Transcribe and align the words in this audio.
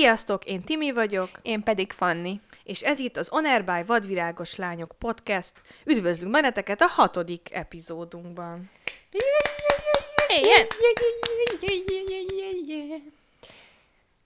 Sziasztok, 0.00 0.44
én 0.44 0.60
Timi 0.60 0.92
vagyok, 0.92 1.30
Én 1.42 1.62
pedig 1.62 1.92
Fanni. 1.92 2.40
és 2.64 2.80
ez 2.80 2.98
itt 2.98 3.16
az 3.16 3.28
On 3.30 3.44
Air 3.44 3.64
by 3.64 3.82
Vadvirágos 3.86 4.56
Lányok 4.56 4.94
podcast. 4.98 5.52
Üdvözlünk 5.84 6.32
benneteket 6.32 6.80
a 6.80 6.86
hatodik 6.86 7.48
epizódunkban. 7.52 8.70
Igen. 10.28 10.66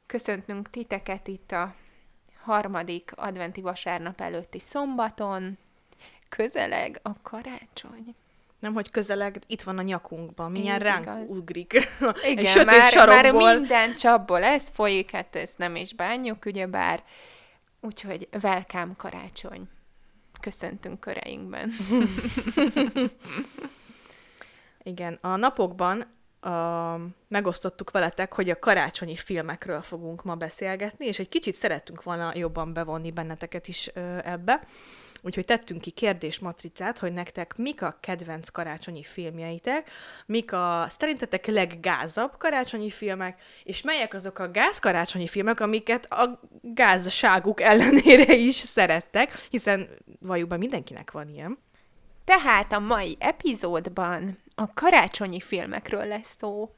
Köszöntünk 0.07 0.71
titeket 0.71 1.29
itt 1.29 1.53
a 1.53 1.75
harmadik 2.43 3.13
adventi 3.15 3.61
vasárnap 3.61 4.21
előtti 4.21 4.59
szombaton. 4.59 5.59
Közeleg 6.29 7.01
a 7.03 7.23
karácsony. 7.23 8.15
Nem, 8.65 8.75
hogy 8.75 8.91
közeleg, 8.91 9.43
itt 9.47 9.63
van 9.63 9.79
a 9.79 9.83
nyakunkban, 9.83 10.51
mindjárt 10.51 10.81
Így 10.81 10.87
ránk 10.87 11.03
igaz. 11.03 11.31
ugrik. 11.31 11.73
Igen, 12.31 12.45
Egy 12.45 12.47
sötét 12.47 12.95
már, 12.95 13.07
már 13.07 13.33
minden 13.33 13.95
csapból 13.95 14.43
ez 14.43 14.69
folyik, 14.69 15.11
hát 15.11 15.37
ezt 15.37 15.59
nem 15.59 15.77
is 15.77 15.95
bánjuk, 15.95 16.45
ugyebár. 16.45 17.03
Úgyhogy 17.81 18.29
welcome 18.43 18.93
karácsony. 18.97 19.69
Köszöntünk 20.41 21.01
köreinkben. 21.01 21.73
Igen, 24.83 25.19
a 25.21 25.37
napokban 25.37 26.07
a, 26.41 26.51
megosztottuk 27.29 27.91
veletek, 27.91 28.33
hogy 28.33 28.51
a 28.51 28.59
karácsonyi 28.59 29.17
filmekről 29.17 29.83
fogunk 29.83 30.23
ma 30.23 30.35
beszélgetni, 30.35 31.07
és 31.07 31.19
egy 31.19 31.29
kicsit 31.29 31.55
szerettünk 31.55 32.03
volna 32.03 32.33
jobban 32.35 32.73
bevonni 32.73 33.11
benneteket 33.11 33.69
is 33.69 33.91
ö, 33.95 34.19
ebbe. 34.25 34.67
Úgyhogy 35.25 35.45
tettünk 35.45 35.81
ki 35.81 35.91
kérdésmatricát, 35.91 36.99
hogy 36.99 37.13
nektek 37.13 37.57
mik 37.57 37.83
a 37.83 37.97
kedvenc 38.01 38.49
karácsonyi 38.49 39.03
filmjeitek, 39.03 39.91
mik 40.27 40.53
a 40.53 40.87
szerintetek 40.99 41.47
leggázabb 41.47 42.37
karácsonyi 42.39 42.91
filmek, 42.91 43.41
és 43.63 43.83
melyek 43.83 44.15
azok 44.15 44.39
a 44.39 44.51
gáz 44.51 44.79
karácsonyi 44.79 45.27
filmek, 45.27 45.61
amiket 45.61 46.13
a 46.13 46.41
gázságuk 46.61 47.61
ellenére 47.61 48.35
is 48.35 48.55
szerettek, 48.55 49.47
hiszen 49.51 49.89
be 50.21 50.57
mindenkinek 50.57 51.11
van 51.11 51.29
ilyen. 51.29 51.59
Tehát 52.25 52.73
a 52.73 52.79
mai 52.79 53.17
epizódban 53.19 54.39
a 54.55 54.73
karácsonyi 54.75 55.41
filmekről 55.41 56.07
lesz 56.07 56.35
szó, 56.39 56.75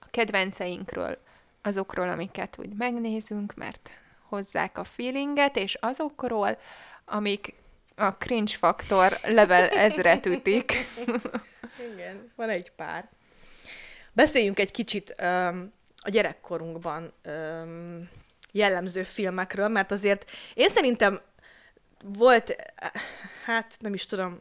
a 0.00 0.06
kedvenceinkről, 0.10 1.18
azokról, 1.62 2.08
amiket 2.08 2.56
úgy 2.58 2.74
megnézünk, 2.74 3.54
mert 3.54 3.90
hozzák 4.28 4.78
a 4.78 4.84
feelinget, 4.84 5.56
és 5.56 5.74
azokról, 5.74 6.58
amik 7.04 7.54
a 7.96 8.10
cringe 8.10 8.56
faktor 8.56 9.18
level 9.22 9.68
ezret 9.68 10.26
ütik. 10.26 10.72
Igen, 11.92 12.32
van 12.36 12.48
egy 12.48 12.72
pár. 12.76 13.08
Beszéljünk 14.12 14.58
egy 14.58 14.70
kicsit 14.70 15.14
um, 15.22 15.72
a 15.96 16.08
gyerekkorunkban 16.08 17.12
um, 17.24 18.08
jellemző 18.52 19.02
filmekről, 19.02 19.68
mert 19.68 19.90
azért 19.90 20.30
én 20.54 20.68
szerintem 20.68 21.20
volt, 22.02 22.56
hát 23.44 23.76
nem 23.78 23.94
is 23.94 24.06
tudom, 24.06 24.38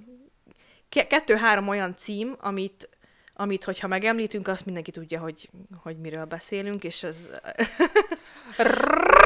ke- 0.90 1.08
kettő-három 1.08 1.68
olyan 1.68 1.96
cím, 1.98 2.36
amit, 2.40 2.90
amit 3.38 3.64
hogyha 3.64 3.88
megemlítünk, 3.88 4.48
azt 4.48 4.66
mindenki 4.66 4.92
tudja, 4.92 5.20
hogy, 5.20 5.50
hogy 5.84 5.98
miről 5.98 6.26
beszélünk, 6.26 6.84
és 6.84 7.04
ez... 7.04 7.18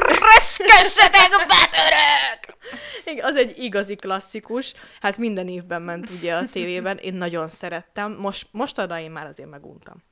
Reszkessetek, 0.02 1.30
betörök! 1.30 2.58
Igen, 3.04 3.24
az 3.24 3.36
egy 3.36 3.58
igazi 3.58 3.94
klasszikus. 3.96 4.74
Hát 5.00 5.16
minden 5.16 5.48
évben 5.48 5.82
ment 5.82 6.10
ugye 6.10 6.34
a 6.34 6.44
tévében. 6.52 6.96
Én 6.96 7.14
nagyon 7.14 7.48
szerettem. 7.48 8.12
Most, 8.12 8.46
mostanra 8.50 8.98
én 8.98 9.10
már 9.10 9.26
azért 9.26 9.50
meguntam. 9.50 10.02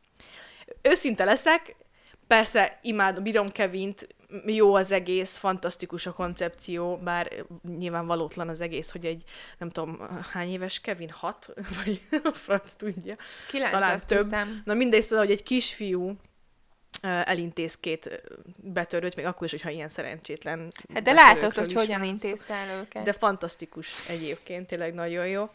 Őszinte 0.83 1.25
leszek, 1.25 1.77
persze 2.29 2.79
imádom, 2.83 3.23
bírom 3.23 3.49
Kevint, 3.49 4.07
jó 4.47 4.75
az 4.75 4.93
egész, 4.93 5.37
fantasztikus 5.37 6.07
a 6.07 6.13
koncepció, 6.13 6.97
bár 6.97 7.45
nyilván 7.79 8.07
valótlan 8.07 8.49
az 8.49 8.61
egész, 8.61 8.91
hogy 8.91 9.05
egy, 9.05 9.23
nem 9.59 9.71
tudom, 9.71 10.09
hány 10.33 10.51
éves 10.51 10.81
Kevin? 10.81 11.11
Hat? 11.11 11.49
Vagy 11.85 12.03
a 12.25 12.33
franc 12.33 12.75
tudja. 12.75 13.17
Kilenc, 13.49 13.73
Talán 13.73 13.95
azt 13.95 14.07
több. 14.07 14.23
hiszem. 14.23 14.63
Na 14.65 14.75
mindegy, 14.75 15.03
szóval, 15.03 15.25
hogy 15.25 15.35
egy 15.35 15.43
kisfiú 15.43 16.17
elintéz 17.03 17.77
két 17.77 18.23
betörőt, 18.57 19.17
még 19.17 19.25
akkor 19.25 19.45
is, 19.45 19.51
hogyha 19.51 19.71
ilyen 19.71 19.89
szerencsétlen 19.89 20.73
Hát 20.95 21.03
de 21.03 21.13
látod, 21.13 21.57
hogy 21.57 21.73
hogyan 21.73 22.05
intézte 22.05 22.55
el 22.55 22.81
őket. 22.81 23.05
De 23.05 23.13
fantasztikus 23.13 24.09
egyébként, 24.09 24.67
tényleg 24.67 24.95
nagyon 24.95 25.27
jó. 25.27 25.51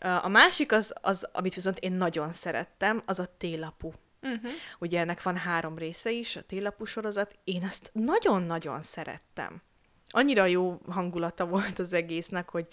A 0.00 0.28
másik 0.28 0.72
az, 0.72 0.94
az, 1.00 1.28
amit 1.32 1.54
viszont 1.54 1.78
én 1.78 1.92
nagyon 1.92 2.32
szerettem, 2.32 3.02
az 3.06 3.18
a 3.18 3.28
télapu. 3.38 3.90
Uh-huh. 4.22 4.50
Ugye 4.78 5.00
ennek 5.00 5.22
van 5.22 5.36
három 5.36 5.78
része 5.78 6.10
is, 6.10 6.36
a 6.36 6.42
télapu 6.42 6.84
sorozat. 6.84 7.38
Én 7.44 7.62
ezt 7.62 7.90
nagyon-nagyon 7.92 8.82
szerettem. 8.82 9.62
Annyira 10.08 10.44
jó 10.44 10.80
hangulata 10.88 11.46
volt 11.46 11.78
az 11.78 11.92
egésznek, 11.92 12.50
hogy, 12.50 12.66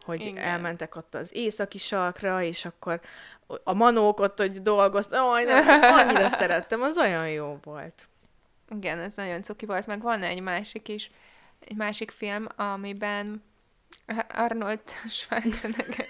hogy 0.00 0.20
Igen. 0.20 0.44
elmentek 0.44 0.96
ott 0.96 1.14
az 1.14 1.28
északi 1.32 1.78
sarkra, 1.78 2.42
és 2.42 2.64
akkor 2.64 3.00
a 3.64 3.72
manók 3.72 4.20
ott, 4.20 4.38
hogy 4.38 4.62
dolgoztak. 4.62 5.20
Aj, 5.20 5.44
nem, 5.44 5.82
annyira 5.82 6.28
szerettem, 6.40 6.82
az 6.82 6.98
olyan 6.98 7.30
jó 7.30 7.58
volt. 7.62 8.08
Igen, 8.74 8.98
ez 8.98 9.14
nagyon 9.14 9.42
cuki 9.42 9.66
volt, 9.66 9.86
meg 9.86 10.02
van 10.02 10.22
egy 10.22 10.40
másik 10.40 10.88
is, 10.88 11.10
egy 11.60 11.76
másik 11.76 12.10
film, 12.10 12.46
amiben 12.56 13.42
Arnold 14.28 14.80
Schwarzenegger, 15.08 16.08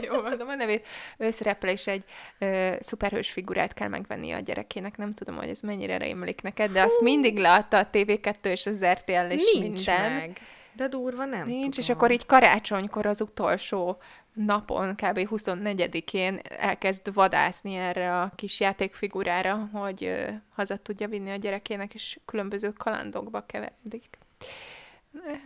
jó 0.08 0.20
mondom 0.20 0.48
a 0.48 0.54
nevét, 0.54 0.86
ő 1.18 1.30
szerepel, 1.30 1.70
és 1.70 1.86
egy 1.86 2.04
ö, 2.38 2.72
szuperhős 2.80 3.30
figurát 3.30 3.74
kell 3.74 3.88
megvenni 3.88 4.32
a 4.32 4.38
gyerekének. 4.40 4.96
Nem 4.96 5.14
tudom, 5.14 5.36
hogy 5.36 5.48
ez 5.48 5.60
mennyire 5.60 5.96
rémlik 5.96 6.42
neked, 6.42 6.70
de 6.70 6.82
azt 6.82 7.00
mindig 7.00 7.38
leadta 7.38 7.78
a 7.78 7.88
TV2 7.92 8.44
és 8.44 8.66
az 8.66 8.84
RTL 8.84 9.30
és 9.30 9.50
Nincs 9.52 9.86
minden. 9.86 10.12
meg. 10.12 10.40
De 10.76 10.88
durva 10.88 11.24
nem 11.24 11.46
Nincs, 11.46 11.78
és 11.78 11.84
tudom. 11.84 12.00
akkor 12.00 12.12
így 12.12 12.26
karácsonykor 12.26 13.06
az 13.06 13.20
utolsó 13.20 13.98
napon, 14.32 14.94
kb. 14.94 15.28
24-én 15.30 16.40
elkezd 16.58 17.14
vadászni 17.14 17.74
erre 17.74 18.20
a 18.20 18.32
kis 18.36 18.60
játékfigurára, 18.60 19.68
hogy 19.72 20.04
ö, 20.04 20.28
haza 20.54 20.76
tudja 20.76 21.08
vinni 21.08 21.30
a 21.30 21.36
gyerekének, 21.36 21.94
és 21.94 22.18
különböző 22.24 22.72
kalandokba 22.72 23.46
keveredik. 23.46 24.18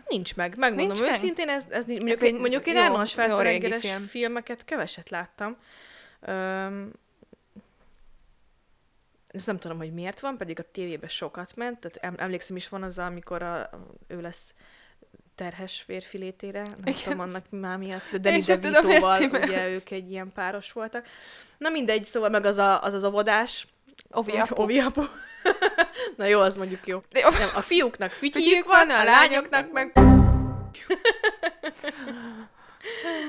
Nincs 0.08 0.36
meg, 0.36 0.56
megmondom 0.56 0.86
Nincs 0.86 1.00
meg? 1.00 1.10
őszintén, 1.10 1.48
ez, 1.48 1.64
ez. 1.68 1.86
Mondjuk, 1.86 2.10
Ez 2.10 2.22
egy, 2.22 2.34
mondjuk 2.34 2.66
én 2.66 2.76
Arnold 2.76 3.06
Schwarzeneggeres 3.06 3.80
film. 3.80 4.06
filmeket 4.06 4.64
keveset 4.64 5.10
láttam. 5.10 5.56
Öm, 6.20 6.92
ezt 9.26 9.46
nem 9.46 9.58
tudom, 9.58 9.76
hogy 9.76 9.92
miért 9.92 10.20
van, 10.20 10.36
pedig 10.36 10.58
a 10.58 10.70
tévében 10.72 11.08
sokat 11.08 11.56
ment, 11.56 11.78
tehát 11.80 11.96
em, 11.96 12.14
emlékszem 12.18 12.56
is 12.56 12.68
van 12.68 12.82
az, 12.82 12.98
amikor 12.98 13.42
a, 13.42 13.70
ő 14.06 14.20
lesz 14.20 14.54
terhes 15.34 15.82
férfi 15.86 16.18
létére, 16.18 16.62
nem 16.62 16.74
Igen. 16.84 16.94
tudom 17.02 17.20
annak 17.20 17.44
már 17.50 17.78
mi 17.78 17.92
a 17.92 17.98
cím, 18.00 18.22
Danny 18.22 18.42
a 18.48 18.56
DeVito-val, 18.56 19.22
ugye 19.22 19.68
ők 19.68 19.90
egy 19.90 20.10
ilyen 20.10 20.32
páros 20.32 20.72
voltak. 20.72 21.06
Na 21.58 21.68
mindegy, 21.68 22.06
szóval 22.06 22.28
meg 22.28 22.46
az 22.46 22.58
a, 22.58 22.82
az, 22.82 22.92
az 22.92 23.04
óvodás, 23.04 23.66
Ovi 24.10 24.36
apu. 24.36 24.62
Ovi 24.62 24.78
apu. 24.78 25.02
Na 26.16 26.24
jó, 26.24 26.40
az 26.40 26.56
mondjuk 26.56 26.86
jó. 26.86 27.02
De. 27.10 27.20
Nem, 27.20 27.48
a 27.54 27.60
fiúknak 27.60 28.10
Fütyüjük 28.20 28.66
van, 28.66 28.90
a 28.90 29.04
lányoknak 29.04 29.72
meg... 29.72 29.92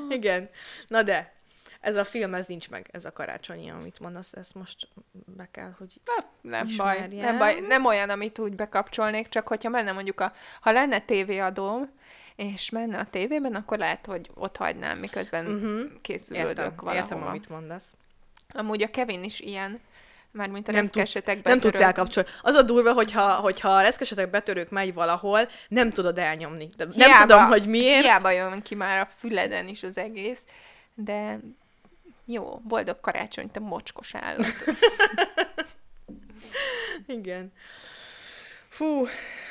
Igen. 0.10 0.50
Na 0.88 1.04
de, 1.04 1.34
ez 1.82 1.96
a 1.96 2.04
film, 2.04 2.34
ez 2.34 2.46
nincs 2.46 2.70
meg, 2.70 2.90
ez 2.92 3.06
a 3.06 3.14
karácsonyi, 3.14 3.70
amit 3.70 4.00
mondasz, 4.00 4.34
ezt 4.34 4.54
most 4.56 4.88
be 5.12 5.48
kell, 5.52 5.74
hogy... 5.78 5.94
Na, 6.06 6.26
nem 6.42 6.68
baj, 6.78 7.08
nem 7.08 7.38
baj. 7.38 7.60
Nem 7.60 7.86
olyan, 7.86 8.10
amit 8.10 8.40
úgy 8.40 8.56
bekapcsolnék, 8.56 9.30
csak 9.30 9.48
hogyha 9.48 9.70
menne 9.70 9.92
mondjuk 9.92 10.20
a... 10.20 10.34
Ha 10.62 10.72
lenne 10.72 11.00
tévéadóm, 11.02 11.90
és 12.36 12.70
menne 12.70 13.00
a 13.00 13.06
tévében, 13.10 13.56
akkor 13.56 13.78
lehet, 13.78 14.06
hogy 14.06 14.30
ott 14.34 14.58
hagynám, 14.58 14.98
miközben 14.98 15.46
Uh-huh. 15.46 16.02
készülődök 16.02 16.50
Értem, 16.50 16.74
valahova. 16.75 17.04
értem, 17.04 17.24
amit 17.28 17.50
mondasz. 17.50 17.86
Amúgy 18.54 18.81
a 18.84 18.90
Kevin 18.90 19.24
is 19.24 19.40
ilyen, 19.40 19.80
mármint 20.38 20.68
a 20.68 20.72
Nem 20.72 20.81
reszkesetek 20.81 21.44
Nem 21.44 21.60
tudsz 21.60 21.80
elkapcsolni. 21.80 22.30
Az 22.42 22.56
a 22.56 22.62
durva, 22.62 22.94
hogyha, 22.94 23.34
hogyha 23.34 23.69
a 23.69 23.81
reszkesetek 23.81 24.30
betörők 24.30 24.69
megy 24.69 24.94
valahol, 24.94 25.50
nem 25.68 25.89
tudod 25.92 26.18
elnyomni. 26.18 26.69
De 26.78 26.84
nem 26.84 26.94
Hiába- 26.94 27.22
tudom, 27.22 27.45
hogy 27.48 27.68
miért. 27.68 28.01
Hiába 28.04 28.31
jön 28.31 28.62
ki 28.62 28.75
már 28.75 29.00
a 29.00 29.10
füleden 29.18 29.68
is 29.68 29.84
az 29.84 29.98
egész, 29.98 30.45
de 30.94 31.39
jó, 32.25 32.62
boldog 32.63 33.00
karácsony, 33.00 33.51
te 33.51 33.60
mocskos 33.60 34.16
állat. 34.16 34.54
Igen. 37.07 37.51
Fú, 38.69 39.07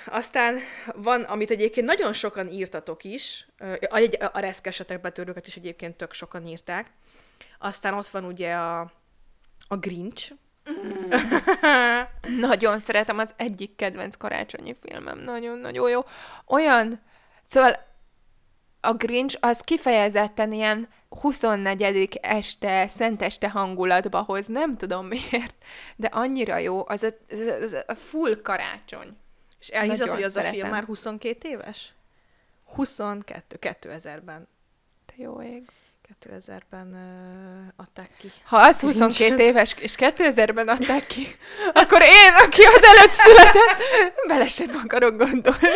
aztán 0.06 0.59
van, 0.94 1.23
amit 1.23 1.50
egyébként 1.50 1.87
nagyon 1.87 2.12
sokan 2.12 2.49
írtatok 2.49 3.05
is, 3.05 3.47
a, 3.88 3.97
egy- 3.97 4.19
a 4.33 4.38
reszkesetek 4.38 5.00
betörőket 5.00 5.47
is 5.47 5.56
egyébként 5.56 5.97
tök 5.97 6.12
sokan 6.12 6.47
írták. 6.47 6.91
Aztán 7.59 7.94
ott 7.94 8.09
van 8.09 8.25
ugye 8.25 8.55
a, 8.55 8.81
a 9.69 9.77
Grinch. 9.77 10.33
Nagyon 12.41 12.79
szeretem, 12.79 13.19
az 13.19 13.35
egyik 13.37 13.77
kedvenc 13.77 14.17
karácsonyi 14.17 14.77
filmem. 14.81 15.19
Nagyon-nagyon 15.19 15.91
jó. 15.91 16.01
Olyan, 16.47 17.01
szóval 17.47 17.77
a 18.81 18.93
Grinch 18.93 19.37
az 19.41 19.61
kifejezetten 19.61 20.53
ilyen 20.53 20.89
24. 21.09 22.19
este, 22.23 22.89
szenteste 22.89 23.51
hangulatba 23.51 24.23
hoz, 24.23 24.47
nem 24.47 24.77
tudom 24.77 25.07
miért, 25.07 25.55
de 25.97 26.07
annyira 26.07 26.57
jó, 26.57 26.89
az 26.89 27.03
a, 27.03 27.09
az 27.62 27.85
a, 27.87 27.95
full 27.95 28.41
karácsony. 28.43 29.17
És 29.61 29.69
elhiszed, 29.69 30.09
hogy 30.09 30.23
az 30.23 30.37
a 30.37 30.41
film 30.41 30.53
szeretem. 30.53 30.71
már 30.71 30.85
22 30.85 31.49
éves? 31.49 31.93
22, 32.65 33.59
2000-ben. 33.61 34.49
Te 35.07 35.15
jó 35.17 35.43
ég. 35.43 35.69
2000-ben 36.25 36.87
uh, 36.93 37.73
adták 37.76 38.11
ki. 38.19 38.32
Ha 38.44 38.56
az 38.56 38.81
Grinch. 38.81 38.99
22 38.99 39.43
éves, 39.43 39.75
és 39.79 39.94
2000-ben 39.99 40.69
adták 40.69 41.06
ki, 41.06 41.26
akkor 41.82 42.03
én, 42.03 42.32
aki 42.38 42.62
az 42.62 42.85
előtt 42.85 43.12
született, 43.12 43.76
bele 44.26 44.49
sem 44.49 44.81
akarok 44.85 45.17
gondolni. 45.17 45.69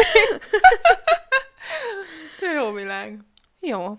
jó 2.56 2.72
világ. 2.72 3.18
Jó. 3.60 3.96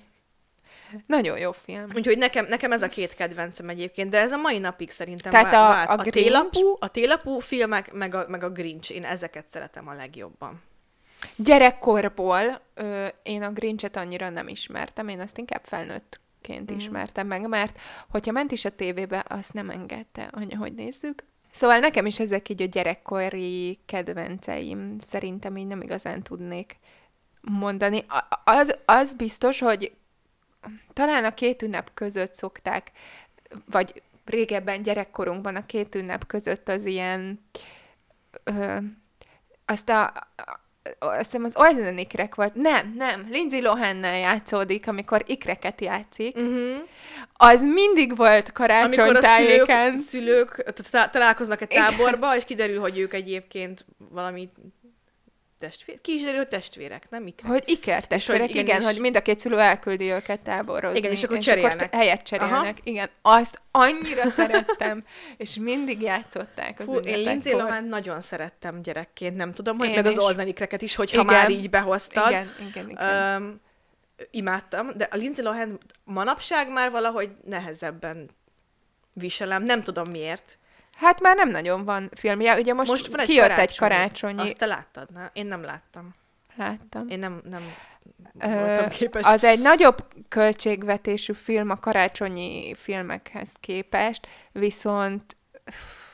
Nagyon 1.06 1.38
jó 1.38 1.52
film. 1.52 1.86
Úgyhogy 1.96 2.18
nekem, 2.18 2.46
nekem 2.46 2.72
ez 2.72 2.82
a 2.82 2.88
két 2.88 3.14
kedvencem 3.14 3.70
egyébként, 3.70 4.10
de 4.10 4.20
ez 4.20 4.32
a 4.32 4.38
mai 4.38 4.58
napig 4.58 4.92
szerintem 4.92 5.32
Tehát 5.32 5.52
vá- 5.52 5.56
a- 5.64 5.68
vált. 5.68 5.90
a 5.90 5.94
a, 6.08 6.10
télapú, 6.12 6.76
a 6.80 6.88
télapú 6.88 7.40
filmek, 7.40 7.92
meg 7.94 8.16
a, 8.16 8.26
meg 8.28 8.44
a 8.44 8.50
Grinch, 8.50 8.92
én 8.92 9.04
ezeket 9.06 9.46
szeretem 9.50 9.88
a 9.88 9.94
legjobban. 9.94 10.62
Gyerekkorból 11.36 12.62
ö, 12.74 13.08
én 13.24 13.44
a 13.44 13.52
Grinchet 13.52 13.96
annyira 13.96 14.30
nem 14.30 14.48
ismertem, 14.48 15.08
én 15.08 15.20
azt 15.20 15.38
inkább 15.38 15.64
felnőttként 15.64 16.72
mm. 16.72 16.76
ismertem 16.76 17.28
meg, 17.28 17.48
mert 17.48 17.80
hogyha 18.10 18.32
ment 18.32 18.52
is 18.52 18.66
a 18.66 18.76
tévébe, 18.76 19.26
azt 19.28 19.54
nem 19.54 19.70
engedte 19.70 20.30
anya, 20.32 20.58
hogy 20.58 20.74
nézzük. 20.74 21.24
Szóval 21.52 21.80
nekem 21.80 22.06
is 22.06 22.20
ezek 22.20 22.50
így 22.50 22.62
a 22.62 22.66
gyerekkori 22.66 23.80
kedvenceim, 23.86 25.00
szerintem 25.00 25.58
így 25.58 25.68
nem 25.68 25.82
igazán 25.82 26.22
tudnék 26.22 26.78
mondani. 27.42 28.06
Az, 28.44 28.76
az 28.86 29.14
biztos, 29.14 29.60
hogy 29.60 29.92
talán 30.94 31.24
a 31.24 31.34
két 31.34 31.62
ünnep 31.62 31.92
között 31.94 32.34
szokták, 32.34 32.92
vagy 33.66 34.02
régebben 34.26 34.82
gyerekkorunkban 34.82 35.56
a 35.56 35.66
két 35.66 35.96
ünnep 35.96 36.26
között 36.26 36.70
az 36.70 36.86
ilyen 36.86 37.46
ö, 38.44 38.78
azt 39.66 39.90
a- 39.90 40.14
azt 41.00 41.18
hiszem 41.18 41.44
az 41.44 41.56
Olden 41.58 41.98
ikrek 41.98 42.36
volt. 42.36 42.56
Nem, 42.56 42.94
nem, 42.98 43.28
Lindsay 43.30 43.62
Lohannel 43.62 44.18
játszódik, 44.18 44.88
amikor 44.88 45.24
ikreket 45.26 45.82
játszik. 45.82 46.36
Uh-huh. 46.36 46.76
Az 47.34 47.62
mindig 47.64 48.16
volt 48.16 48.40
Amikor 48.40 48.54
karácsony 48.54 49.04
a 49.04 49.06
szülők, 49.06 49.22
tájéken. 49.22 49.98
szülők 49.98 50.64
ta- 50.92 51.12
találkoznak 51.12 51.62
egy 51.62 51.68
táborba, 51.68 52.36
és 52.36 52.44
kiderül, 52.44 52.80
hogy 52.80 52.98
ők 52.98 53.14
egyébként 53.14 53.86
valami 54.10 54.50
testvér, 55.62 56.02
ki 56.02 56.14
is 56.14 56.22
derül, 56.22 56.38
hogy 56.38 56.48
testvérek, 56.48 57.10
nem 57.10 57.28
ikrek. 57.28 57.52
Hogy 57.52 57.64
iker 57.66 58.08
testvérek, 58.08 58.50
igen, 58.50 58.64
igen, 58.66 58.80
és- 58.80 58.86
hogy 58.86 59.00
mind 59.00 59.16
a 59.16 59.22
két 59.22 59.40
szülő 59.40 59.60
elküldi 59.60 60.10
őket 60.12 60.40
táborozni. 60.40 60.98
Igen, 60.98 61.12
és 61.12 61.24
akkor 61.24 61.38
cserélnek. 61.38 61.94
helyet 61.94 62.24
cserélnek, 62.24 62.58
Aha. 62.58 62.74
igen. 62.84 63.10
Azt 63.22 63.62
annyira 63.72 64.30
szerettem, 64.30 65.04
és 65.38 65.56
mindig 65.56 66.02
játszották 66.02 66.80
az 66.80 66.86
Hú, 66.86 66.96
én 66.96 67.18
Lindsay. 67.28 67.54
Lohan 67.54 67.84
nagyon 67.84 68.22
szerettem 68.22 68.82
gyerekként, 68.82 69.36
nem 69.36 69.52
tudom, 69.52 69.78
hogy 69.78 69.88
Én 69.88 69.96
meg 69.96 70.06
az 70.06 70.12
is. 70.12 70.18
olzanikreket 70.18 70.82
is, 70.82 70.96
hogyha 70.96 71.22
Igen. 71.22 71.34
már 71.34 71.50
így 71.50 71.70
behoztad. 71.70 72.30
Igen, 72.30 72.50
igen, 72.70 72.90
igen. 72.90 73.42
Um, 73.42 73.62
imádtam, 74.32 74.92
de 74.98 75.08
a 75.12 75.16
Lindsay 75.16 75.44
Lohan 75.44 75.80
manapság 76.04 76.72
már 76.72 76.92
valahogy 76.92 77.30
nehezebben 77.46 78.30
viselem, 79.14 79.64
nem 79.64 79.82
tudom 79.84 80.10
miért. 80.10 80.58
Hát 81.02 81.22
már 81.22 81.36
nem 81.36 81.50
nagyon 81.50 81.84
van 81.86 82.10
filmje, 82.16 82.58
ugye 82.60 82.74
most, 82.74 82.92
Most 82.92 83.08
van 83.08 83.20
egy 83.20 83.26
kijött 83.28 83.42
karácsonyi. 83.48 83.68
egy 83.72 83.78
karácsonyi, 83.78 84.42
Azt 84.42 84.58
te 84.58 84.66
láttad, 84.66 85.10
ne? 85.14 85.30
Én 85.34 85.46
nem 85.46 85.64
láttam. 85.64 86.16
láttam. 86.56 87.10
Én 87.10 87.20
nem, 87.20 87.42
nem 87.50 87.62
Ö, 88.40 88.48
voltam 88.66 88.90
képes. 88.90 89.24
Az 89.26 89.44
egy 89.44 89.62
nagyobb 89.62 90.06
költségvetésű 90.30 91.34
film 91.34 91.70
a 91.70 91.76
karácsonyi 91.80 92.74
filmekhez 92.76 93.50
képest, 93.60 94.28
viszont 94.52 95.36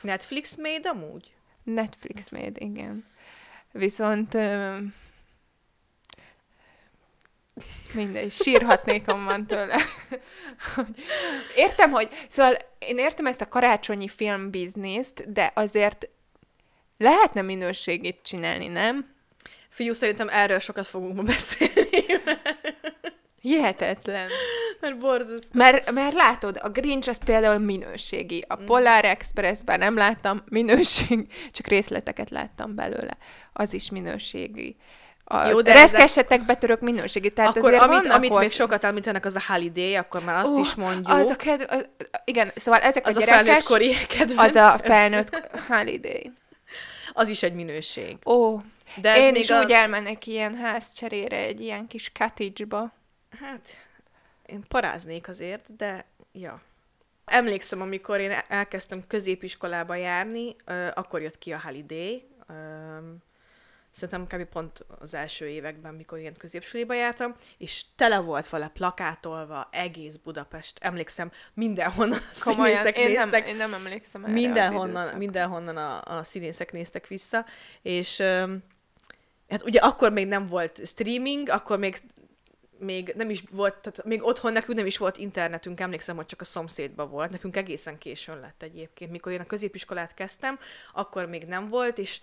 Netflix 0.00 0.56
made 0.56 0.88
amúgy? 0.88 1.34
Netflix 1.62 2.30
made, 2.30 2.52
igen. 2.54 3.04
Viszont 3.72 4.34
ö, 4.34 4.76
mindegy, 7.92 8.32
sírhatnék 8.32 9.12
onnan 9.12 9.46
tőle. 9.46 9.76
Értem, 11.54 11.90
hogy, 11.90 12.08
szóval 12.28 12.56
én 12.78 12.98
értem 12.98 13.26
ezt 13.26 13.40
a 13.40 13.48
karácsonyi 13.48 14.08
filmbizniszt, 14.08 15.32
de 15.32 15.52
azért 15.54 16.08
lehetne 16.98 17.42
minőségét 17.42 18.18
csinálni, 18.22 18.66
nem? 18.66 19.14
Figyú, 19.68 19.92
szerintem 19.92 20.28
erről 20.28 20.58
sokat 20.58 20.86
fogunk 20.86 21.14
ma 21.16 21.22
beszélni, 21.22 22.06
Hihetetlen. 23.40 24.28
mert 24.80 24.98
borzasztó. 24.98 25.48
Mert, 25.52 25.90
mert 25.90 26.14
látod, 26.14 26.58
a 26.62 26.68
Grinch 26.68 27.08
az 27.08 27.24
például 27.24 27.58
minőségi. 27.58 28.36
Mm. 28.36 28.48
A 28.48 28.56
Polar 28.56 29.04
Expressben 29.04 29.78
nem 29.78 29.96
láttam 29.96 30.42
minőség, 30.48 31.26
csak 31.52 31.66
részleteket 31.66 32.30
láttam 32.30 32.74
belőle. 32.74 33.16
Az 33.52 33.72
is 33.72 33.90
minőségi. 33.90 34.76
A 35.30 35.46
Jó, 35.46 35.60
de 35.60 35.72
reszkesetek 35.72 36.44
betörök 36.44 36.80
minőségi. 36.80 37.32
Tehát 37.32 37.56
akkor 37.56 37.74
azért 37.74 37.92
amit, 37.92 38.10
amit 38.10 38.38
még 38.38 38.52
sokat 38.52 38.84
említenek, 38.84 39.24
az 39.24 39.34
a 39.34 39.40
Holiday, 39.46 39.96
akkor 39.96 40.24
már 40.24 40.36
azt 40.36 40.52
Ó, 40.52 40.58
is 40.58 40.74
mondjuk. 40.74 41.08
Az 41.08 41.28
a 41.28 41.36
kedv... 41.36 41.62
az, 41.68 41.86
igen, 42.24 42.50
szóval 42.54 42.80
ezek 42.80 43.06
az 43.06 43.16
a 43.16 43.20
a 43.20 43.24
gyerekes... 43.24 43.44
felnőtt 43.44 43.64
kori 43.64 43.94
kedvenc. 44.06 44.38
az 44.38 44.54
a 44.54 44.78
felnőtt 44.84 45.48
holiday. 45.68 46.32
Az 47.12 47.28
is 47.28 47.42
egy 47.42 47.54
minőség. 47.54 48.16
Ó, 48.26 48.60
De 49.00 49.18
én 49.18 49.34
is 49.34 49.50
a... 49.50 49.62
úgy 49.62 49.70
elmennék 49.70 50.26
ilyen 50.26 50.54
házcserére, 50.54 51.36
egy 51.36 51.60
ilyen 51.60 51.86
kis 51.86 52.12
cottage-ba. 52.18 52.92
Hát, 53.40 53.68
én 54.46 54.64
paráznék 54.68 55.28
azért, 55.28 55.76
de 55.76 56.04
ja. 56.32 56.60
Emlékszem, 57.24 57.80
amikor 57.80 58.20
én 58.20 58.32
elkezdtem 58.48 59.02
középiskolába 59.06 59.94
járni, 59.94 60.56
akkor 60.94 61.22
jött 61.22 61.38
ki 61.38 61.52
a 61.52 61.60
Holiday. 61.64 62.28
Szerintem 63.98 64.40
kb. 64.40 64.48
pont 64.48 64.84
az 64.98 65.14
első 65.14 65.48
években, 65.48 65.94
mikor 65.94 66.18
ilyen 66.18 66.36
középsuliba 66.38 66.94
jártam, 66.94 67.34
és 67.56 67.84
tele 67.96 68.18
volt 68.18 68.48
vele 68.48 68.68
plakátolva 68.68 69.68
egész 69.72 70.14
Budapest. 70.16 70.78
Emlékszem, 70.80 71.30
mindenhonnan 71.54 72.18
a 72.18 72.42
Komolyan, 72.42 72.76
színészek 72.76 72.98
én 72.98 73.12
nem, 73.12 73.28
néztek. 73.28 73.48
én 73.48 73.56
nem 73.56 73.74
emlékszem 73.74 74.24
erre 74.24 74.32
mindenhonnan, 74.32 75.16
mindenhonnan 75.16 75.76
a, 75.76 76.18
a 76.18 76.24
színészek 76.24 76.72
néztek 76.72 77.06
vissza, 77.06 77.46
és 77.82 78.20
hát 79.48 79.62
ugye 79.64 79.80
akkor 79.80 80.12
még 80.12 80.26
nem 80.26 80.46
volt 80.46 80.86
streaming, 80.86 81.48
akkor 81.48 81.78
még 81.78 82.02
még 82.80 83.12
nem 83.16 83.30
is 83.30 83.42
volt, 83.50 83.74
tehát 83.74 84.04
még 84.04 84.24
otthon 84.24 84.52
nekünk 84.52 84.76
nem 84.76 84.86
is 84.86 84.98
volt 84.98 85.16
internetünk, 85.16 85.80
emlékszem, 85.80 86.16
hogy 86.16 86.26
csak 86.26 86.40
a 86.40 86.44
szomszédban 86.44 87.10
volt. 87.10 87.30
Nekünk 87.30 87.56
egészen 87.56 87.98
későn 87.98 88.40
lett 88.40 88.62
egyébként. 88.62 89.10
Mikor 89.10 89.32
én 89.32 89.40
a 89.40 89.46
középiskolát 89.46 90.14
kezdtem, 90.14 90.58
akkor 90.92 91.26
még 91.26 91.44
nem 91.44 91.68
volt, 91.68 91.98
és 91.98 92.20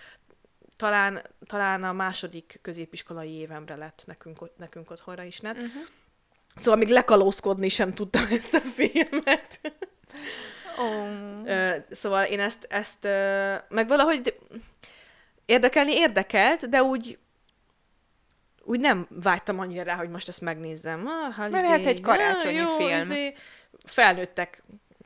talán, 0.75 1.21
talán 1.45 1.83
a 1.83 1.93
második 1.93 2.59
középiskolai 2.61 3.31
évemre 3.31 3.75
lett 3.75 4.03
nekünk, 4.05 4.57
nekünk 4.57 4.91
otthonra 4.91 5.23
is 5.23 5.39
net. 5.39 5.55
Uh-huh. 5.55 5.81
Szóval 6.55 6.79
még 6.79 6.89
lekalózkodni 6.89 7.69
sem 7.69 7.93
tudtam 7.93 8.25
ezt 8.29 8.53
a 8.53 8.59
filmet. 8.59 9.59
Oh. 10.77 11.79
Szóval 11.91 12.25
én 12.25 12.39
ezt, 12.39 12.67
ezt 12.69 13.03
meg 13.69 13.87
valahogy 13.87 14.39
érdekelni 15.45 15.95
érdekelt, 15.95 16.69
de 16.69 16.83
úgy 16.83 17.17
úgy 18.65 18.79
nem 18.79 19.07
vágytam 19.09 19.59
annyira 19.59 19.83
rá, 19.83 19.95
hogy 19.95 20.09
most 20.09 20.27
ezt 20.27 20.41
megnézzem. 20.41 21.07
Ah, 21.07 21.35
holiday. 21.35 21.61
Mert 21.61 21.67
hát 21.67 21.85
egy 21.85 22.01
karácsonyi 22.01 22.59
ah, 22.59 22.69
jó, 22.69 22.75
film. 22.75 22.99
izé. 22.99 23.33
Felnőttek, 23.83 24.63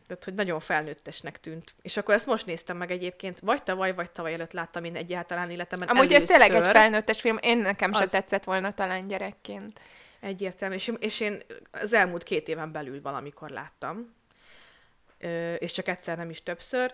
tehát 0.09 0.23
hogy 0.23 0.33
nagyon 0.33 0.59
felnőttesnek 0.59 1.39
tűnt. 1.39 1.73
És 1.81 1.97
akkor 1.97 2.13
ezt 2.13 2.25
most 2.25 2.45
néztem 2.45 2.77
meg 2.77 2.91
egyébként, 2.91 3.39
vagy 3.39 3.63
tavaly, 3.63 3.93
vagy 3.93 4.11
tavaly 4.11 4.33
előtt 4.33 4.51
láttam 4.51 4.83
én 4.83 4.95
egyáltalán 4.95 5.51
életemben 5.51 5.87
Amúgy 5.87 6.13
ez 6.13 6.25
tényleg 6.25 6.49
egy 6.49 6.55
először. 6.55 6.73
felnőttes 6.75 7.21
film, 7.21 7.37
én 7.41 7.57
nekem 7.57 7.93
se 7.93 8.03
Az. 8.03 8.11
tetszett 8.11 8.43
volna 8.43 8.73
talán 8.73 9.07
gyerekként. 9.07 9.79
Egyértelmű, 10.19 10.75
és, 10.75 10.91
és 10.99 11.19
én 11.19 11.43
az 11.71 11.93
elmúlt 11.93 12.23
két 12.23 12.47
éven 12.47 12.71
belül 12.71 13.01
valamikor 13.01 13.49
láttam, 13.49 14.17
Ö, 15.17 15.53
és 15.53 15.71
csak 15.71 15.87
egyszer, 15.87 16.17
nem 16.17 16.29
is 16.29 16.43
többször, 16.43 16.93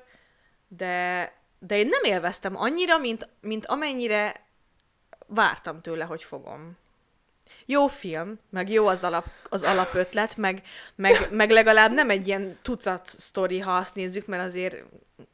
de, 0.68 1.34
de 1.60 1.78
én 1.78 1.88
nem 1.88 2.04
élveztem 2.04 2.56
annyira, 2.58 2.98
mint, 2.98 3.30
mint 3.42 3.66
amennyire 3.66 4.46
vártam 5.28 5.82
tőle, 5.82 6.04
hogy 6.04 6.24
fogom. 6.24 6.78
Jó 7.66 7.88
film, 7.88 8.40
meg 8.50 8.70
jó 8.70 8.88
az, 8.88 9.04
alap, 9.04 9.26
az 9.50 9.64
alapötlet, 9.64 10.38
meg, 10.38 10.62
meg, 10.96 11.28
meg 11.32 11.50
legalább 11.50 11.92
nem 11.92 12.10
egy 12.10 12.28
ilyen 12.28 12.58
tucat 12.62 13.08
sztori, 13.08 13.60
ha 13.60 13.78
azt 13.78 13.96
nézzük, 13.96 14.26
mert 14.26 14.44
azért 14.44 14.84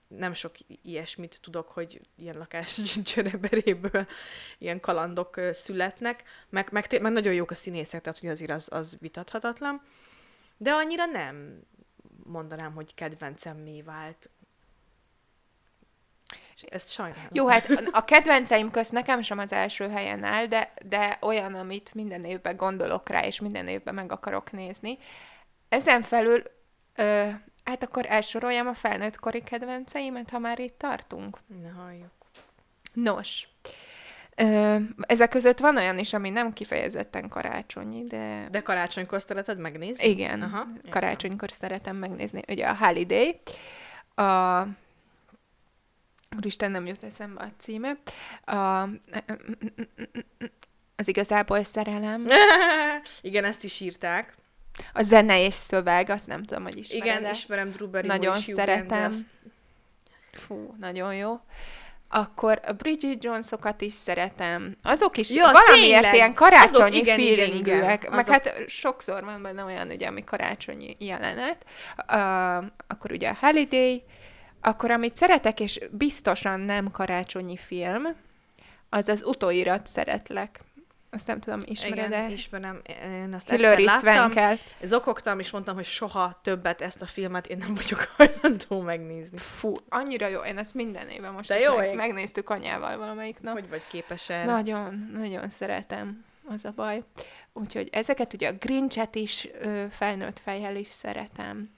nem 0.07 0.33
sok 0.33 0.51
ilyesmit 0.81 1.39
tudok, 1.41 1.71
hogy 1.71 2.01
ilyen 2.15 2.37
lakás 2.37 2.81
csöreberéből 3.03 4.07
ilyen 4.57 4.79
kalandok 4.79 5.39
születnek, 5.51 6.23
meg, 6.49 6.67
meg, 6.71 7.01
meg 7.01 7.11
nagyon 7.11 7.33
jók 7.33 7.51
a 7.51 7.55
színészek, 7.55 8.01
tehát 8.01 8.19
hogy 8.19 8.29
azért 8.29 8.51
az, 8.51 8.67
az 8.71 8.97
vitathatatlan, 8.99 9.81
de 10.57 10.71
annyira 10.71 11.05
nem 11.05 11.63
mondanám, 12.23 12.73
hogy 12.73 12.93
kedvencemmé 12.93 13.81
vált. 13.81 14.29
Ezt 16.69 16.91
sajnálom. 16.91 17.27
Jó, 17.31 17.47
hát 17.47 17.67
a- 17.91 18.05
kedvenceim 18.05 18.71
közt 18.71 18.91
nekem 18.91 19.21
sem 19.21 19.37
az 19.39 19.53
első 19.53 19.89
helyen 19.89 20.23
áll, 20.23 20.45
de, 20.45 20.73
de 20.85 21.17
olyan, 21.21 21.55
amit 21.55 21.93
minden 21.93 22.25
évben 22.25 22.55
gondolok 22.55 23.09
rá, 23.09 23.25
és 23.25 23.39
minden 23.39 23.67
évben 23.67 23.93
meg 23.93 24.11
akarok 24.11 24.51
nézni. 24.51 24.97
Ezen 25.69 26.01
felül, 26.01 26.43
ö, 26.95 27.29
hát 27.63 27.83
akkor 27.83 28.05
elsoroljam 28.09 28.67
a 28.67 28.73
felnőtt 28.73 29.19
kori 29.19 29.43
kedvenceimet, 29.43 30.29
ha 30.29 30.39
már 30.39 30.59
itt 30.59 30.77
tartunk. 30.77 31.37
Ne 31.61 31.69
halljuk. 31.69 32.11
Nos, 32.93 33.47
Ö, 34.35 34.75
ezek 35.01 35.29
között 35.29 35.59
van 35.59 35.77
olyan 35.77 35.97
is, 35.97 36.13
ami 36.13 36.29
nem 36.29 36.53
kifejezetten 36.53 37.29
karácsonyi, 37.29 38.03
de... 38.03 38.47
De 38.51 38.61
karácsonykor 38.61 39.21
szereted 39.21 39.57
megnézni? 39.57 40.07
Igen, 40.07 40.41
Aha, 40.41 40.67
karácsonykor 40.89 41.51
szeretem 41.51 41.95
megnézni. 41.95 42.41
Ugye 42.47 42.67
a 42.67 42.75
Holiday, 42.75 43.39
a... 44.15 44.61
Úristen, 46.37 46.71
nem 46.71 46.85
jut 46.85 47.03
eszembe 47.03 47.41
a 47.41 47.51
címe. 47.57 47.97
A... 48.45 48.87
Az 50.95 51.07
igazából 51.07 51.63
szerelem. 51.63 52.27
Igen, 53.21 53.43
ezt 53.43 53.63
is 53.63 53.79
írták. 53.79 54.35
A 54.93 55.01
zene 55.03 55.43
és 55.45 55.53
szöveg, 55.53 56.09
azt 56.09 56.27
nem 56.27 56.43
tudom, 56.43 56.63
hogy 56.63 56.77
ismered 56.77 57.05
Igen, 57.19 57.31
ismerem 57.33 57.71
Drew 57.71 57.89
Nagyon 58.01 58.33
Hugh 58.33 58.43
szeretem. 58.53 58.85
Grant, 59.09 59.25
Fú, 60.31 60.75
nagyon 60.79 61.15
jó. 61.15 61.39
Akkor 62.07 62.59
a 62.67 62.71
Bridget 62.71 63.23
Jonesokat 63.23 63.81
is 63.81 63.93
szeretem. 63.93 64.77
Azok 64.83 65.17
is 65.17 65.29
Ja, 65.29 65.51
valamiért 65.51 65.91
tényleg! 65.93 66.13
ilyen 66.13 66.33
karácsonyi 66.33 66.83
Azok, 66.83 66.95
igen, 66.95 67.19
igen, 67.19 67.35
feelingűek. 67.35 68.01
igen. 68.01 68.15
Meg 68.15 68.29
Azok- 68.29 68.33
hát 68.45 68.63
sokszor 68.67 69.23
van 69.23 69.41
benne 69.41 69.63
olyan, 69.63 69.89
ugye, 69.89 70.07
ami 70.07 70.23
karácsonyi 70.23 70.95
jelenet. 70.99 71.65
Uh, 71.97 72.65
akkor 72.87 73.11
ugye 73.11 73.29
a 73.29 73.37
Holiday. 73.39 74.03
Akkor 74.61 74.91
amit 74.91 75.15
szeretek, 75.15 75.59
és 75.59 75.79
biztosan 75.91 76.59
nem 76.59 76.91
karácsonyi 76.91 77.57
film, 77.57 78.03
az 78.89 79.09
az 79.09 79.23
utóirat 79.25 79.87
szeretlek. 79.87 80.59
Azt 81.13 81.27
nem 81.27 81.39
tudom, 81.39 81.59
ismered-e? 81.63 82.17
Igen, 82.17 82.31
ismerem. 82.31 82.81
Én 83.03 83.33
azt 83.33 83.49
Hilary. 83.49 83.87
Swankel. 83.87 84.57
Zokogtam, 84.83 85.39
és 85.39 85.51
mondtam, 85.51 85.75
hogy 85.75 85.85
soha 85.85 86.39
többet 86.43 86.81
ezt 86.81 87.01
a 87.01 87.05
filmet 87.05 87.47
én 87.47 87.57
nem 87.57 87.73
vagyok 87.73 88.07
hajlandó 88.17 88.81
megnézni. 88.81 89.37
Fú, 89.37 89.73
annyira 89.89 90.27
jó. 90.27 90.39
Én 90.39 90.57
ezt 90.57 90.73
minden 90.73 91.09
évben 91.09 91.33
most 91.33 91.47
De 91.47 91.59
jó 91.59 91.75
meg, 91.75 91.89
ég. 91.89 91.95
megnéztük 91.95 92.49
anyával 92.49 92.97
valamelyik 92.97 93.39
nap. 93.41 93.53
Hogy 93.53 93.69
vagy 93.69 93.81
képes 93.89 94.29
erre? 94.29 94.51
Nagyon, 94.51 95.11
nagyon 95.17 95.49
szeretem, 95.49 96.25
az 96.47 96.65
a 96.65 96.71
baj. 96.75 97.03
Úgyhogy 97.53 97.89
ezeket 97.91 98.33
ugye 98.33 98.47
a 98.49 98.53
Grinchet 98.53 99.15
is 99.15 99.47
felnőtt 99.89 100.39
fejjel 100.39 100.75
is 100.75 100.89
szeretem, 100.89 101.69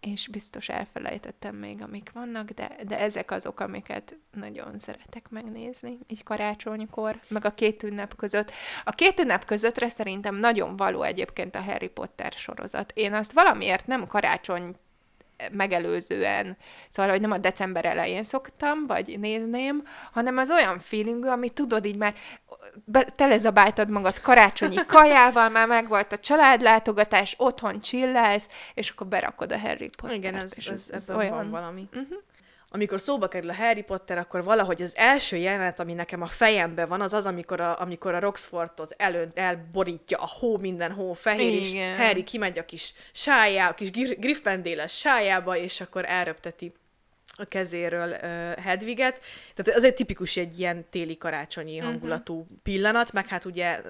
és 0.00 0.28
biztos 0.28 0.68
elfelejtettem 0.68 1.54
még, 1.54 1.82
amik 1.82 2.10
vannak, 2.14 2.50
de, 2.50 2.76
de 2.86 2.98
ezek 2.98 3.30
azok, 3.30 3.60
amiket 3.60 4.16
nagyon 4.32 4.78
szeretek 4.78 5.30
megnézni, 5.30 5.98
így 6.06 6.22
karácsonykor, 6.22 7.20
meg 7.28 7.44
a 7.44 7.54
két 7.54 7.82
ünnep 7.82 8.16
között. 8.16 8.52
A 8.84 8.90
két 8.90 9.20
ünnep 9.20 9.44
közöttre 9.44 9.88
szerintem 9.88 10.34
nagyon 10.34 10.76
való 10.76 11.02
egyébként 11.02 11.54
a 11.54 11.62
Harry 11.62 11.88
Potter 11.88 12.32
sorozat. 12.32 12.92
Én 12.94 13.12
azt 13.14 13.32
valamiért 13.32 13.86
nem 13.86 14.06
karácsony 14.06 14.76
megelőzően, 15.52 16.56
szóval, 16.90 17.10
hogy 17.10 17.20
nem 17.20 17.30
a 17.30 17.38
december 17.38 17.84
elején 17.84 18.24
szoktam, 18.24 18.86
vagy 18.86 19.18
nézném, 19.18 19.82
hanem 20.12 20.36
az 20.36 20.50
olyan 20.50 20.78
feelingű, 20.78 21.28
ami 21.28 21.48
tudod, 21.48 21.84
így 21.84 21.96
már 21.96 22.14
be, 22.84 23.04
telezabáltad 23.04 23.88
magad 23.88 24.20
karácsonyi 24.20 24.76
kajával, 24.86 25.48
már 25.48 25.66
megvolt 25.66 26.12
a 26.12 26.18
családlátogatás, 26.18 27.34
otthon 27.38 27.80
chillelsz, 27.80 28.48
és 28.74 28.90
akkor 28.90 29.06
berakod 29.06 29.52
a 29.52 29.58
Harry 29.58 29.88
Pottert. 29.88 30.18
Igen, 30.18 30.34
ez, 30.34 30.52
és 30.56 30.66
ez, 30.66 30.88
ez, 30.92 31.08
ez 31.08 31.16
olyan... 31.16 31.34
van 31.34 31.50
valami. 31.50 31.88
Uh-huh. 31.92 32.18
Amikor 32.72 33.00
szóba 33.00 33.28
kerül 33.28 33.50
a 33.50 33.54
Harry 33.54 33.82
Potter, 33.82 34.18
akkor 34.18 34.44
valahogy 34.44 34.82
az 34.82 34.96
első 34.96 35.36
jelenet, 35.36 35.80
ami 35.80 35.94
nekem 35.94 36.22
a 36.22 36.26
fejemben 36.26 36.88
van, 36.88 37.00
az 37.00 37.12
az, 37.12 37.26
amikor 37.26 37.60
a, 37.60 37.80
amikor 37.80 38.14
a 38.14 38.20
Roxfortot 38.20 38.94
elön, 38.96 39.30
elborítja 39.34 40.18
a 40.18 40.28
hó, 40.38 40.58
minden 40.58 40.92
hó 40.92 41.12
fehér, 41.12 41.60
és 41.60 41.70
Igen. 41.70 41.96
Harry 41.96 42.24
kimegy 42.24 42.58
a 42.58 42.64
kis 42.64 42.94
sájá, 43.12 43.68
a 43.68 43.74
kis 43.74 43.90
Gryffindéles 43.90 44.98
sájába, 44.98 45.56
és 45.56 45.80
akkor 45.80 46.04
elröpteti 46.06 46.72
a 47.40 47.44
kezéről 47.44 48.08
uh, 48.10 48.18
Hedviget. 48.62 49.20
Tehát 49.54 49.78
ez 49.78 49.84
egy 49.84 49.94
tipikus 49.94 50.36
egy 50.36 50.58
ilyen 50.58 50.86
téli 50.90 51.16
karácsonyi 51.16 51.76
Mhm. 51.76 51.86
hangulatú 51.86 52.46
pillanat, 52.62 53.12
meg 53.12 53.26
hát 53.26 53.44
ugye 53.44 53.80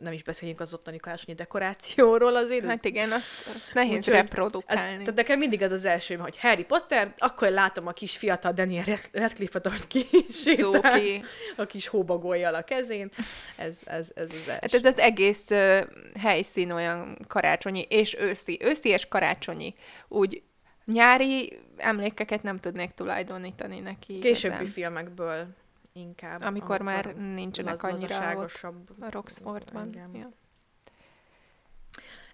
nem 0.00 0.12
is 0.12 0.22
beszéljünk 0.22 0.60
az 0.60 0.74
ottani 0.74 0.96
karácsonyi 0.96 1.34
dekorációról 1.36 2.36
azért. 2.36 2.64
Hát 2.64 2.84
igen, 2.84 3.12
azt, 3.12 3.46
azt 3.54 3.74
nehéz 3.74 3.96
Úgyhogy 3.96 4.14
reprodukálni. 4.14 4.92
Ez, 4.92 4.98
tehát 4.98 5.14
nekem 5.14 5.38
mindig 5.38 5.62
az 5.62 5.72
az 5.72 5.84
első, 5.84 6.14
hogy 6.16 6.38
Harry 6.38 6.64
Potter, 6.64 7.14
akkor 7.18 7.48
látom 7.48 7.86
a 7.86 7.92
kis 7.92 8.16
fiatal 8.16 8.52
Daniel 8.52 8.84
Rad- 8.84 9.08
Radcliffe-ot, 9.12 9.86
kisétál 9.86 10.54
Zóki. 10.54 11.22
a 11.56 11.66
kis 11.66 11.86
hóbagolyjal 11.88 12.54
a 12.54 12.62
kezén. 12.62 13.10
Ez, 13.56 13.76
ez, 13.84 14.08
ez 14.14 14.26
az 14.26 14.48
első. 14.48 14.58
Hát 14.60 14.74
ez 14.74 14.84
az 14.84 14.98
egész 14.98 15.50
uh, 15.50 15.80
helyszín 16.20 16.70
olyan 16.70 17.18
karácsonyi, 17.28 17.86
és 17.88 18.16
őszi. 18.20 18.58
Őszi 18.62 18.88
és 18.88 19.08
karácsonyi. 19.08 19.74
Úgy 20.08 20.42
nyári 20.84 21.58
emlékeket 21.76 22.42
nem 22.42 22.60
tudnék 22.60 22.90
tulajdonítani 22.90 23.80
neki. 23.80 24.18
Későbbi 24.18 24.54
igazán. 24.54 24.72
filmekből 24.72 25.46
inkább. 25.92 26.42
Amikor 26.42 26.80
már 26.80 27.14
nincsenek 27.16 27.82
annyira 27.82 28.36
ott 28.36 28.66
a 29.00 29.10
Roxfordban. 29.10 29.94
Ja. 30.12 30.30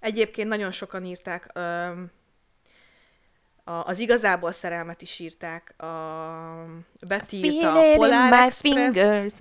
Egyébként 0.00 0.49
nagyon 0.49 0.71
sokan 0.71 1.05
írták, 1.05 1.59
a, 3.65 3.85
az 3.85 3.99
igazából 3.99 4.53
szerelmet 4.53 5.03
is 5.03 5.19
írták, 5.19 5.83
a 5.83 5.87
Betty 7.09 7.33
írta 7.33 7.73
a 7.73 7.95
Polar 7.95 8.33
Express. 8.33 9.33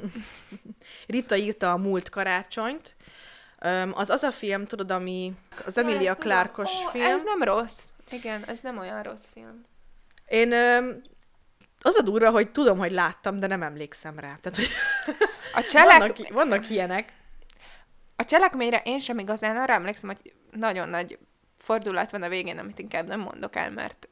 Rita 1.07 1.35
írta 1.35 1.71
a 1.71 1.77
múlt 1.77 2.09
karácsonyt, 2.09 2.95
az 3.91 4.09
az 4.09 4.23
a 4.23 4.31
film, 4.31 4.65
tudod, 4.65 4.91
ami 4.91 5.33
az 5.65 5.77
Emilia. 5.77 6.15
Clarkos 6.15 6.71
film. 6.91 7.05
Ez 7.05 7.23
nem 7.23 7.43
rossz. 7.43 7.79
Igen, 8.11 8.45
ez 8.45 8.59
nem 8.59 8.77
olyan 8.77 9.03
rossz 9.03 9.25
film. 9.33 9.65
Én 10.27 10.53
az 11.81 11.95
a 11.95 12.01
durva, 12.01 12.29
hogy 12.29 12.51
tudom, 12.51 12.77
hogy 12.77 12.91
láttam, 12.91 13.37
de 13.37 13.47
nem 13.47 13.63
emlékszem 13.63 14.19
rá. 14.19 14.35
Tehát, 14.41 14.55
hogy 14.55 14.69
A 15.53 15.61
cselek... 15.61 15.99
vannak, 15.99 16.29
vannak 16.29 16.69
ilyenek. 16.69 17.13
A 18.15 18.25
cselekményre 18.25 18.81
én 18.83 18.99
sem 18.99 19.19
igazán 19.19 19.55
arra 19.55 19.73
emlékszem, 19.73 20.09
hogy 20.09 20.33
nagyon 20.51 20.89
nagy 20.89 21.19
fordulat 21.57 22.11
van 22.11 22.23
a 22.23 22.29
végén, 22.29 22.57
amit 22.57 22.79
inkább 22.79 23.07
nem 23.07 23.19
mondok 23.19 23.55
el, 23.55 23.71
mert 23.71 24.07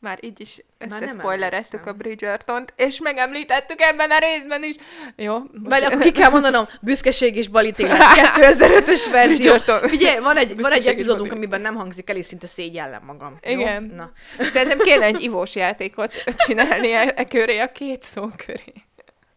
már 0.00 0.18
így 0.20 0.40
is 0.40 0.62
összespoilereztük 0.78 1.86
a. 1.86 1.92
Bridgertont, 1.92 2.72
és 2.76 3.00
megemlítettük 3.00 3.80
ebben 3.80 4.10
a 4.10 4.18
részben 4.18 4.62
is. 4.62 4.74
Jó? 5.16 5.38
Vagy 5.52 5.84
akkor 5.84 6.00
ki 6.00 6.12
kell 6.12 6.30
mondanom, 6.30 6.68
Büszkeség 6.80 7.36
és 7.36 7.48
balítélet 7.48 7.98
2005-ös 8.18 9.06
verzió. 9.10 9.58
Figyelj, 9.82 10.18
van 10.18 10.36
egy, 10.36 10.60
van 10.60 10.72
egy 10.72 10.86
epizódunk, 10.86 11.32
amiben 11.32 11.60
nem 11.60 11.74
hangzik 11.74 12.10
el, 12.10 12.16
és 12.16 12.26
szinte 12.26 12.46
szégyellem 12.46 13.02
magam. 13.04 13.38
Igen. 13.42 13.84
Jó? 13.84 13.96
Na. 13.96 14.12
Szerintem 14.52 14.78
kéne 14.78 15.04
egy 15.04 15.22
ivós 15.28 15.54
játékot 15.54 16.24
csinálni 16.36 16.92
e, 16.92 17.12
e 17.16 17.24
köré, 17.24 17.58
a 17.58 17.72
két 17.72 18.02
szó 18.02 18.28
köré. 18.46 18.72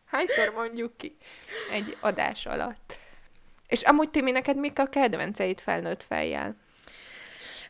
Hányszor 0.05 0.53
mondjuk 0.55 0.97
ki 0.97 1.17
egy 1.71 1.97
adás 1.99 2.45
alatt? 2.45 2.97
És 3.67 3.81
amúgy, 3.81 4.09
Timi, 4.09 4.31
neked 4.31 4.57
mik 4.57 4.79
a 4.79 4.85
kedvenceid 4.85 5.59
felnőtt 5.59 6.03
fejjel? 6.03 6.55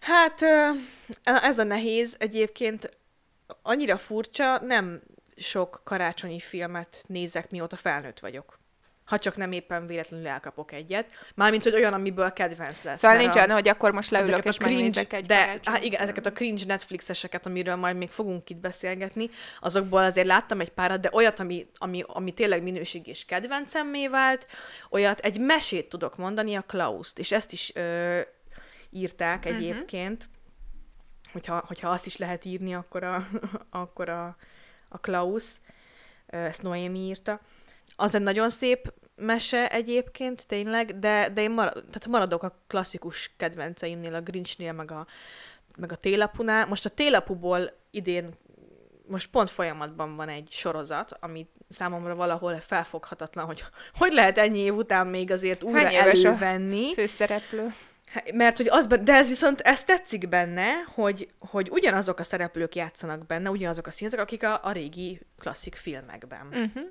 Hát 0.04 0.42
ez 1.24 1.60
a 1.60 1.64
nehéz 1.64 2.16
egyébként 2.20 2.98
annyira 3.62 3.98
furcsa, 3.98 4.60
nem 4.60 5.02
sok 5.38 5.82
karácsonyi 5.84 6.40
filmet 6.40 7.04
nézek, 7.08 7.52
mióta 7.52 7.76
felnőtt 7.76 8.20
vagyok. 8.20 8.62
Ha 9.06 9.20
csak 9.20 9.36
nem 9.36 9.52
éppen 9.52 9.88
véletlenül 9.88 10.28
elkapok 10.28 10.72
egyet. 10.72 11.08
Mármint, 11.36 11.64
hogy 11.64 11.74
olyan, 11.74 11.94
amiből 11.94 12.34
kedvenc 12.34 12.82
lesz. 12.84 13.00
Szóval 13.00 13.18
nincs 13.18 13.36
olyan, 13.36 13.50
hogy 13.50 13.68
akkor 13.68 13.92
most 13.92 14.10
leülök 14.10 14.46
és 14.46 14.60
megnézek 14.60 15.14
egy 15.14 15.26
de 15.26 15.60
hát 15.64 15.84
igen, 15.84 16.02
ezeket 16.02 16.26
a 16.26 16.32
cringe 16.32 16.66
Netflixeseket, 16.66 17.46
amiről 17.46 17.76
majd 17.76 17.98
még 17.98 18.10
fogunk 18.10 18.50
itt 18.50 18.58
beszélgetni, 18.58 19.30
azokból 19.60 20.04
azért 20.04 20.28
láttam 20.28 20.60
egy 20.60 20.72
párat, 20.72 21.00
de 21.00 21.10
olyat, 21.12 21.40
ami, 21.40 21.68
ami, 21.74 22.04
ami 22.08 22.32
tényleg 22.32 22.64
minőség 22.64 23.08
és 23.08 23.26
kedvencemmé 23.26 24.08
vált, 24.08 24.46
olyat, 24.90 25.20
egy 25.20 25.40
mesét 25.40 25.90
tudok 25.90 26.18
mondani, 26.18 26.56
a 26.56 26.62
Klauszt, 26.62 27.20
és 27.20 27.32
ezt 27.32 27.52
is 27.52 27.72
ö, 27.76 28.20
írták 28.94 29.46
Mhm. 29.46 29.54
egyébként, 29.56 30.30
hogyha, 31.32 31.64
hogyha 31.68 31.90
azt 31.90 32.06
is 32.06 32.18
lehet 32.18 32.46
írni, 32.46 32.76
akkor 32.76 33.04
a, 33.04 33.28
akkor 33.70 34.10
a, 34.10 34.36
a 34.90 34.98
Klaus, 34.98 35.46
ezt 36.28 36.62
Noémi 36.62 37.00
írta. 37.00 37.40
Az 37.96 38.16
egy 38.16 38.22
nagyon 38.22 38.50
szép 38.50 38.94
mese 39.16 39.70
egyébként, 39.70 40.48
tényleg, 40.48 41.00
de, 41.00 41.30
de 41.30 41.42
én 41.42 41.52
marad, 41.52 41.74
tehát 41.74 42.08
maradok 42.08 42.44
a 42.44 42.60
klasszikus 42.68 43.34
kedvenceimnél, 43.38 44.16
a 44.16 44.22
Grinchnél, 44.22 44.72
meg 44.74 44.92
a, 44.92 45.08
meg 45.78 45.92
a 45.92 45.96
télapunál. 45.96 46.66
Most 46.66 46.86
a 46.86 46.90
télapuból 46.90 47.72
idén 47.92 48.34
most 49.08 49.30
pont 49.30 49.50
folyamatban 49.50 50.16
van 50.16 50.30
egy 50.30 50.48
sorozat, 50.52 51.18
ami 51.20 51.48
számomra 51.70 52.16
valahol 52.16 52.60
felfoghatatlan, 52.60 53.46
hogy 53.46 53.64
hogy 54.00 54.14
lehet 54.14 54.38
ennyi 54.38 54.60
év 54.60 54.76
után 54.76 55.08
még 55.08 55.32
azért 55.32 55.64
újra 55.64 55.80
Hány 55.80 55.94
éves 55.94 56.24
a 56.24 56.28
elővenni. 56.28 56.94
Főszereplő. 56.94 57.68
Hát, 58.14 58.32
Mert 58.32 58.58
hogy 58.58 58.68
az, 58.70 58.88
de 58.88 59.14
ez 59.14 59.28
viszont, 59.28 59.62
ez 59.62 59.84
tetszik 59.84 60.30
benne, 60.30 60.72
hogy, 60.94 61.30
hogy 61.40 61.70
ugyanazok 61.70 62.20
a 62.20 62.24
szereplők 62.24 62.76
játszanak 62.76 63.26
benne, 63.26 63.50
ugyanazok 63.50 63.88
a 63.88 63.92
színészek, 63.92 64.20
akik 64.20 64.44
a, 64.44 64.60
a 64.64 64.72
régi 64.72 65.20
klasszik 65.38 65.76
filmekben. 65.76 66.48
Uh-huh. 66.48 66.84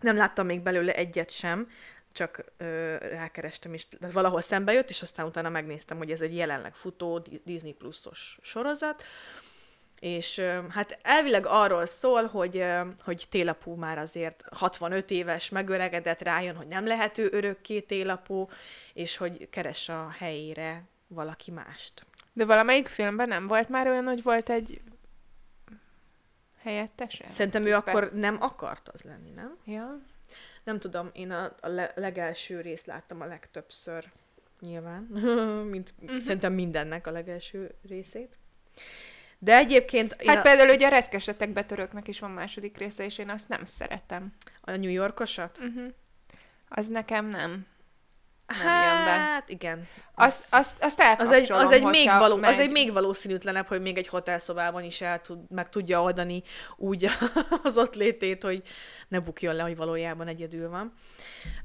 Nem 0.00 0.16
láttam 0.16 0.46
még 0.46 0.60
belőle 0.60 0.94
egyet 0.94 1.30
sem, 1.30 1.68
csak 2.12 2.44
ö, 2.56 2.96
rákerestem, 2.96 3.74
és 3.74 3.88
tehát 3.88 4.14
valahol 4.14 4.40
szembe 4.40 4.72
jött, 4.72 4.88
és 4.88 5.02
aztán 5.02 5.26
utána 5.26 5.48
megnéztem, 5.48 5.96
hogy 5.96 6.10
ez 6.10 6.20
egy 6.20 6.36
jelenleg 6.36 6.74
futó 6.74 7.18
Di- 7.18 7.40
Disney 7.44 7.72
Plus-os 7.72 8.38
sorozat, 8.42 9.02
és 10.06 10.42
hát 10.68 10.98
elvileg 11.02 11.46
arról 11.46 11.86
szól, 11.86 12.26
hogy, 12.26 12.64
hogy 13.00 13.26
télapú 13.30 13.74
már 13.74 13.98
azért 13.98 14.44
65 14.50 15.10
éves, 15.10 15.48
megöregedett, 15.48 16.22
rájön, 16.22 16.56
hogy 16.56 16.66
nem 16.66 16.86
lehet 16.86 17.18
ő 17.18 17.28
örökké 17.32 17.80
télapú, 17.80 18.48
és 18.92 19.16
hogy 19.16 19.48
keres 19.50 19.88
a 19.88 20.08
helyére 20.18 20.82
valaki 21.06 21.50
mást. 21.50 22.06
De 22.32 22.44
valamelyik 22.44 22.86
filmben 22.86 23.28
nem 23.28 23.46
volt 23.46 23.68
már 23.68 23.86
olyan, 23.88 24.04
hogy 24.04 24.22
volt 24.22 24.48
egy 24.50 24.80
helyettese? 26.58 27.24
Szerintem 27.30 27.64
ő 27.64 27.74
akkor 27.74 28.12
nem 28.12 28.36
akart 28.40 28.88
az 28.88 29.02
lenni, 29.02 29.30
nem? 29.30 29.56
Ja. 29.64 30.00
Nem 30.64 30.78
tudom, 30.78 31.10
én 31.12 31.30
a, 31.30 31.54
a 31.60 31.68
le- 31.68 31.92
legelső 31.94 32.60
részt 32.60 32.86
láttam 32.86 33.20
a 33.20 33.26
legtöbbször, 33.26 34.12
nyilván, 34.60 35.02
mint 35.72 35.94
uh-huh. 36.02 36.20
szerintem 36.20 36.52
mindennek 36.52 37.06
a 37.06 37.10
legelső 37.10 37.74
részét. 37.88 38.38
De 39.38 39.56
egyébként 39.56 40.16
én 40.20 40.28
Hát 40.28 40.38
a, 40.38 40.42
például 40.42 40.74
ugye 40.74 40.86
a 40.86 40.90
reszkesetek 40.90 41.52
betörőknek 41.52 42.08
is 42.08 42.20
van 42.20 42.30
második 42.30 42.78
része, 42.78 43.04
és 43.04 43.18
én 43.18 43.30
azt 43.30 43.48
nem 43.48 43.64
szeretem. 43.64 44.32
a 44.60 44.70
New 44.70 44.90
Yorkosat? 44.90 45.58
Uh-huh. 45.58 45.92
Az 46.68 46.88
nekem 46.88 47.26
nem. 47.26 47.66
Nem 48.46 48.82
jön 48.82 49.04
be. 49.04 49.10
Hát 49.10 49.48
igen. 49.48 49.88
Azt, 50.14 50.46
azt, 50.50 50.76
azt 50.80 51.00
Az 51.18 51.30
egy, 51.30 51.52
az, 51.52 51.70
egy 51.70 51.82
még 51.82 52.08
való, 52.08 52.36
megy. 52.36 52.52
az 52.52 52.58
egy 52.58 52.70
még 52.70 52.92
valószínűtlenebb, 52.92 53.66
hogy 53.66 53.80
még 53.80 53.98
egy 53.98 54.08
hotelszobában 54.08 54.82
is 54.82 55.00
el 55.00 55.20
tud, 55.20 55.38
meg 55.50 55.68
tudja 55.68 56.02
oldani 56.02 56.42
úgy 56.76 57.08
az 57.62 57.76
ott 57.78 57.94
létét, 57.94 58.42
hogy 58.42 58.62
ne 59.08 59.18
bukjon 59.18 59.54
le, 59.54 59.62
hogy 59.62 59.76
valójában 59.76 60.28
egyedül 60.28 60.68
van. 60.70 60.92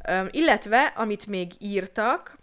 Um, 0.10 0.28
illetve, 0.32 0.94
amit 0.96 1.28
még 1.28 1.51
írtak, 1.60 2.38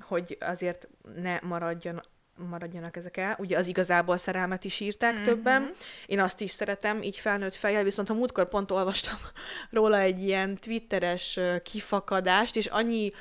hogy 0.00 0.36
azért 0.40 0.88
ne 1.16 1.38
maradjon, 1.42 2.02
maradjanak 2.50 2.96
ezek 2.96 3.16
el, 3.16 3.36
ugye 3.38 3.58
az 3.58 3.66
igazából 3.66 4.16
szerelmet 4.16 4.64
is 4.64 4.80
írták 4.80 5.12
Mhm. 5.12 5.20
mm-hmm. 5.20 5.28
többen. 5.32 5.72
Én 6.06 6.20
azt 6.20 6.40
is 6.40 6.50
szeretem, 6.50 7.02
így 7.02 7.18
felnőtt 7.18 7.56
fejjel, 7.56 7.82
viszont 7.82 8.10
a 8.10 8.14
múltkor 8.14 8.48
pont 8.48 8.70
olvastam 8.70 9.18
róla 9.70 9.98
egy 9.98 10.22
ilyen 10.22 10.56
twitteres 10.56 11.38
kifakadást, 11.62 12.56
és 12.56 12.66
annyi 12.66 13.12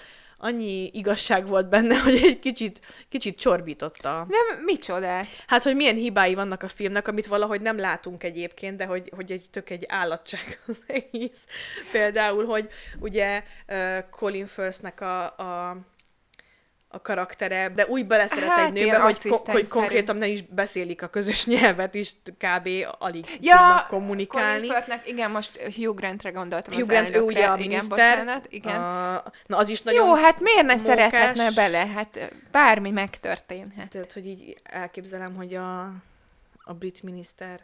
annyi 0.43 0.89
igazság 0.93 1.48
volt 1.48 1.70
benne, 1.70 2.00
hogy 2.03 2.15
egy 2.24 2.39
kicsit, 2.39 2.79
kicsit 3.10 3.39
csorbította. 3.39 4.25
De 4.29 4.62
micsodát? 4.65 5.27
Hát, 5.48 5.63
hogy 5.63 5.75
milyen 5.75 5.96
hibái 5.96 6.34
vannak 6.34 6.63
a 6.63 6.67
filmnek, 6.67 7.08
amit 7.08 7.27
valahogy 7.27 7.62
nem 7.62 7.77
látunk 7.77 8.24
egyébként, 8.24 8.77
de 8.77 8.86
hogy, 8.86 9.12
hogy 9.15 9.32
egy 9.32 9.46
tök 9.51 9.70
egy 9.70 9.86
állatság 9.88 10.60
az 10.67 10.77
egész. 10.88 11.46
Például, 11.91 12.46
hogy 12.46 12.70
ugye 13.00 13.43
Colin 14.10 14.48
Firthnek 14.48 15.01
a, 15.01 15.24
a 15.24 15.77
a 16.95 17.01
karaktere, 17.01 17.69
de 17.69 17.85
úgy 17.88 18.07
beleszeret 18.07 18.43
Hát, 18.50 18.65
egy 18.65 18.71
nőbe, 18.73 19.00
hogy, 19.00 19.29
ko- 19.29 19.51
hogy 19.51 19.67
konkrétan 19.67 20.15
nem 20.15 20.29
is 20.29 20.41
beszélik 20.41 21.01
a 21.01 21.07
közös 21.07 21.45
nyelvet, 21.55 21.93
is 21.93 22.13
kb. 22.25 22.69
alig 23.00 23.25
Ja, 23.41 23.55
tudnak 23.57 23.88
kommunikálni. 23.88 24.67
Colin 24.67 25.01
igen, 25.05 25.31
most 25.31 25.57
Hugh 25.62 25.95
Grantre 25.95 26.29
gondoltam 26.29 26.73
Hugh 26.73 26.88
Grant, 26.88 27.15
ő 27.15 27.21
ugye 27.21 27.45
a 27.45 27.55
igen, 27.57 27.67
miniszter. 27.67 28.17
bocsánat, 28.17 28.47
igen. 28.50 28.81
A, 28.81 29.23
na, 29.45 29.57
az 29.57 29.69
is 29.69 29.81
nagyon 29.81 30.07
Jó, 30.07 30.13
hát 30.15 30.39
miért 30.39 30.65
ne 30.65 30.73
mókás. 30.75 30.85
szerethetne 30.85 31.51
bele? 31.51 31.85
Hát 31.88 32.33
bármi 32.51 32.89
megtörténhet. 32.89 33.89
Tehát, 33.89 34.13
hogy 34.13 34.27
így 34.27 34.57
elképzelem, 34.63 35.35
hogy 35.35 35.53
a, 35.55 35.81
a 36.63 36.73
brit 36.73 37.03
miniszter 37.03 37.59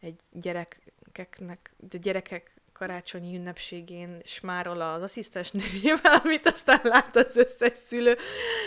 egy 0.00 0.14
gyerekeknek, 0.32 1.70
de 1.90 1.98
gyerekek 1.98 2.50
karácsonyi 2.82 3.36
ünnepségén 3.36 4.20
smárol 4.24 4.80
az 4.80 5.02
asszisztens 5.02 5.50
nőjével, 5.50 6.14
amit 6.24 6.46
aztán 6.46 6.80
lát 6.82 7.16
az 7.16 7.36
összes 7.36 7.78
szülő. 7.86 8.16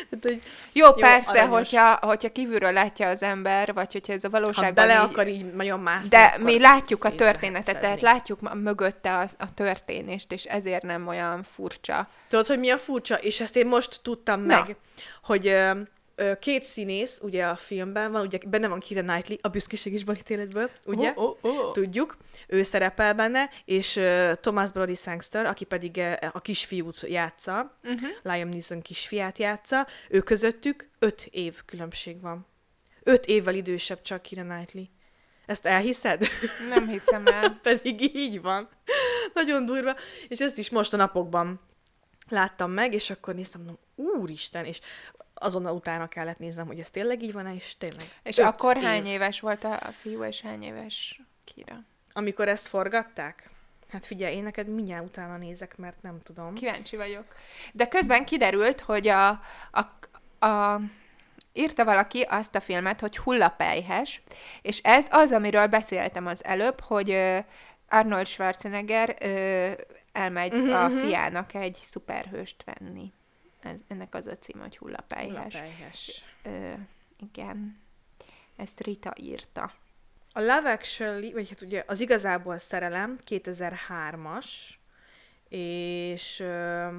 Tehát, 0.09 0.21
hogy 0.21 0.41
Jó, 0.73 0.93
persze, 0.93 1.29
aranyos. 1.29 1.49
hogyha, 1.51 1.97
hogyha 2.01 2.31
kívülről 2.31 2.71
látja 2.71 3.07
az 3.07 3.23
ember, 3.23 3.73
vagy 3.73 3.91
hogyha 3.91 4.13
ez 4.13 4.23
a 4.23 4.29
ha 4.31 4.39
valóságban 4.39 4.73
bele 4.73 4.93
így, 4.93 5.09
akar 5.09 5.27
így 5.27 5.53
nagyon 5.53 5.79
mászni, 5.79 6.09
De 6.09 6.37
mi 6.39 6.59
látjuk 6.59 7.03
a 7.03 7.15
történetet, 7.15 7.79
tehát 7.79 8.01
látjuk 8.01 8.53
mögötte 8.53 9.17
az, 9.17 9.35
a 9.39 9.53
történést, 9.53 10.31
és 10.31 10.43
ezért 10.43 10.83
nem 10.83 11.07
olyan 11.07 11.43
furcsa. 11.43 12.07
Tudod, 12.27 12.47
hogy 12.47 12.59
mi 12.59 12.69
a 12.69 12.77
furcsa? 12.77 13.15
És 13.15 13.41
ezt 13.41 13.55
én 13.55 13.67
most 13.67 13.99
tudtam 14.03 14.41
Na. 14.41 14.55
meg, 14.55 14.75
hogy 15.23 15.55
két 16.39 16.63
színész, 16.63 17.19
ugye 17.21 17.45
a 17.45 17.55
filmben 17.55 18.11
van, 18.11 18.25
ugye 18.25 18.37
benne 18.47 18.67
van 18.67 18.79
Kira 18.79 19.01
Knightley, 19.01 19.37
a 19.41 19.47
büszkeség 19.47 19.93
is 19.93 20.03
balítéletből, 20.03 20.69
ugye? 20.85 21.13
Oh, 21.15 21.37
oh, 21.41 21.57
oh. 21.57 21.73
Tudjuk, 21.73 22.17
ő 22.47 22.63
szerepel 22.63 23.13
benne, 23.13 23.49
és 23.65 23.95
uh, 23.95 24.33
Thomas 24.33 24.71
Brody 24.71 24.95
Sangster, 24.95 25.45
aki 25.45 25.65
pedig 25.65 25.95
uh, 25.97 26.29
a 26.31 26.41
kisfiút 26.41 27.01
játsza, 27.07 27.73
Uh-huh. 27.83 28.09
Liam 28.23 28.49
Neeson 28.49 28.81
kisfiát 28.81 29.37
játsza, 29.37 29.87
ő 30.09 30.19
közöttük 30.19 30.89
öt 30.99 31.27
év 31.31 31.61
különbség 31.65 32.21
van. 32.21 32.45
Öt 33.03 33.25
évvel 33.25 33.55
idősebb 33.55 34.01
csak 34.01 34.21
Kira 34.21 34.43
Knightley. 34.43 34.83
Ezt 35.45 35.65
elhiszed? 35.65 36.27
Nem 36.69 36.87
hiszem 36.89 37.25
el. 37.25 37.49
Pedig 37.63 38.15
így 38.15 38.41
van. 38.41 38.69
Nagyon 39.33 39.65
durva. 39.65 39.95
És 40.27 40.39
ezt 40.39 40.57
is 40.57 40.69
most 40.69 40.93
a 40.93 40.97
napokban 40.97 41.59
láttam 42.29 42.71
meg, 42.71 42.93
és 42.93 43.09
akkor 43.09 43.35
néztem, 43.35 43.61
mondom, 43.61 43.79
úristen, 44.19 44.65
és 44.65 44.79
azonnal 45.35 45.75
utána 45.75 46.07
kellett 46.07 46.39
néznem, 46.39 46.67
hogy 46.67 46.79
ez 46.79 46.89
tényleg 46.89 47.23
így 47.23 47.33
van 47.33 47.53
és 47.53 47.75
tényleg. 47.77 48.19
És 48.23 48.37
öt 48.37 48.45
akkor 48.45 48.77
év. 48.77 48.83
hány 48.83 49.05
éves 49.05 49.39
volt 49.39 49.63
a 49.63 49.89
fiú, 49.91 50.23
és 50.23 50.41
hány 50.41 50.63
éves 50.63 51.21
Kira? 51.43 51.83
Amikor 52.13 52.47
ezt 52.47 52.67
forgatták? 52.67 53.49
Hát 53.89 54.05
figyelj, 54.05 54.35
én 54.35 54.43
neked 54.43 54.67
mindjárt 54.67 55.05
utána 55.05 55.37
nézek, 55.37 55.77
mert 55.77 56.01
nem 56.01 56.21
tudom. 56.23 56.53
Kíváncsi 56.53 56.95
vagyok. 56.95 57.25
De 57.71 57.87
közben 57.87 58.25
kiderült, 58.25 58.81
hogy 58.81 59.07
a, 59.07 59.29
a, 59.71 60.45
a 60.45 60.81
írta 61.53 61.85
valaki 61.85 62.21
azt 62.21 62.55
a 62.55 62.59
filmet, 62.59 62.99
hogy 62.99 63.17
hullapelyhes, 63.17 64.21
és 64.61 64.79
ez 64.83 65.05
az, 65.09 65.31
amiről 65.31 65.67
beszéltem 65.67 66.27
az 66.27 66.43
előbb, 66.43 66.79
hogy 66.79 67.17
Arnold 67.89 68.25
Schwarzenegger 68.25 69.15
elmegy 70.11 70.53
Mhm, 70.53 70.73
a 70.73 70.87
mhm. 70.87 70.97
fiának 70.97 71.53
egy 71.53 71.79
szuperhőst 71.81 72.63
venni. 72.63 73.13
Ez, 73.65 73.79
ennek 73.87 74.15
az 74.15 74.27
a 74.27 74.37
címe, 74.37 74.61
hogy. 74.61 74.77
Hullapelyhes. 74.77 75.55
Ö, 76.43 76.73
igen. 77.17 77.79
Ezt 78.55 78.79
Rita 78.79 79.13
írta. 79.17 79.73
A 80.31 80.39
Love 80.39 80.71
Actually, 80.71 81.31
vagy 81.31 81.49
hát 81.49 81.61
ugye 81.61 81.83
az 81.87 81.99
igazából 81.99 82.57
szerelem 82.57 83.19
2003-as, 83.27 84.45
és 85.49 86.39
ö, 86.39 86.97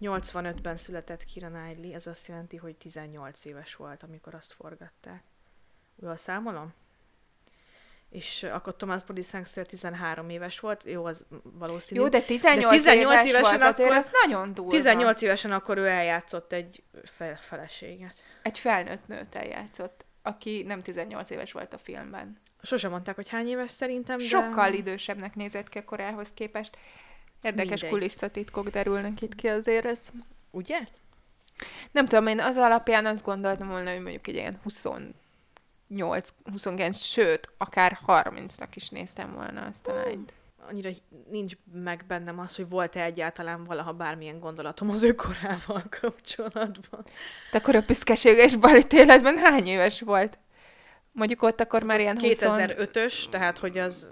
85-ben 0.00 0.76
született 0.76 1.24
Kira 1.24 1.48
Knightley, 1.48 1.92
ez 1.92 2.06
azt 2.06 2.26
jelenti, 2.26 2.56
hogy 2.56 2.76
18 2.76 3.44
éves 3.44 3.74
volt, 3.74 4.02
amikor 4.02 4.34
azt 4.34 4.52
forgatták. 4.52 5.22
Jól 6.02 6.16
számolom? 6.16 6.72
És 8.10 8.42
akkor 8.42 8.76
Thomas 8.76 9.02
Brody 9.02 9.22
Sangster 9.22 9.66
13 9.66 10.30
éves 10.30 10.60
volt, 10.60 10.84
jó, 10.84 11.04
az 11.04 11.24
valószínű. 11.42 12.00
Jó, 12.00 12.08
de 12.08 12.20
18, 12.20 12.76
18 12.76 13.12
éves 13.14 13.28
évesen 13.28 13.58
volt, 13.60 13.78
akkor- 13.78 13.96
az 13.96 14.10
nagyon 14.26 14.54
durva. 14.54 14.70
18 14.70 15.22
évesen 15.22 15.52
akkor 15.52 15.78
ő 15.78 15.86
eljátszott 15.86 16.52
egy 16.52 16.82
fe- 17.04 17.40
feleséget. 17.40 18.14
Egy 18.42 18.58
felnőtt 18.58 19.06
nőt 19.06 19.34
eljátszott, 19.34 20.04
aki 20.22 20.62
nem 20.66 20.82
18 20.82 21.30
éves 21.30 21.52
volt 21.52 21.74
a 21.74 21.78
filmben. 21.78 22.40
Sosem 22.62 22.90
mondták, 22.90 23.14
hogy 23.14 23.28
hány 23.28 23.48
éves 23.48 23.70
szerintem, 23.70 24.18
de... 24.18 24.24
Sokkal 24.24 24.72
idősebbnek 24.72 25.34
nézett 25.34 25.68
ki 25.68 25.78
a 25.78 25.84
korához 25.84 26.28
képest. 26.34 26.76
Érdekes 27.42 27.70
Mindegy. 27.70 27.90
kulisszatitkok 27.90 28.68
derülnek 28.68 29.22
itt 29.22 29.34
ki 29.34 29.48
azért. 29.48 29.84
Ez... 29.84 29.98
Ugye? 30.50 30.78
Nem 31.90 32.06
tudom, 32.06 32.26
én 32.26 32.40
az 32.40 32.56
alapján 32.56 33.06
azt 33.06 33.24
gondoltam 33.24 33.68
volna, 33.68 33.90
hogy 33.90 34.00
mondjuk 34.00 34.26
egy 34.26 34.34
ilyen 34.34 34.60
28, 34.62 35.14
29, 36.52 36.98
sőt, 36.98 37.48
akár 37.58 37.98
30-nak 38.06 38.68
is 38.74 38.88
néztem 38.88 39.32
volna 39.34 39.66
azt 39.66 39.86
a 39.86 39.94
lányt. 39.94 40.32
annyira 40.68 40.90
nincs 41.30 41.54
meg 41.72 42.04
bennem 42.08 42.38
az, 42.38 42.56
hogy 42.56 42.68
volt-e 42.68 43.02
egyáltalán 43.02 43.64
valaha 43.64 43.92
bármilyen 43.92 44.38
gondolatom 44.38 44.90
az 44.90 45.02
ő 45.02 45.14
korával 45.14 45.82
kapcsolatban. 46.00 47.04
De 47.50 47.58
akkor 47.58 47.74
a 47.74 47.80
büszkeséges 47.80 48.56
balit 48.56 48.92
életben 48.92 49.38
hány 49.38 49.66
éves 49.66 50.00
volt? 50.00 50.38
Mondjuk 51.12 51.42
ott 51.42 51.60
akkor 51.60 51.82
már 51.82 51.96
Ez 51.96 52.02
ilyen 52.02 52.18
20... 52.20 52.38
2005-ös, 52.40 53.28
tehát 53.30 53.58
hogy 53.58 53.78
az 53.78 54.10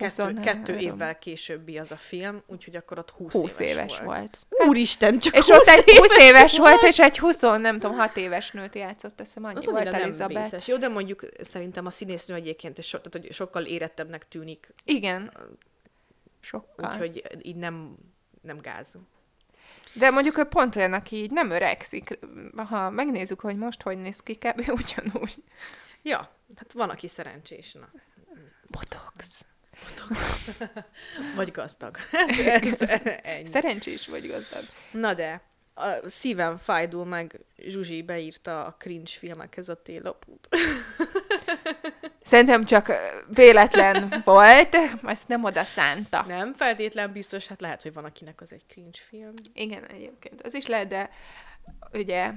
kettő, 0.00 0.22
23. 0.22 0.42
kettő 0.42 0.76
évvel 0.78 1.18
későbbi 1.18 1.78
az 1.78 1.92
a 1.92 1.96
film, 1.96 2.42
úgyhogy 2.46 2.76
akkor 2.76 2.98
ott 2.98 3.10
20, 3.10 3.32
20 3.32 3.58
éves, 3.58 3.74
éves 3.74 3.98
volt. 3.98 4.06
volt. 4.06 4.68
Úristen, 4.68 5.18
csak 5.18 5.36
És 5.36 5.46
20 5.46 5.58
ott 5.58 5.66
egy 5.66 5.98
20 5.98 6.16
éves 6.18 6.58
volt, 6.58 6.82
és 6.82 6.98
egy 6.98 7.18
20, 7.18 7.40
nem 7.40 7.78
tudom, 7.78 7.96
6 7.96 8.16
éves 8.16 8.50
nőt 8.50 8.74
játszott, 8.74 9.20
azt 9.20 9.28
hiszem 9.28 9.44
annyi 9.44 9.58
az 9.58 9.64
volt 9.64 9.86
Elizabeth. 9.86 10.42
vészes. 10.42 10.66
Jó, 10.68 10.76
de 10.76 10.88
mondjuk 10.88 11.24
szerintem 11.42 11.86
a 11.86 11.90
színésznő 11.90 12.34
egyébként 12.34 12.82
so, 12.82 12.98
tehát, 12.98 13.26
hogy 13.26 13.34
sokkal 13.34 13.64
érettebbnek 13.64 14.28
tűnik, 14.28 14.72
Igen. 14.84 15.32
Sokkal. 16.40 16.90
úgyhogy 16.92 17.22
így 17.42 17.56
nem, 17.56 17.96
nem 18.42 18.58
gáz. 18.58 18.88
De 19.92 20.10
mondjuk 20.10 20.38
ő 20.38 20.44
pont 20.44 20.76
olyan, 20.76 20.92
aki 20.92 21.16
így 21.16 21.30
nem 21.30 21.50
öregszik. 21.50 22.18
Ha 22.56 22.90
megnézzük, 22.90 23.40
hogy 23.40 23.56
most 23.56 23.82
hogy 23.82 23.98
néz 23.98 24.20
ki, 24.20 24.34
kb. 24.34 24.58
ugyanúgy. 24.82 25.34
Ja, 26.02 26.30
hát 26.56 26.72
van, 26.72 26.90
aki 26.90 27.08
szerencsés, 27.08 27.72
na. 27.72 27.88
Botox. 28.66 29.44
Vagy 31.34 31.50
gazdag. 31.50 31.96
Ez 32.44 32.80
ennyi. 33.22 33.46
Szerencsés 33.46 34.06
vagy 34.08 34.26
gazdag. 34.26 34.62
Na 34.92 35.14
de, 35.14 35.40
a 35.74 36.08
szívem 36.08 36.56
fájdul 36.56 37.04
meg, 37.04 37.40
Zsuzsi 37.58 38.02
beírta 38.02 38.64
a 38.64 38.76
cringe 38.78 39.10
filmekhez 39.18 39.68
a 39.68 39.82
télapút. 39.82 40.48
Szerintem 42.22 42.64
csak 42.64 42.92
véletlen 43.34 44.22
volt, 44.24 44.76
azt 45.02 45.28
nem 45.28 45.44
oda 45.44 45.64
szánta. 45.64 46.24
Nem 46.28 46.52
feltétlen 46.54 47.12
biztos, 47.12 47.46
hát 47.46 47.60
lehet, 47.60 47.82
hogy 47.82 47.92
van 47.92 48.04
akinek 48.04 48.40
az 48.40 48.52
egy 48.52 48.62
cringe 48.68 48.98
film. 49.08 49.34
Igen, 49.54 49.84
egyébként 49.86 50.42
az 50.42 50.54
is 50.54 50.66
lehet, 50.66 50.88
de 50.88 51.10
ugye 51.92 52.30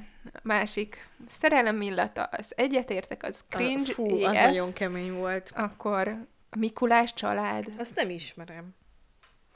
másik 0.44 1.10
szerelem 1.28 1.82
illata, 1.82 2.24
az 2.24 2.54
egyetértek, 2.56 3.24
az 3.24 3.44
cringe, 3.50 3.90
Ah, 3.90 3.96
Fú, 3.96 4.24
az 4.24 4.34
EF, 4.36 4.46
nagyon 4.46 4.74
kemény 4.74 5.14
volt. 5.14 5.52
akkor 5.56 6.18
a 6.54 6.58
Mikulás 6.58 7.14
család, 7.14 7.66
Azt 7.78 7.96
nem 7.96 8.10
ismerem. 8.10 8.76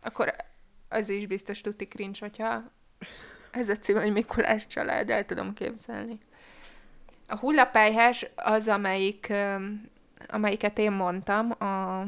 akkor 0.02 0.36
az 0.90 1.10
is 1.10 1.26
biztos 1.26 1.62
tuti 1.62 1.88
cringe, 1.88 2.18
hogyha 2.20 2.72
ez 3.52 3.70
a 3.70 3.76
cím, 3.76 3.96
hogy 3.96 4.12
Mikulás 4.12 4.68
család, 4.68 5.10
el 5.10 5.26
tudom 5.26 5.54
képzelni. 5.54 6.20
A 7.28 7.38
hullapályhás 7.38 8.26
az, 8.36 8.68
amelyik, 8.68 9.34
amelyiket 10.28 10.78
én 10.78 10.92
mondtam, 10.92 11.52
a 11.52 12.06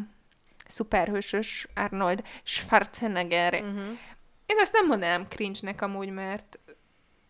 szuperhősös 0.67 1.67
Arnold 1.75 2.23
Schwarzenegger. 2.43 3.54
Uh-huh. 3.54 3.97
Én 4.45 4.58
azt 4.60 4.73
nem 4.73 4.88
mondanám 4.88 5.25
cringe-nek 5.28 5.82
amúgy, 5.82 6.10
mert 6.10 6.60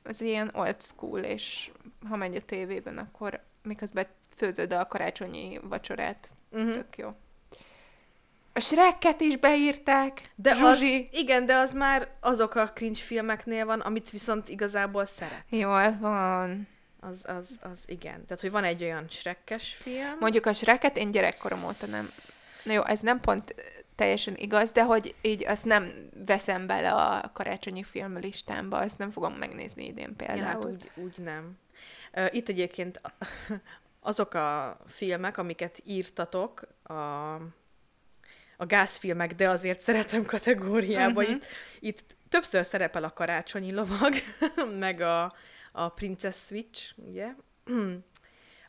az 0.04 0.22
ilyen 0.22 0.52
old 0.54 0.82
school, 0.82 1.20
és 1.20 1.72
ha 2.10 2.16
megy 2.16 2.36
a 2.36 2.42
tévében, 2.42 2.98
akkor 2.98 3.44
miközben 3.64 4.06
főzöd 4.36 4.74
a 4.74 4.88
karácsonyi 4.88 5.60
vacsorát. 5.64 6.30
Uh-huh. 6.52 6.74
Tök 6.74 6.98
jó. 6.98 7.16
A 8.60 8.62
Shrekket 8.62 9.22
is 9.22 9.38
beírták. 9.38 10.32
De 10.36 10.52
az, 10.52 10.58
Zsuzsi. 10.58 11.10
igen, 11.12 11.46
de 11.46 11.56
az 11.56 11.74
már 11.74 12.08
azok 12.20 12.56
a 12.56 12.72
cringe 12.72 13.00
filmeknél 13.00 13.66
van, 13.66 13.80
amit 13.80 14.10
viszont 14.10 14.50
igazából 14.50 15.06
szeret. 15.06 15.44
Jól 15.50 15.98
van. 16.00 16.68
Az, 17.00 17.24
az, 17.28 17.60
az 17.62 17.80
igen. 17.86 18.26
Tehát, 18.26 18.42
hogy 18.42 18.52
van 18.52 18.64
egy 18.64 18.84
olyan 18.84 19.06
shrekkes 19.10 19.74
film. 19.74 20.18
Mondjuk 20.20 20.46
a 20.46 20.54
Shreket 20.54 20.98
én 20.98 21.12
gyerekkorom 21.12 21.66
óta 21.66 21.86
nem... 21.86 22.10
Na 22.64 22.74
jó, 22.74 22.84
ez 22.84 23.02
nem 23.02 23.20
pont 23.20 23.56
teljesen 23.96 24.36
igaz, 24.36 24.72
de 24.72 24.84
hogy 24.84 25.16
így 25.22 25.46
azt 25.46 25.66
nem 25.66 26.10
veszem 26.26 26.68
bele 26.68 26.92
a 26.92 27.32
karácsonyi 27.34 27.84
film 27.84 28.18
listámba, 28.18 28.78
azt 28.78 28.98
nem 28.98 29.12
fogom 29.12 29.34
megnézni 29.34 29.86
idén 29.86 30.16
Ja, 30.18 30.26
hát 30.28 30.36
például. 30.36 30.72
úgy, 30.72 30.92
úgy 30.96 31.18
nem. 31.18 31.58
Itt 32.30 32.50
egyébként 32.50 33.02
azok 34.00 34.34
a 34.34 34.78
filmek, 34.88 35.38
amiket 35.38 35.82
írtatok, 35.86 36.62
a, 36.84 36.94
a 38.62 38.66
gázfilmek, 38.66 39.36
de 39.36 39.50
azért 39.50 39.82
szeretem 39.82 40.26
kategóriába. 40.26 41.22
Mhm. 41.22 41.32
Itt, 41.32 41.46
itt 41.80 42.16
többször 42.30 42.66
szerepel 42.66 43.04
a 43.04 43.14
karácsonyi 43.14 43.72
lovag, 43.74 44.14
meg 44.80 45.02
a, 45.02 45.34
a 45.72 45.90
Princess 45.90 46.36
Switch, 46.46 46.92
ugye? 46.96 47.28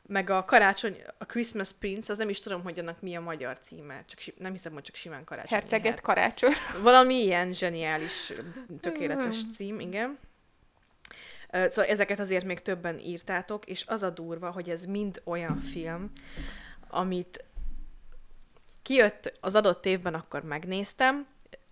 meg 0.07 0.31
a 0.31 0.45
karácsony, 0.45 1.03
a 1.19 1.25
Christmas 1.25 1.73
Prince, 1.73 2.13
az 2.13 2.19
nem 2.19 2.29
is 2.29 2.41
tudom, 2.41 2.63
hogy 2.63 2.79
annak 2.79 3.01
mi 3.01 3.15
a 3.15 3.21
magyar 3.21 3.59
címe. 3.59 4.05
Csak, 4.07 4.35
nem 4.39 4.53
hiszem, 4.53 4.73
hogy 4.73 4.83
csak 4.83 4.95
simán 4.95 5.25
karácsonyi. 5.25 5.61
Herceget 5.61 5.87
her- 5.93 6.01
karácsony. 6.01 6.53
Valami 6.83 7.15
ilyen 7.15 7.53
zseniális, 7.53 8.33
tökéletes 8.81 9.43
Mhm. 9.43 9.51
cím, 9.51 9.81
igen. 9.81 10.19
Szóval 11.53 11.85
ezeket 11.85 12.19
azért 12.19 12.45
még 12.45 12.63
többen 12.63 12.99
írtátok, 12.99 13.67
és 13.67 13.85
az 13.87 14.03
a 14.03 14.11
durva, 14.11 14.51
hogy 14.51 14.69
ez 14.69 14.85
mind 14.85 15.21
olyan 15.25 15.57
film, 15.59 16.13
amit 16.89 17.45
kijött 18.91 19.33
az 19.41 19.55
adott 19.55 19.87
évben, 19.87 20.15
akkor 20.15 20.43
megnéztem, 20.43 21.27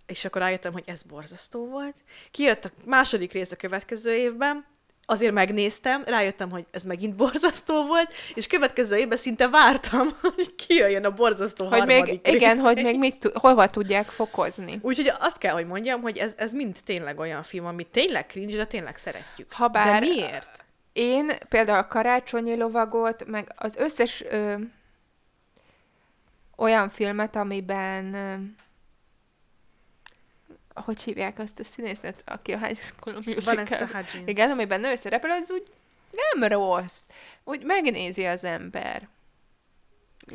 és 0.05 0.25
akkor 0.25 0.41
rájöttem, 0.41 0.71
hogy 0.73 0.83
ez 0.85 1.03
borzasztó 1.03 1.67
volt. 1.67 1.95
Kijött 2.31 2.65
a 2.65 2.69
második 2.85 3.31
rész 3.31 3.51
a 3.51 3.55
következő 3.55 4.13
évben, 4.13 4.65
azért 5.05 5.33
megnéztem, 5.33 6.03
rájöttem, 6.05 6.49
hogy 6.49 6.65
ez 6.71 6.83
megint 6.83 7.15
borzasztó 7.15 7.85
volt, 7.85 8.13
és 8.33 8.47
következő 8.47 8.95
évben 8.97 9.17
szinte 9.17 9.47
vártam, 9.47 10.07
hogy 10.35 10.55
kijöjjön 10.55 11.05
a 11.05 11.11
borzasztó 11.11 11.67
Hogy 11.67 11.77
harmadik 11.79 12.05
még, 12.05 12.19
rész. 12.23 12.35
igen, 12.35 12.59
hogy 12.59 12.83
még 12.83 12.97
mit, 12.97 13.19
tu- 13.19 13.37
hova 13.37 13.69
tudják 13.69 14.09
fokozni. 14.09 14.79
Úgyhogy 14.81 15.11
azt 15.19 15.37
kell, 15.37 15.53
hogy 15.53 15.67
mondjam, 15.67 16.01
hogy 16.01 16.17
ez, 16.17 16.33
ez 16.35 16.51
mind 16.51 16.77
tényleg 16.85 17.19
olyan 17.19 17.43
film, 17.43 17.65
amit 17.65 17.87
tényleg 17.87 18.25
cringe, 18.25 18.57
de 18.57 18.65
tényleg 18.65 18.97
szeretjük. 18.97 19.51
Habár- 19.51 20.01
De 20.01 20.07
miért? 20.07 20.63
Én 20.93 21.31
például 21.49 21.77
a 21.77 21.87
karácsonyi 21.87 22.55
lovagot, 22.55 23.25
meg 23.25 23.53
az 23.55 23.75
összes 23.75 24.23
ö, 24.29 24.53
olyan 26.59 26.89
filmet, 26.89 27.35
amiben 27.35 28.15
hogy 30.73 31.01
hívják 31.01 31.39
azt 31.39 31.59
a 31.59 31.63
színészt, 31.63 32.13
aki 32.25 32.51
a 32.51 32.65
High 32.65 32.79
School 32.79 33.21
Vanessa 33.23 33.61
Musical. 33.61 33.85
Hudgens. 33.85 34.17
Igen, 34.25 34.51
amiben 34.51 34.79
nő 34.79 34.95
szerepel, 34.95 35.31
az 35.31 35.51
úgy 35.51 35.71
nem 36.11 36.49
rossz. 36.49 37.01
Úgy 37.43 37.63
megnézi 37.63 38.25
az 38.25 38.43
ember. 38.43 39.07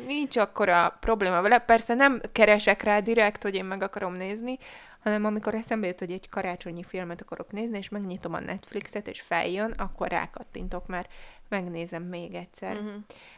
Nincs 0.05 0.37
akkora 0.37 0.97
probléma 0.99 1.41
vele. 1.41 1.59
Persze 1.59 1.93
nem 1.93 2.21
keresek 2.31 2.81
rá 2.81 2.99
direkt, 2.99 3.43
hogy 3.43 3.55
én 3.55 3.65
meg 3.65 3.81
akarom 3.81 4.13
nézni, 4.13 4.57
hanem 5.05 5.25
amikor 5.25 5.53
eszembe 5.55 5.87
jut, 5.87 5.99
hogy 5.99 6.11
egy 6.11 6.29
karácsonyi 6.29 6.83
filmet 6.83 7.21
akarok 7.21 7.51
nézni, 7.51 7.77
és 7.77 7.89
megnyitom 7.89 8.33
a 8.33 8.39
Netflixet, 8.39 9.07
és 9.07 9.21
feljön, 9.21 9.71
akkor 9.71 10.07
rákattintok 10.07 10.87
már, 10.87 11.07
megnézem 11.49 12.03
még 12.03 12.33
egyszer. 12.33 12.75
Uh-huh. 12.75 12.93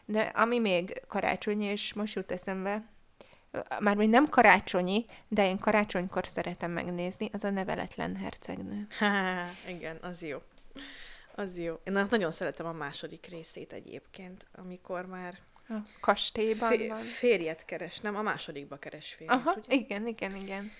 De 0.06 0.21
ami 0.21 0.60
még 0.60 1.01
karácsonyi, 1.08 1.65
és 1.65 1.93
most 1.93 2.15
jut 2.15 2.32
eszembe, 2.32 2.84
mármint 3.80 4.12
nem 4.12 4.30
karácsonyi, 4.30 5.06
de 5.27 5.47
én 5.47 5.58
karácsonykor 5.58 6.25
szeretem 6.25 6.71
megnézni, 6.71 7.30
az 7.34 7.43
a 7.43 7.49
neveletlen 7.49 8.15
hercegnő. 8.15 8.88
igen, 9.75 9.97
az 10.01 10.21
jó. 10.23 10.38
Az 11.36 11.58
jó. 11.58 11.80
Én 11.84 11.93
nagyon 12.10 12.32
szeretem 12.32 12.65
a 12.65 12.71
második 12.71 13.25
részét 13.25 13.73
egyébként, 13.73 14.45
amikor 14.56 15.06
már 15.06 15.38
A 15.69 15.73
kastélyban 15.99 16.69
fé- 16.69 16.88
van. 16.88 16.97
férjet 16.97 17.65
keres, 17.65 17.99
nem? 17.99 18.15
A 18.15 18.21
másodikba 18.21 18.77
keres 18.77 19.13
férjet, 19.13 19.36
Aha, 19.36 19.53
ugye? 19.58 19.75
igen, 19.75 20.08
igen, 20.08 20.36
igen. 20.36 20.71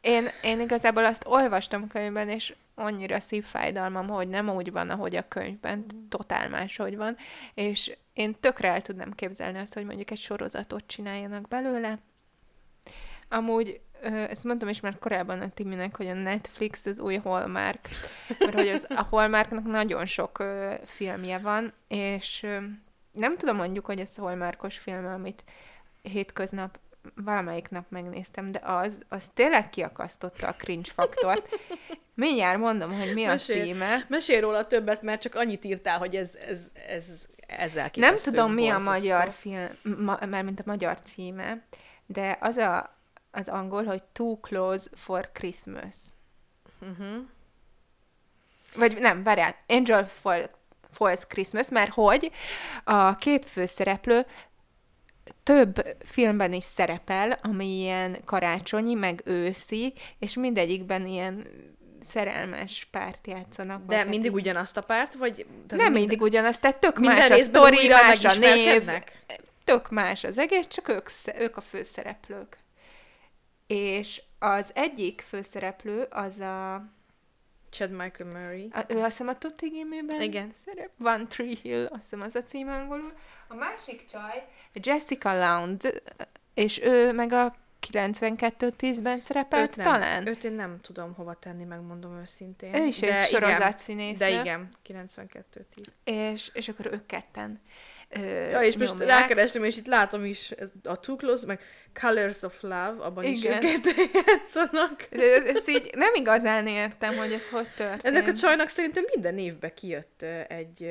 Én, 0.00 0.28
én 0.42 0.60
igazából 0.60 1.04
azt 1.04 1.26
olvastam 1.26 1.88
könyvben, 1.88 2.28
és 2.28 2.54
annyira 2.74 3.20
szívfájdalmam, 3.20 4.08
hogy 4.08 4.28
nem 4.28 4.48
úgy 4.48 4.72
van, 4.72 4.90
ahogy 4.90 5.16
a 5.16 5.28
könyvben, 5.28 5.86
totál 6.08 6.48
máshogy 6.48 6.96
van, 6.96 7.16
és 7.54 7.96
én 8.12 8.36
tökre 8.40 8.68
el 8.68 8.80
tudnám 8.80 9.12
képzelni 9.12 9.58
azt, 9.58 9.74
hogy 9.74 9.84
mondjuk 9.84 10.10
egy 10.10 10.18
sorozatot 10.18 10.86
csináljanak 10.86 11.48
belőle. 11.48 11.98
Amúgy, 13.28 13.80
ezt 14.02 14.44
mondtam 14.44 14.68
is 14.68 14.80
már 14.80 14.98
korábban 14.98 15.40
a 15.40 15.50
Timinek, 15.50 15.96
hogy 15.96 16.06
a 16.06 16.14
Netflix 16.14 16.86
az 16.86 16.98
új 16.98 17.16
Hallmark, 17.16 17.88
mert 18.38 18.54
hogy 18.54 18.68
az, 18.68 18.86
a 18.88 19.02
Hallmarknak 19.02 19.64
nagyon 19.64 20.06
sok 20.06 20.38
ö, 20.38 20.74
filmje 20.84 21.38
van, 21.38 21.72
és 21.88 22.42
ö, 22.42 22.56
nem 23.12 23.36
tudom 23.36 23.56
mondjuk, 23.56 23.86
hogy 23.86 24.00
ez 24.00 24.12
a 24.16 24.20
Hallmarkos 24.22 24.78
film, 24.78 25.06
amit 25.06 25.44
hétköznap 26.02 26.78
valamelyik 27.14 27.68
nap 27.68 27.84
megnéztem, 27.88 28.52
de 28.52 28.60
az, 28.64 28.98
az 29.08 29.30
tényleg 29.34 29.70
kiakasztotta 29.70 30.46
a 30.46 30.54
cringe 30.54 30.90
faktort. 30.94 31.48
Mindjárt 32.14 32.58
mondom, 32.58 32.98
hogy 32.98 33.14
mi 33.14 33.24
a 33.24 33.36
címe. 33.36 34.04
Mesélj 34.08 34.40
róla 34.40 34.66
többet, 34.66 35.02
mert 35.02 35.20
csak 35.20 35.34
annyit 35.34 35.64
írtál, 35.64 35.98
hogy 35.98 36.16
ez, 36.16 36.34
ez, 36.34 36.70
ez 36.88 37.04
ezzel 37.46 37.90
Nem 37.94 38.16
tudom, 38.16 38.52
mi 38.52 38.68
a 38.68 38.78
magyar 38.78 39.32
film, 39.32 39.68
ma, 39.98 40.18
mármint 40.28 40.60
a 40.60 40.62
magyar 40.66 41.00
címe, 41.00 41.62
de 42.06 42.36
az 42.40 42.56
a, 42.56 42.98
az 43.30 43.48
angol, 43.48 43.84
hogy 43.84 44.02
Too 44.02 44.36
Close 44.40 44.90
for 44.94 45.30
Christmas. 45.32 45.94
Uh-huh. 46.80 47.16
Vagy 48.76 48.98
nem, 48.98 49.22
várjál, 49.22 49.56
Angel 49.66 50.06
Fall, 50.06 50.50
Falls 50.90 51.26
Christmas, 51.26 51.68
mert 51.68 51.92
hogy 51.92 52.30
a 52.84 53.16
két 53.16 53.44
főszereplő 53.44 54.26
több 55.42 55.96
filmben 56.00 56.52
is 56.52 56.64
szerepel, 56.64 57.38
ami 57.42 57.66
ilyen 57.66 58.16
karácsonyi, 58.24 58.94
meg 58.94 59.22
őszi, 59.24 59.92
és 60.18 60.34
mindegyikben 60.34 61.06
ilyen 61.06 61.46
szerelmes 62.02 62.88
párt 62.90 63.26
játszanak. 63.26 63.86
De 63.86 63.96
hát 63.96 64.08
mindig 64.08 64.30
így- 64.30 64.36
ugyanazt 64.36 64.76
a 64.76 64.82
párt, 64.82 65.14
vagy... 65.14 65.36
Nem 65.36 65.66
minden- 65.68 65.92
mindig 65.92 66.22
ugyanaz, 66.22 66.58
tehát 66.58 66.76
tök 66.76 66.98
más 66.98 67.30
a 67.30 67.38
sztori, 67.38 67.88
más 67.88 68.24
a 68.24 68.34
név, 68.34 68.90
tök 69.64 69.90
más 69.90 70.24
az 70.24 70.38
egész, 70.38 70.66
csak 70.66 70.88
ők, 70.88 71.10
ők 71.38 71.56
a 71.56 71.60
főszereplők. 71.60 72.56
És 73.66 74.22
az 74.38 74.70
egyik 74.74 75.24
főszereplő 75.28 76.06
az 76.10 76.40
a, 76.40 76.84
Chad 77.70 77.90
Michael 77.90 78.30
Murray. 78.30 78.68
a 78.72 78.84
ő 78.88 78.98
azt 78.98 79.10
hiszem 79.10 79.28
a 79.28 79.38
Tutti 79.38 79.68
Gimőben 79.68 80.22
Igen. 80.22 80.52
szerep, 80.64 80.90
One 80.98 81.26
Tree 81.26 81.54
Hill, 81.62 81.84
azt 81.84 82.02
hiszem 82.02 82.20
az 82.20 82.34
a 82.34 82.42
cím 82.44 82.68
angolul. 82.68 83.12
A 83.48 83.54
másik 83.54 84.04
csaj, 84.06 84.46
Jessica 84.72 85.38
Lound, 85.38 86.02
és 86.54 86.80
ő 86.82 87.12
meg 87.12 87.32
a 87.32 87.54
92-10-ben 87.92 89.20
szerepelt 89.20 89.68
Őt 89.68 89.76
nem, 89.76 89.86
talán. 89.86 90.26
Őt 90.26 90.44
én 90.44 90.52
nem 90.52 90.80
tudom 90.80 91.14
hova 91.14 91.34
tenni, 91.34 91.64
megmondom 91.64 92.18
őszintén. 92.18 92.74
Ő 92.74 92.84
is 92.84 93.02
egy 93.02 93.08
igen, 93.08 93.24
sorozatszínésznő. 93.26 94.26
De 94.26 94.40
igen, 94.40 94.68
92 94.82 95.66
10 95.74 95.84
És, 96.04 96.50
és 96.52 96.68
akkor 96.68 96.86
ők 96.92 97.06
ketten 97.06 97.60
ö, 98.08 98.48
Ja, 98.50 98.62
és 98.62 98.76
most 98.76 98.90
nyomják. 98.90 99.08
rákerestem, 99.08 99.64
és 99.64 99.76
itt 99.76 99.86
látom 99.86 100.24
is 100.24 100.54
a 100.84 101.00
Too 101.00 101.16
Close, 101.16 101.46
meg 101.46 101.60
Colors 102.00 102.42
of 102.42 102.62
Love, 102.62 102.94
abban 102.98 103.24
Igen. 103.24 103.62
is 103.62 103.68
őket 103.74 103.94
játszanak. 104.26 105.08
Ezt 105.46 105.68
így 105.68 105.90
nem 105.94 106.14
igazán 106.14 106.66
értem, 106.66 107.16
hogy 107.16 107.32
ez 107.32 107.48
hogy 107.48 107.68
történt. 107.76 108.04
Ennek 108.04 108.28
a 108.28 108.32
csajnak 108.32 108.68
szerintem 108.68 109.04
minden 109.14 109.38
évben 109.38 109.74
kijött 109.74 110.22
egy 110.48 110.90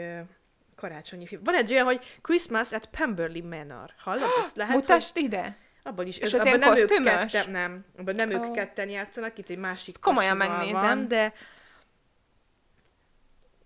karácsonyi 0.75 1.25
film. 1.27 1.41
Van 1.43 1.55
egy 1.55 1.71
olyan, 1.71 1.85
hogy 1.85 2.17
Christmas 2.21 2.71
at 2.71 2.85
Pemberley 2.97 3.43
Manor. 3.47 3.89
Hallod? 3.97 4.29
Ezt 4.43 4.55
lehet, 4.61 4.75
Mutasd 4.75 5.13
hogy 5.13 5.23
ide! 5.23 5.57
abban 5.83 6.07
is. 6.07 6.17
És 6.17 6.33
abban 6.33 6.39
az 6.39 6.47
ilyen 6.47 6.59
nem 6.59 6.75
ők 6.77 7.03
ketten, 7.03 7.51
nem. 7.51 7.85
Abban 7.97 8.15
nem 8.15 8.29
Ó. 8.29 8.33
ők 8.33 8.51
ketten 8.51 8.89
játszanak, 8.89 9.37
itt 9.37 9.49
egy 9.49 9.57
másik 9.57 9.99
Komolyan 9.99 10.37
megnézem. 10.37 10.81
Van, 10.81 11.07
de 11.07 11.33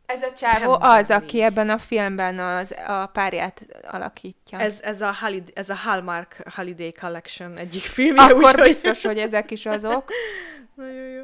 Ez 0.10 0.22
a 0.22 0.34
csávó 0.34 0.78
az, 0.80 1.10
aki 1.10 1.41
ebben 1.41 1.69
a 1.69 1.78
filmben 1.78 2.39
az, 2.39 2.76
a 2.88 3.06
párját 3.06 3.65
alakítja. 3.88 4.60
ez, 4.60 4.80
ez, 4.82 5.02
a 5.02 5.13
Holiday, 5.19 5.52
ez 5.56 5.69
a 5.69 5.76
Hallmark 5.76 6.41
Holiday 6.56 6.91
Collection 6.93 7.58
egyik 7.58 7.82
filmje. 7.82 8.24
Akkor 8.24 8.43
úgyhogy- 8.43 8.72
biztos, 8.72 9.04
hogy 9.04 9.17
ezek 9.17 9.52
is 9.52 9.65
azok. 9.65 10.12
Nagyon 10.76 11.08
jó. 11.08 11.24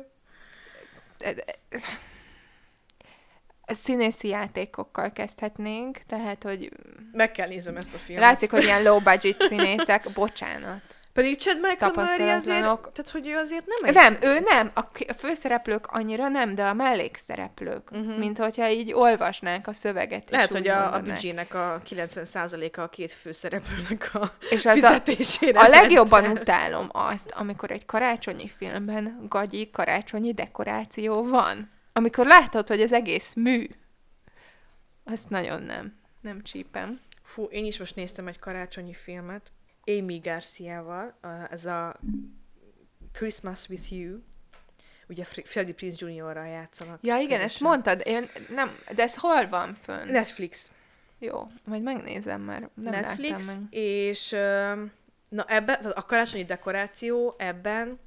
Színészi 3.65 4.27
játékokkal 4.27 5.11
kezdhetnénk, 5.11 5.97
tehát, 5.97 6.43
hogy 6.43 6.69
Meg 7.11 7.31
kell 7.31 7.47
nézem 7.47 7.77
ezt 7.77 7.93
a 7.93 7.97
filmet. 7.97 8.23
látszik, 8.23 8.51
hogy 8.51 8.63
ilyen 8.63 8.83
low 8.83 8.99
budget 8.99 9.41
színészek, 9.41 10.11
bocsánat. 10.13 10.81
Pedig 11.15 11.37
Chad 11.37 11.59
Michael 11.61 11.91
Murray 11.95 12.29
azért, 12.29 12.61
tehát 12.61 13.09
hogy 13.11 13.27
ő 13.27 13.35
azért 13.35 13.65
nem 13.65 13.89
egy... 13.89 13.93
Nem, 13.93 14.17
ő 14.21 14.39
nem, 14.39 14.71
a, 14.73 15.13
főszereplők 15.17 15.87
annyira 15.87 16.27
nem, 16.27 16.55
de 16.55 16.65
a 16.65 16.73
mellékszereplők, 16.73 17.91
uh-huh. 17.91 18.17
mint 18.17 18.37
hogyha 18.37 18.69
így 18.69 18.93
olvasnánk 18.93 19.67
a 19.67 19.73
szöveget. 19.73 20.29
Lehet, 20.29 20.51
hogy 20.51 20.67
a, 20.67 20.93
a 20.93 21.01
büdzsének 21.01 21.53
a 21.53 21.81
90%-a 21.89 22.81
a 22.81 22.89
két 22.89 23.11
főszereplőnek 23.13 24.09
a 24.13 24.31
És 24.49 24.65
az 24.65 24.83
a, 24.83 25.01
a 25.53 25.67
legjobban 25.67 26.23
el. 26.23 26.31
utálom 26.31 26.89
azt, 26.91 27.31
amikor 27.31 27.71
egy 27.71 27.85
karácsonyi 27.85 28.47
filmben 28.47 29.25
gagyi 29.29 29.69
karácsonyi 29.69 30.33
dekoráció 30.33 31.23
van. 31.23 31.71
Amikor 31.93 32.25
látod, 32.25 32.67
hogy 32.67 32.81
az 32.81 32.91
egész 32.91 33.33
mű. 33.35 33.69
Azt 35.03 35.29
nagyon 35.29 35.61
nem. 35.61 35.95
Nem 36.21 36.43
csípem. 36.43 36.99
Fú, 37.23 37.43
én 37.43 37.65
is 37.65 37.79
most 37.79 37.95
néztem 37.95 38.27
egy 38.27 38.39
karácsonyi 38.39 38.93
filmet, 38.93 39.51
Amy 39.87 40.17
Garcia-val, 40.23 41.17
a- 41.21 41.47
ez 41.51 41.65
a 41.65 41.95
Christmas 43.13 43.69
with 43.69 43.93
You, 43.93 44.19
ugye 45.09 45.23
Fre- 45.23 45.47
Freddie 45.47 45.73
Prinze 45.73 46.05
Jr.-ral 46.09 46.47
játszanak. 46.47 46.99
Ja, 47.01 47.15
igen, 47.17 47.41
ezt 47.41 47.57
közösen. 47.57 47.67
mondtad, 47.67 48.01
én 48.05 48.29
nem, 48.49 48.77
de 48.95 49.03
ez 49.03 49.15
hol 49.15 49.47
van 49.49 49.77
fönn? 49.83 50.07
Netflix. 50.11 50.71
Jó, 51.19 51.47
majd 51.65 51.81
megnézem, 51.81 52.41
mert 52.41 52.69
nem 52.75 52.91
Netflix, 52.91 53.29
láttam 53.31 53.45
meg. 53.45 53.57
és 53.69 54.29
na 55.29 55.43
ebben, 55.47 55.85
a 55.85 56.01
karácsonyi 56.05 56.45
dekoráció 56.45 57.35
ebben 57.37 57.99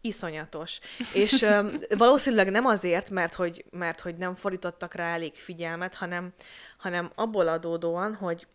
iszonyatos. 0.00 0.80
És 1.14 1.46
valószínűleg 1.98 2.50
nem 2.50 2.66
azért, 2.66 3.10
mert 3.10 3.34
hogy, 3.34 3.64
mert 3.70 4.00
hogy 4.00 4.16
nem 4.16 4.34
fordítottak 4.34 4.94
rá 4.94 5.14
elég 5.14 5.34
figyelmet, 5.34 5.94
hanem, 5.94 6.32
hanem 6.76 7.10
abból 7.14 7.48
adódóan, 7.48 8.14
hogy 8.14 8.46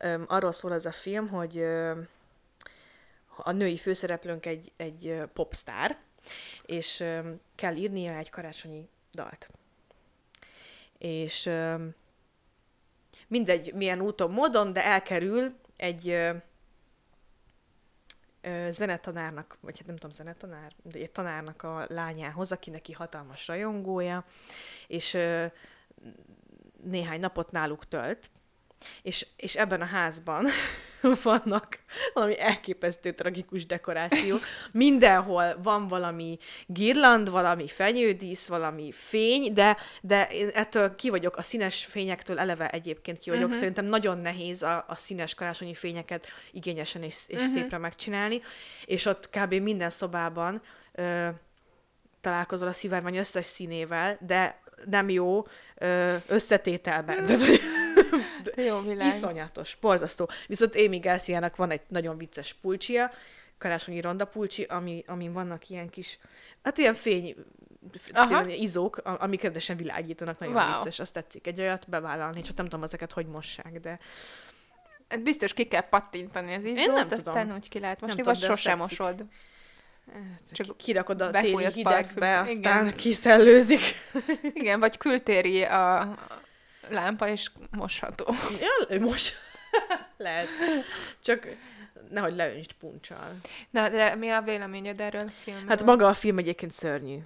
öm, 0.00 0.24
arról 0.28 0.52
szól 0.52 0.72
ez 0.72 0.86
a 0.86 0.92
film, 0.92 1.28
hogy 1.28 1.64
a 3.42 3.52
női 3.52 3.76
főszereplőnk 3.76 4.46
egy, 4.46 4.72
egy 4.76 5.22
popstar, 5.32 5.96
és 6.62 7.04
kell 7.54 7.76
írnia 7.76 8.16
egy 8.16 8.30
karácsonyi 8.30 8.88
dalt. 9.12 9.46
És 10.98 11.50
mindegy, 13.26 13.74
milyen 13.74 14.00
úton, 14.00 14.30
módon, 14.30 14.72
de 14.72 14.84
elkerül 14.84 15.58
egy 15.76 16.34
zenetanárnak, 18.70 19.58
vagy 19.60 19.78
hát 19.78 19.86
nem 19.86 19.96
tudom, 19.96 20.16
zenetanár, 20.16 20.72
de 20.82 20.98
egy 20.98 21.10
tanárnak 21.10 21.62
a 21.62 21.86
lányához, 21.88 22.52
aki 22.52 22.70
neki 22.70 22.92
hatalmas 22.92 23.46
rajongója, 23.46 24.24
és 24.86 25.18
néhány 26.82 27.20
napot 27.20 27.50
náluk 27.52 27.88
tölt, 27.88 28.30
és, 29.02 29.26
és 29.36 29.56
ebben 29.56 29.80
a 29.80 29.84
házban 29.84 30.46
vannak 31.22 31.78
valami 32.14 32.40
elképesztő 32.40 33.12
tragikus 33.12 33.66
dekorációk. 33.66 34.40
Mindenhol 34.72 35.56
van 35.62 35.88
valami 35.88 36.38
girland, 36.66 37.30
valami 37.30 37.68
fenyődísz, 37.68 38.46
valami 38.46 38.92
fény, 38.92 39.52
de, 39.52 39.76
de 40.00 40.28
én 40.30 40.48
ettől 40.48 40.94
ki 40.94 41.10
vagyok, 41.10 41.36
a 41.36 41.42
színes 41.42 41.84
fényektől 41.84 42.38
eleve 42.38 42.68
egyébként 42.68 43.18
ki 43.18 43.30
vagyok. 43.30 43.44
Mhm. 43.44 43.52
Uh-huh. 43.54 43.66
Szerintem 43.66 43.90
nagyon 43.90 44.18
nehéz 44.18 44.62
a, 44.62 44.84
a 44.88 44.96
színes 44.96 45.34
karácsonyi 45.34 45.74
fényeket 45.74 46.26
igényesen 46.52 47.02
és, 47.02 47.14
és 47.26 47.36
Mhm. 47.36 47.44
uh-huh. 47.44 47.60
szépre 47.60 47.78
megcsinálni, 47.78 48.42
és 48.84 49.06
ott 49.06 49.28
kb. 49.30 49.54
minden 49.54 49.90
szobában 49.90 50.62
ö, 50.92 51.28
találkozol 52.20 52.68
a 52.68 52.72
szivárvány 52.72 53.16
összes 53.16 53.44
színével, 53.44 54.18
de 54.26 54.60
nem 54.84 55.08
jó 55.08 55.46
ö, 55.76 56.14
összetételben. 56.26 57.26
Tehát, 57.26 57.42
hogy 57.42 57.60
jó 58.56 58.80
világ. 58.80 59.14
Iszonyatos, 59.14 59.76
borzasztó. 59.80 60.28
Viszont 60.46 60.74
Amy 60.76 60.98
Garcia-nak 60.98 61.56
van 61.56 61.70
egy 61.70 61.80
nagyon 61.88 62.18
vicces 62.18 62.52
pulcsia, 62.52 63.10
karácsonyi 63.58 64.00
ronda 64.00 64.24
pulcsi, 64.24 64.62
ami, 64.62 65.04
amin 65.06 65.32
vannak 65.32 65.68
ilyen 65.68 65.88
kis, 65.90 66.18
hát 66.62 66.78
ilyen 66.78 66.94
fény, 66.94 67.34
Aha. 68.12 68.46
izók, 68.48 68.96
amik 68.96 69.42
rendesen 69.42 69.76
világítanak, 69.76 70.38
nagyon 70.38 70.54
Wow. 70.54 70.74
vicces, 70.74 70.98
azt 70.98 71.12
tetszik 71.12 71.46
egy 71.46 71.60
olyat 71.60 71.88
bevállalni, 71.88 72.40
csak 72.40 72.56
nem 72.56 72.64
tudom 72.66 72.84
ezeket 72.84 73.12
hogy 73.12 73.26
mossák, 73.26 73.80
de 73.80 73.98
Hát 75.08 75.22
biztos 75.22 75.52
ki 75.54 75.64
kell 75.66 75.88
pattintani 75.88 76.54
az 76.54 76.64
izzót, 76.64 76.94
nem 76.94 77.06
aztán 77.10 77.42
tudom. 77.42 77.56
úgy 77.56 77.68
ki 77.68 77.78
lehet 77.78 78.00
mosni, 78.00 78.22
vagy 78.22 78.38
sosem 78.38 78.78
mosod. 78.78 79.24
csak 80.52 80.66
Csak 80.66 80.76
kirakod 80.76 81.20
a 81.20 81.30
téli 81.30 81.64
hidegbe, 81.72 82.36
parfüm. 82.36 82.56
aztán 82.56 82.84
Igen. 82.84 82.96
kiszellőzik. 82.96 83.80
Igen, 84.52 84.80
vagy 84.80 84.96
kültéri 84.96 85.62
a 85.62 86.14
lámpa, 86.90 87.28
és 87.28 87.50
mosható. 87.70 88.34
Ja, 88.88 89.00
most 89.00 89.34
lehet. 90.16 90.48
Csak 91.20 91.48
nehogy 92.10 92.36
leöntsd 92.36 92.72
puncsal. 92.72 93.30
Na, 93.70 93.88
de 93.88 94.14
mi 94.14 94.28
a 94.28 94.42
véleményed 94.42 95.00
erről 95.00 95.26
a 95.26 95.30
filmről? 95.30 95.68
Hát 95.68 95.84
maga 95.84 96.06
a 96.06 96.14
film 96.14 96.38
egyébként 96.38 96.72
szörnyű. 96.72 97.18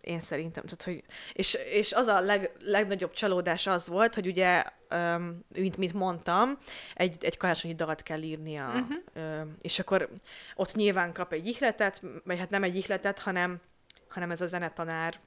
Én 0.00 0.20
szerintem. 0.20 0.64
Tehát, 0.64 0.82
hogy, 0.82 1.02
és, 1.32 1.58
és 1.72 1.92
az 1.92 2.06
a 2.06 2.20
leg, 2.20 2.50
legnagyobb 2.58 3.12
csalódás 3.12 3.66
az 3.66 3.88
volt, 3.88 4.14
hogy 4.14 4.26
ugye, 4.26 4.64
um, 4.90 5.44
mint, 5.48 5.76
mint 5.76 5.92
mondtam, 5.92 6.58
egy, 6.94 7.24
egy 7.24 7.36
karácsonyi 7.36 7.74
dalt 7.74 8.02
kell 8.02 8.22
írnia, 8.22 8.66
uh-huh. 8.66 9.46
és 9.62 9.78
akkor 9.78 10.08
ott 10.54 10.74
nyilván 10.74 11.12
kap 11.12 11.32
egy 11.32 11.46
ihletet, 11.46 12.00
vagy 12.24 12.38
hát 12.38 12.50
nem 12.50 12.62
egy 12.62 12.76
ihletet, 12.76 13.18
hanem, 13.18 13.60
hanem 14.08 14.30
ez 14.30 14.40
a 14.40 14.46
zenetanár, 14.46 15.20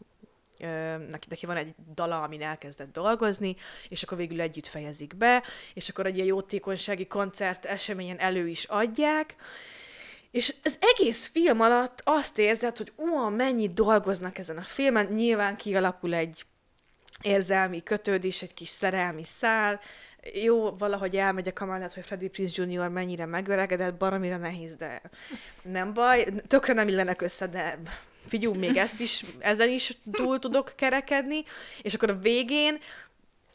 neki, 1.10 1.28
neki 1.30 1.46
van 1.46 1.58
egy 1.58 1.76
dala, 1.94 2.22
amin 2.22 2.42
elkezdett 2.42 2.92
dolgozni, 2.92 3.56
és 3.90 4.04
akkor 4.04 4.18
végül 4.18 4.42
együtt 4.42 4.68
fejezik 4.68 5.16
be, 5.16 5.44
és 5.74 5.90
akkor 5.90 6.06
egy 6.06 6.16
ilyen 6.16 6.28
jótékonysági 6.28 7.08
koncert 7.08 7.66
eseményen 7.66 8.20
elő 8.20 8.48
is 8.48 8.64
adják, 8.64 9.36
és 10.32 10.56
az 10.64 10.78
egész 10.80 11.26
film 11.26 11.62
alatt 11.62 12.02
azt 12.04 12.38
érzed, 12.38 12.78
hogy 12.78 12.94
ó, 12.98 13.30
mennyit 13.30 13.74
dolgoznak 13.74 14.38
ezen 14.38 14.58
a 14.58 14.62
filmen, 14.62 15.06
nyilván 15.06 15.56
kialakul 15.56 16.14
egy 16.14 16.46
érzelmi 17.22 17.84
kötődés, 17.84 18.42
egy 18.42 18.54
kis 18.54 18.70
szerelmi 18.70 19.24
szál, 19.24 19.80
jó, 20.34 20.72
valahogy 20.72 21.16
elmegyek 21.16 21.62
amellett, 21.62 21.94
hogy 21.94 22.06
Freddie 22.06 22.30
Prinze 22.30 22.64
Jr. 22.64 22.88
mennyire 22.88 23.26
megöregedett, 23.26 23.98
baromira 23.98 24.38
nehéz, 24.38 24.76
de 24.76 25.02
nem 25.62 25.94
baj, 25.94 26.28
tökre 26.48 26.74
nem 26.74 26.88
illenek 26.88 27.22
össze, 27.22 27.48
de 27.48 27.80
figyú, 28.28 28.54
még 28.54 28.78
ezt 28.78 29.00
is, 29.00 29.26
ezen 29.40 29.70
is 29.70 29.98
túl 30.12 30.40
tudok 30.40 30.74
kerekedni, 30.76 31.44
és 31.82 31.94
akkor 31.94 32.10
a 32.10 32.20
végén 32.20 32.80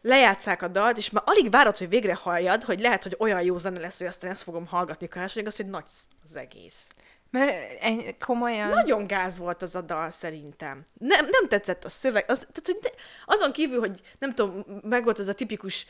lejátszák 0.02 0.62
a 0.62 0.68
dalt, 0.68 0.96
és 0.96 1.10
már 1.10 1.22
alig 1.26 1.50
várod, 1.50 1.76
hogy 1.76 1.88
végre 1.88 2.14
halljad, 2.14 2.62
hogy 2.62 2.80
lehet, 2.80 3.02
hogy 3.02 3.16
olyan 3.18 3.42
jó 3.42 3.56
zene 3.56 3.80
lesz, 3.80 3.98
hogy 3.98 4.06
aztán 4.06 4.30
ezt 4.30 4.42
fogom 4.42 4.66
hallgatni 4.66 5.08
karácsonyig, 5.08 5.48
azt, 5.48 5.56
hogy 5.56 5.66
nagy 5.66 5.84
az 6.24 6.36
egész. 6.36 6.86
Mert 7.30 7.80
ennyi, 7.80 8.16
komolyan... 8.18 8.68
Nagyon 8.68 9.06
gáz 9.06 9.38
volt 9.38 9.62
az 9.62 9.74
a 9.74 9.80
dal 9.80 10.10
szerintem. 10.10 10.84
Nem, 10.98 11.26
nem 11.30 11.48
tetszett 11.48 11.84
a 11.84 11.88
szöveg. 11.88 12.24
Az, 12.30 12.38
tehát, 12.38 12.62
hogy 12.64 12.78
ne, 12.82 12.88
azon 13.34 13.52
kívül, 13.52 13.78
hogy 13.78 14.00
nem 14.18 14.34
tudom, 14.34 14.64
meg 14.82 15.04
volt 15.04 15.18
az 15.18 15.28
a 15.28 15.34
tipikus 15.34 15.86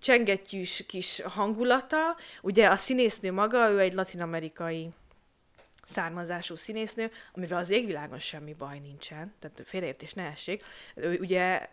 csengettyűs 0.00 0.84
kis 0.86 1.22
hangulata. 1.24 2.16
Ugye 2.42 2.68
a 2.68 2.76
színésznő 2.76 3.32
maga, 3.32 3.70
ő 3.70 3.78
egy 3.78 3.92
latinamerikai 3.92 4.88
származású 5.88 6.54
színésznő, 6.54 7.10
amivel 7.34 7.58
az 7.58 7.70
égvilágon 7.70 8.18
semmi 8.18 8.54
baj 8.58 8.78
nincsen, 8.78 9.34
tehát 9.38 9.62
félreértés 9.64 10.12
ne 10.12 10.22
essék. 10.22 10.62
Ő 10.94 11.18
ugye 11.18 11.66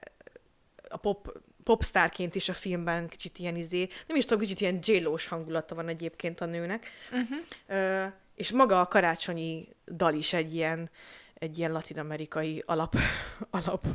a 0.89 0.97
pop, 0.97 1.37
popstárként 1.63 2.35
is 2.35 2.49
a 2.49 2.53
filmben 2.53 3.07
kicsit 3.07 3.39
ilyen 3.39 3.55
izé, 3.55 3.87
nem 4.07 4.17
is 4.17 4.23
tudom, 4.23 4.39
kicsit 4.39 4.61
ilyen 4.61 4.79
j 4.81 4.97
hangulata 5.29 5.75
van 5.75 5.87
egyébként 5.87 6.41
a 6.41 6.45
nőnek. 6.45 6.89
Uh-huh. 7.11 7.37
Ö, 7.67 8.05
és 8.35 8.51
maga 8.51 8.79
a 8.79 8.87
karácsonyi 8.87 9.67
dal 9.91 10.13
is 10.13 10.33
egy 10.33 10.53
ilyen, 10.53 10.89
egy 11.33 11.57
ilyen 11.57 11.71
latinamerikai 11.71 12.63
alap, 12.65 12.95
alap 13.49 13.85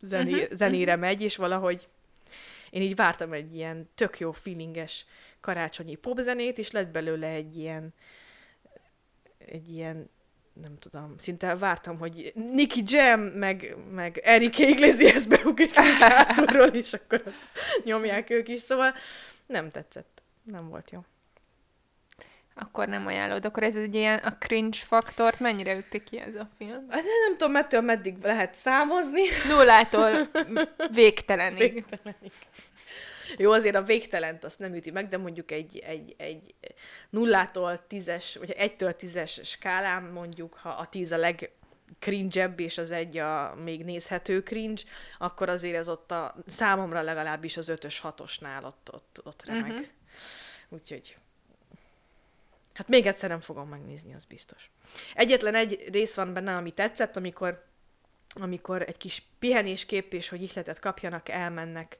zené, 0.00 0.30
Mhm, 0.30 0.40
uh-huh, 0.40 0.56
zenére 0.56 0.96
megy, 0.96 1.20
és 1.20 1.36
valahogy 1.36 1.88
én 2.70 2.82
így 2.82 2.96
vártam 2.96 3.32
egy 3.32 3.54
ilyen 3.54 3.88
tök 3.94 4.18
jó 4.18 4.32
feelinges 4.32 5.06
karácsonyi 5.40 5.94
popzenét, 5.94 6.58
és 6.58 6.70
lett 6.70 6.88
belőle 6.88 7.26
egy 7.26 7.56
ilyen 7.56 7.94
egy 9.46 9.72
ilyen 9.72 10.10
nem 10.62 10.78
tudom, 10.78 11.14
szinte 11.18 11.56
vártam, 11.56 11.98
hogy 11.98 12.32
Nicky 12.34 12.82
Jam, 12.86 13.20
meg, 13.20 13.76
meg 13.90 14.18
Eric 14.18 14.58
Iglesias 14.58 15.26
beugrik 15.26 15.74
hátulról, 15.74 16.66
és 16.66 16.92
akkor 16.92 17.22
ott 17.26 17.84
nyomják 17.84 18.30
ők 18.30 18.48
is, 18.48 18.60
szóval 18.60 18.94
nem 19.46 19.70
tetszett. 19.70 20.22
Nem 20.42 20.68
volt 20.68 20.90
jó. 20.90 21.04
Akkor 22.54 22.88
nem 22.88 23.06
ajánlod. 23.06 23.44
Akkor 23.44 23.62
ez 23.62 23.76
egy 23.76 23.94
ilyen, 23.94 24.18
a 24.18 24.36
cringe 24.38 24.78
faktort 24.78 25.40
mennyire 25.40 25.76
ütti 25.76 26.04
ki 26.04 26.18
ez 26.18 26.34
a 26.34 26.48
film? 26.56 26.86
Hát 26.88 27.02
nem 27.02 27.36
tudom, 27.36 27.52
mettől 27.52 27.80
meddig 27.80 28.16
lehet 28.22 28.54
számozni. 28.54 29.22
Nullától 29.48 30.30
végtelenig. 30.90 31.72
Végtelenig. 31.72 32.32
Jó, 33.38 33.52
azért 33.52 33.74
a 33.74 33.82
végtelent 33.82 34.44
azt 34.44 34.58
nem 34.58 34.74
üti 34.74 34.90
meg, 34.90 35.08
de 35.08 35.16
mondjuk 35.16 35.50
egy, 35.50 35.78
egy, 35.78 36.14
egy 36.18 36.54
nullától 37.10 37.86
tízes, 37.86 38.36
vagy 38.36 38.50
egytől 38.50 38.96
tízes 38.96 39.40
skálán 39.42 40.02
mondjuk, 40.02 40.54
ha 40.54 40.68
a 40.68 40.88
tíz 40.88 41.12
a 41.12 41.16
leg 41.16 41.50
cringe 41.98 42.54
és 42.56 42.78
az 42.78 42.90
egy 42.90 43.16
a 43.16 43.54
még 43.64 43.84
nézhető 43.84 44.42
cringe, 44.42 44.82
akkor 45.18 45.48
azért 45.48 45.76
ez 45.76 45.88
ott 45.88 46.10
a 46.10 46.34
számomra 46.46 47.02
legalábbis 47.02 47.56
az 47.56 47.68
ötös 47.68 48.00
hatosnál 48.00 48.64
ott, 48.64 48.90
ott, 48.92 49.20
ott 49.24 49.44
remeg. 49.44 49.70
Uh-huh. 49.70 49.86
Úgyhogy 50.68 51.16
hát 52.74 52.88
még 52.88 53.06
egyszer 53.06 53.28
nem 53.28 53.40
fogom 53.40 53.68
megnézni, 53.68 54.14
az 54.14 54.24
biztos. 54.24 54.70
Egyetlen 55.14 55.54
egy 55.54 55.88
rész 55.92 56.14
van 56.14 56.32
benne, 56.32 56.56
ami 56.56 56.70
tetszett, 56.70 57.16
amikor 57.16 57.64
amikor 58.40 58.82
egy 58.82 58.96
kis 58.96 59.22
pihenéskép 59.38 60.12
és 60.12 60.28
hogy 60.28 60.42
ihletet 60.42 60.78
kapjanak, 60.78 61.28
elmennek 61.28 61.98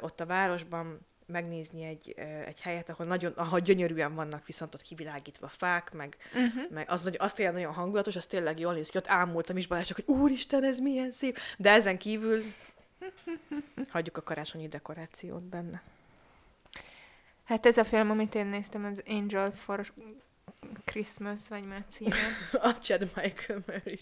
ott 0.00 0.20
a 0.20 0.26
városban 0.26 1.00
megnézni 1.26 1.84
egy, 1.84 2.14
egy 2.46 2.60
helyet, 2.60 2.88
ahol 2.88 3.06
nagyon, 3.06 3.32
ahol 3.32 3.60
gyönyörűen 3.60 4.14
vannak 4.14 4.46
viszont 4.46 4.74
ott 4.74 4.82
kivilágítva 4.82 5.48
fák, 5.48 5.92
meg, 5.92 6.16
uh-huh. 6.34 6.70
meg 6.70 6.90
az, 6.90 7.10
az 7.16 7.32
tényleg 7.32 7.54
nagyon 7.54 7.72
hangulatos, 7.72 8.16
az 8.16 8.26
tényleg 8.26 8.58
jól 8.58 8.74
néz 8.74 8.88
ki. 8.88 8.96
Ott 8.96 9.08
ámultam 9.08 9.56
is 9.56 9.66
Balázs, 9.66 9.86
csak, 9.86 9.96
hogy 10.04 10.16
úristen, 10.16 10.64
ez 10.64 10.78
milyen 10.78 11.12
szép. 11.12 11.38
De 11.56 11.70
ezen 11.70 11.98
kívül 11.98 12.42
hagyjuk 13.88 14.16
a 14.16 14.22
karácsonyi 14.22 14.68
dekorációt 14.68 15.44
benne. 15.44 15.82
Hát 17.44 17.66
ez 17.66 17.76
a 17.76 17.84
film, 17.84 18.10
amit 18.10 18.34
én 18.34 18.46
néztem, 18.46 18.84
az 18.84 19.02
Angel 19.06 19.52
for 19.52 19.92
Christmas, 20.84 21.48
vagy 21.48 21.64
már 21.64 21.84
címe. 21.88 22.16
a 22.52 22.70
Chad 22.70 23.10
Michael 23.14 23.62
Murray. 23.66 23.98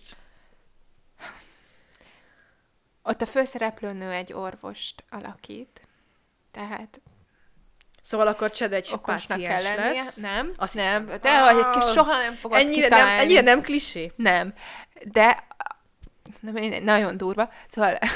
Ott 3.03 3.21
a 3.21 3.27
főszereplőnő 3.27 4.11
egy 4.11 4.33
orvost 4.33 5.05
alakít, 5.11 5.81
tehát 6.51 7.01
Szóval 8.03 8.27
akkor 8.27 8.51
Chad 8.51 8.73
egy 8.73 8.89
okosnak 8.93 9.39
kell 9.41 9.49
páciens 9.49 9.77
lennie. 9.77 10.03
lesz. 10.03 10.15
Nem, 10.15 10.53
Azt 10.57 10.75
nem. 10.75 11.07
De 11.21 11.41
hogy 11.53 11.59
egy 11.65 11.71
kis 11.71 11.83
Ah, 11.83 11.93
soha 11.93 12.17
nem 12.17 12.35
fogod 12.35 12.59
Ennyire 12.59 12.89
nem, 12.89 12.99
kitalálni. 12.99 13.21
ennyire 13.23 13.41
nem 13.41 13.61
klisé? 13.61 14.13
Nem. 14.17 14.55
De 15.05 15.47
mindegy, 16.41 16.83
nagyon 16.83 17.17
durva. 17.17 17.51
Szóval 17.69 17.99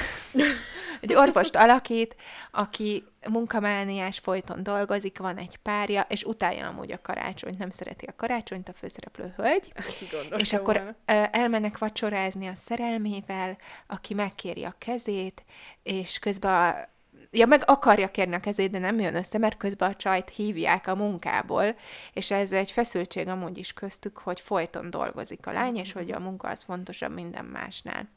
egy 1.00 1.14
orvost 1.14 1.56
alakít, 1.56 2.16
aki 2.50 3.04
munkamániás, 3.28 4.18
folyton 4.18 4.62
dolgozik, 4.62 5.18
van 5.18 5.37
egy 5.37 5.56
párja, 5.56 6.06
és 6.09 6.24
utálja 6.24 6.66
amúgy 6.66 6.92
a 6.92 7.00
karácsonyt, 7.02 7.59
nem 7.59 7.70
szereti 7.70 8.06
a 8.06 8.16
karácsonyt, 8.16 8.68
a 8.68 8.72
főszereplő 8.72 9.35
hölgy. 9.37 9.72
Ki 9.98 10.06
gondolta 10.11 10.37
És 10.37 10.52
akkor 10.52 10.74
volna? 10.74 11.30
elmennek 11.30 11.78
vacsorázni 11.78 12.46
a 12.46 12.54
szerelmével, 12.54 13.59
aki 13.87 14.14
megkéri 14.14 14.64
a 14.64 14.74
kezét, 14.78 15.44
és 15.82 16.18
közben 16.18 16.52
a, 16.52 16.94
Ja, 17.30 17.46
meg 17.46 17.62
akarja 17.66 18.11
kérni 18.11 18.35
a 18.35 18.40
kezét, 18.40 18.70
de 18.70 18.78
nem 18.78 19.00
jön 19.00 19.14
össze, 19.14 19.38
mert 19.38 19.56
közben 19.56 19.90
a 19.90 19.94
csajt 19.94 20.28
hívják 20.28 20.87
a 20.87 20.94
munkából, 20.94 21.76
és 22.12 22.30
ez 22.30 22.52
egy 22.52 22.70
feszültség 22.70 23.28
amúgy 23.28 23.59
is 23.59 23.72
köztük, 23.72 24.18
hogy 24.18 24.40
folyton 24.40 24.90
dolgozik 24.90 25.46
a 25.46 25.52
lány, 25.52 25.76
és 25.76 25.92
hogy 25.92 26.11
a 26.11 26.20
munka 26.20 26.48
az 26.48 26.62
fontosabb 26.62 27.14
minden 27.14 27.44
másnál. 27.44 28.09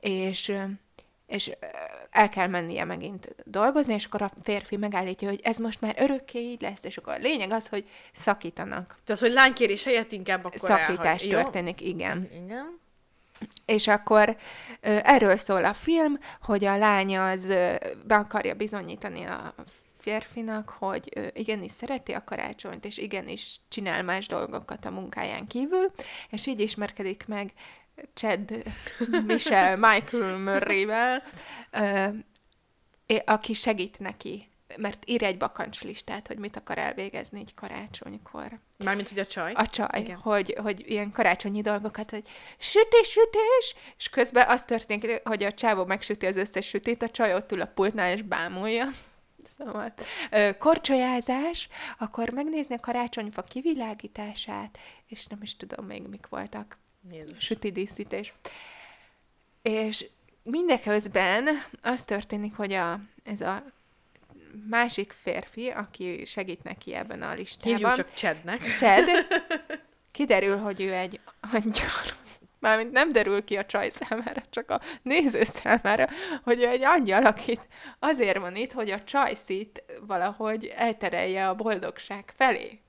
És 0.00 0.52
és 1.26 1.50
el 2.10 2.28
kell 2.28 2.46
mennie 2.46 2.84
megint 2.84 3.34
dolgozni, 3.44 3.94
és 3.94 4.04
akkor 4.04 4.22
a 4.22 4.30
férfi 4.42 4.76
megállítja, 4.76 5.28
hogy 5.28 5.40
ez 5.42 5.58
most 5.58 5.80
már 5.80 5.94
örökké 5.98 6.38
így 6.38 6.60
lesz, 6.60 6.84
és 6.84 6.96
akkor 6.96 7.12
a 7.12 7.18
lényeg 7.18 7.50
az, 7.50 7.68
hogy 7.68 7.88
szakítanak. 8.12 8.98
Tehát, 9.04 9.22
hogy 9.22 9.32
lánykérés 9.32 9.84
helyett 9.84 10.12
inkább 10.12 10.44
akkor 10.44 10.58
Szakítás 10.58 11.22
elhagy- 11.22 11.30
jó? 11.30 11.38
történik, 11.42 11.80
igen. 11.80 12.28
Igen. 12.44 12.78
És 13.64 13.86
akkor 13.86 14.36
erről 14.80 15.36
szól 15.36 15.64
a 15.64 15.74
film, 15.74 16.18
hogy 16.42 16.64
a 16.64 16.76
lány 16.76 17.18
az 17.18 17.46
be 18.06 18.14
akarja 18.16 18.54
bizonyítani 18.54 19.24
a 19.24 19.54
férfinak, 19.98 20.68
hogy 20.78 21.30
igenis 21.34 21.72
szereti 21.72 22.12
a 22.12 22.24
karácsonyt, 22.24 22.84
és 22.84 22.98
igenis 22.98 23.56
csinál 23.68 24.02
más 24.02 24.26
dolgokat 24.26 24.84
a 24.84 24.90
munkáján 24.90 25.46
kívül, 25.46 25.92
és 26.30 26.46
így 26.46 26.60
ismerkedik 26.60 27.24
meg 27.26 27.52
Chad 28.14 28.62
Michelle 29.26 29.76
Michael 29.76 30.38
Murray-vel, 30.38 31.22
aki 33.24 33.52
segít 33.52 33.98
neki, 33.98 34.48
mert 34.76 35.02
ír 35.06 35.22
egy 35.22 35.36
bakancslistát, 35.36 36.26
hogy 36.26 36.38
mit 36.38 36.56
akar 36.56 36.78
elvégezni 36.78 37.40
egy 37.40 37.54
karácsonykor 37.54 38.58
Mármint, 38.84 39.08
hogy 39.08 39.18
a 39.18 39.26
csaj. 39.26 39.52
a 39.52 39.66
csaj, 39.66 40.00
Igen. 40.00 40.16
hogy, 40.16 40.56
hogy 40.62 40.90
ilyen 40.90 41.10
karácsonyi 41.10 41.60
dolgokat, 41.60 42.10
hogy 42.10 42.28
sütés, 42.58 43.08
sütés, 43.08 43.74
és 43.98 44.08
közben 44.08 44.48
az 44.48 44.64
történik, 44.64 45.20
hogy 45.24 45.44
a 45.44 45.52
csávó 45.52 45.84
megsüti 45.84 46.26
az 46.26 46.36
összes 46.36 46.66
sütét, 46.66 47.02
a 47.02 47.10
csaj 47.10 47.34
ott 47.34 47.52
ül 47.52 47.60
a 47.60 47.66
pultnál 47.74 48.12
és 48.12 48.22
bámulja. 48.22 48.88
Szóval 49.58 49.94
korcsolyázás, 50.58 51.68
akkor 51.98 52.30
megnézni 52.30 52.74
a 52.74 52.80
karácsonyfa 52.80 53.42
kivilágítását, 53.42 54.78
és 55.06 55.26
nem 55.26 55.38
is 55.42 55.56
tudom 55.56 55.86
még 55.86 56.02
mik 56.02 56.26
voltak. 56.28 56.78
Jézus. 57.10 57.44
Süti 57.44 57.72
díszítés. 57.72 58.32
És 59.62 60.06
mindeközben 60.42 61.48
az 61.82 62.04
történik, 62.04 62.56
hogy 62.56 62.72
a, 62.72 63.00
ez 63.24 63.40
a 63.40 63.64
másik 64.68 65.12
férfi, 65.22 65.68
aki 65.68 66.24
segít 66.24 66.62
neki 66.62 66.94
ebben 66.94 67.22
a 67.22 67.34
listában, 67.34 67.76
Hívjuk 67.76 67.94
csak 67.94 68.14
Chadnek. 68.14 68.60
Chad, 68.76 69.04
kiderül, 70.12 70.56
hogy 70.56 70.80
ő 70.80 70.92
egy 70.92 71.20
angyal. 71.52 72.22
Mármint 72.58 72.92
nem 72.92 73.12
derül 73.12 73.44
ki 73.44 73.56
a 73.56 73.66
csaj 73.66 73.88
számára, 73.88 74.42
csak 74.50 74.70
a 74.70 74.80
néző 75.02 75.44
számára, 75.44 76.08
hogy 76.42 76.60
ő 76.60 76.68
egy 76.68 76.82
angyal, 76.82 77.26
akit 77.26 77.66
azért 77.98 78.38
van 78.38 78.56
itt, 78.56 78.72
hogy 78.72 78.90
a 78.90 79.04
csajszit 79.04 79.84
valahogy 80.00 80.72
elterelje 80.76 81.48
a 81.48 81.54
boldogság 81.54 82.32
felé. 82.36 82.80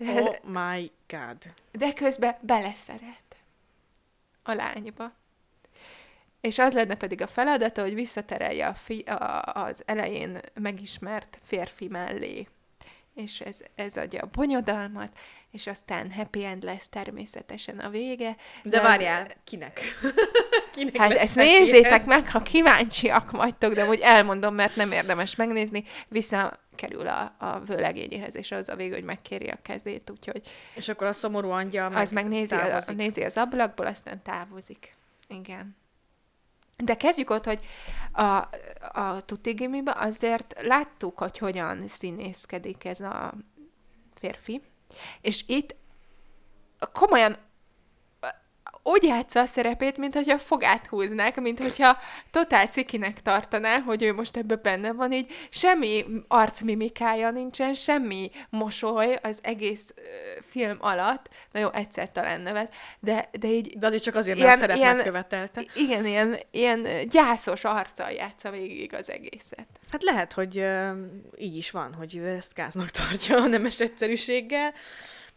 Oh 0.00 0.36
my 0.62 0.90
god. 1.08 1.36
De 1.72 1.92
közben 1.92 2.36
beleszeret 2.40 3.36
a 4.42 4.52
lányba. 4.52 5.12
És 6.40 6.58
az 6.58 6.72
lenne 6.72 6.94
pedig 6.94 7.22
a 7.22 7.26
feladata, 7.26 7.82
hogy 7.82 7.94
visszaterelje 7.94 8.66
a 8.66 8.74
fi- 8.74 9.08
a, 9.08 9.42
az 9.54 9.82
elején 9.86 10.38
megismert 10.54 11.38
férfi 11.46 11.88
mellé. 11.88 12.48
És 13.14 13.40
ez, 13.40 13.58
ez 13.74 13.96
adja 13.96 14.22
a 14.22 14.28
bonyodalmat, 14.32 15.18
és 15.50 15.66
aztán 15.66 16.12
happy 16.12 16.44
end 16.44 16.62
lesz 16.62 16.88
természetesen 16.88 17.78
a 17.78 17.88
vége. 17.90 18.36
De 18.62 18.76
az- 18.78 18.84
várjál, 18.84 19.26
kinek? 19.44 19.80
Kinek 20.76 20.96
Hát 20.96 21.12
ezt 21.12 21.34
nézzétek 21.34 21.92
end? 21.92 22.06
meg, 22.06 22.30
ha 22.30 22.42
kíváncsiak 22.42 23.30
vagytok, 23.30 23.72
de 23.72 23.88
úgy 23.88 24.00
elmondom, 24.00 24.54
mert 24.54 24.76
nem 24.76 24.92
érdemes 24.92 25.34
megnézni, 25.34 25.84
visszakerül 26.08 27.06
a, 27.06 27.34
a 27.38 27.58
vőlegényéhez, 27.58 28.36
és 28.36 28.50
az 28.50 28.68
a 28.68 28.76
végül, 28.76 28.94
hogy 28.94 29.04
megkéri 29.04 29.48
a 29.48 29.58
kezét, 29.62 30.10
úgyhogy 30.10 30.42
És 30.74 30.88
akkor 30.88 31.06
a 31.06 31.12
szomorú 31.12 31.50
angyal 31.50 31.94
az 31.94 32.12
meg 32.12 32.28
nézi, 32.28 32.54
a, 32.54 32.82
nézi 32.96 33.22
az 33.22 33.36
ablakból, 33.36 33.86
aztán 33.86 34.22
távozik. 34.22 34.96
Igen. 35.28 35.76
De 36.76 36.96
kezdjük 36.96 37.30
ott, 37.30 37.44
hogy 37.44 37.60
a, 38.12 38.48
a 38.92 39.20
Tutigimiben 39.24 39.96
azért 39.98 40.54
láttuk, 40.62 41.18
hogy 41.18 41.38
hogyan 41.38 41.88
színészkedik 41.88 42.84
ez 42.84 43.00
a 43.00 43.34
férfi, 44.14 44.62
és 45.20 45.44
itt 45.46 45.74
komolyan 46.92 47.36
úgy 48.88 49.02
játsza 49.02 49.40
a 49.40 49.46
szerepét, 49.46 49.96
mint 49.96 50.14
hogyha 50.14 50.38
fogát 50.38 50.86
húznák, 50.86 51.40
mint 51.40 51.58
hogyha 51.58 51.98
totál 52.30 52.66
cikinek 52.66 53.22
tartaná, 53.22 53.78
hogy 53.78 54.02
ő 54.02 54.12
most 54.12 54.36
ebbe 54.36 54.56
benne 54.56 54.92
van, 54.92 55.12
így 55.12 55.32
semmi 55.50 56.04
arcmimikája 56.28 57.30
nincsen, 57.30 57.74
semmi 57.74 58.30
mosoly 58.50 59.18
az 59.22 59.38
egész 59.42 59.92
ö, 59.96 60.00
film 60.50 60.76
alatt, 60.80 61.28
na 61.52 61.60
jó, 61.60 61.68
egyszer 61.72 62.10
talán 62.12 62.40
nevet, 62.40 62.74
de, 63.00 63.28
de 63.40 63.48
így 63.48 63.78
De 63.78 63.86
az 63.86 63.94
is 63.94 64.00
csak 64.00 64.14
azért, 64.14 64.36
Ilyen- 64.36 64.48
mert 64.48 64.60
a 64.60 64.64
szerep 64.64 64.76
ilyen- 64.76 64.96
megkövetelte. 64.96 65.64
igen, 65.74 66.06
ilyen, 66.06 66.36
ilyen 66.50 67.08
gyászos 67.08 67.64
arccal 67.64 68.10
játsza 68.10 68.50
végig 68.50 68.94
az 68.94 69.10
egészet. 69.10 69.66
Hát 69.90 70.02
lehet, 70.02 70.32
hogy 70.32 70.58
uh, 70.58 70.90
így 71.38 71.56
is 71.56 71.70
van, 71.70 71.94
hogy 71.94 72.16
ő 72.16 72.26
ezt 72.26 72.54
gáznak 72.54 72.90
tartja 72.90 73.36
a 73.36 73.46
nemes 73.46 73.80
egyszerűséggel. 73.80 74.72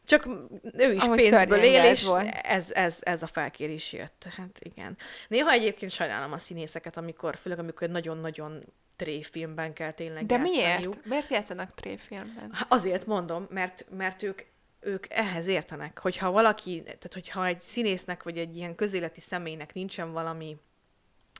Csak 0.10 0.28
ő 0.74 0.94
is 0.94 1.04
Amúgy 1.04 1.18
pénzből 1.18 1.64
él, 1.64 1.84
és 1.84 2.04
volt. 2.04 2.28
ez, 2.44 2.66
ez, 2.72 2.98
ez 3.00 3.24
a 3.24 3.28
felkérés 3.28 3.94
jött. 3.94 4.26
Hát 4.38 4.60
igen. 4.60 4.98
Néha 5.28 5.52
egyébként 5.52 5.92
sajnálom 5.92 6.32
a 6.32 6.40
színészeket, 6.40 6.98
amikor, 6.98 7.38
főleg 7.38 7.60
amikor 7.60 7.90
nagyon-nagyon 7.90 8.64
tréfilmben 8.96 9.74
kell 9.74 9.92
tényleg 9.92 10.26
De 10.26 10.36
játszaniuk. 10.36 10.94
miért? 10.94 11.06
Miért 11.06 11.30
játszanak 11.30 11.74
tréfilmben? 11.74 12.54
Azért 12.68 13.06
mondom, 13.06 13.48
mert, 13.50 13.86
mert 13.90 14.24
ők 14.24 14.42
ők 14.82 15.06
ehhez 15.10 15.48
értenek, 15.48 16.00
hogyha 16.00 16.32
valaki, 16.32 16.82
tehát 16.84 17.14
hogyha 17.14 17.46
egy 17.46 17.62
színésznek, 17.62 18.24
vagy 18.24 18.38
egy 18.38 18.56
ilyen 18.56 18.76
közéleti 18.76 19.22
személynek 19.22 19.74
nincsen 19.74 20.12
valami 20.12 20.58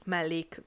mellék 0.06 0.62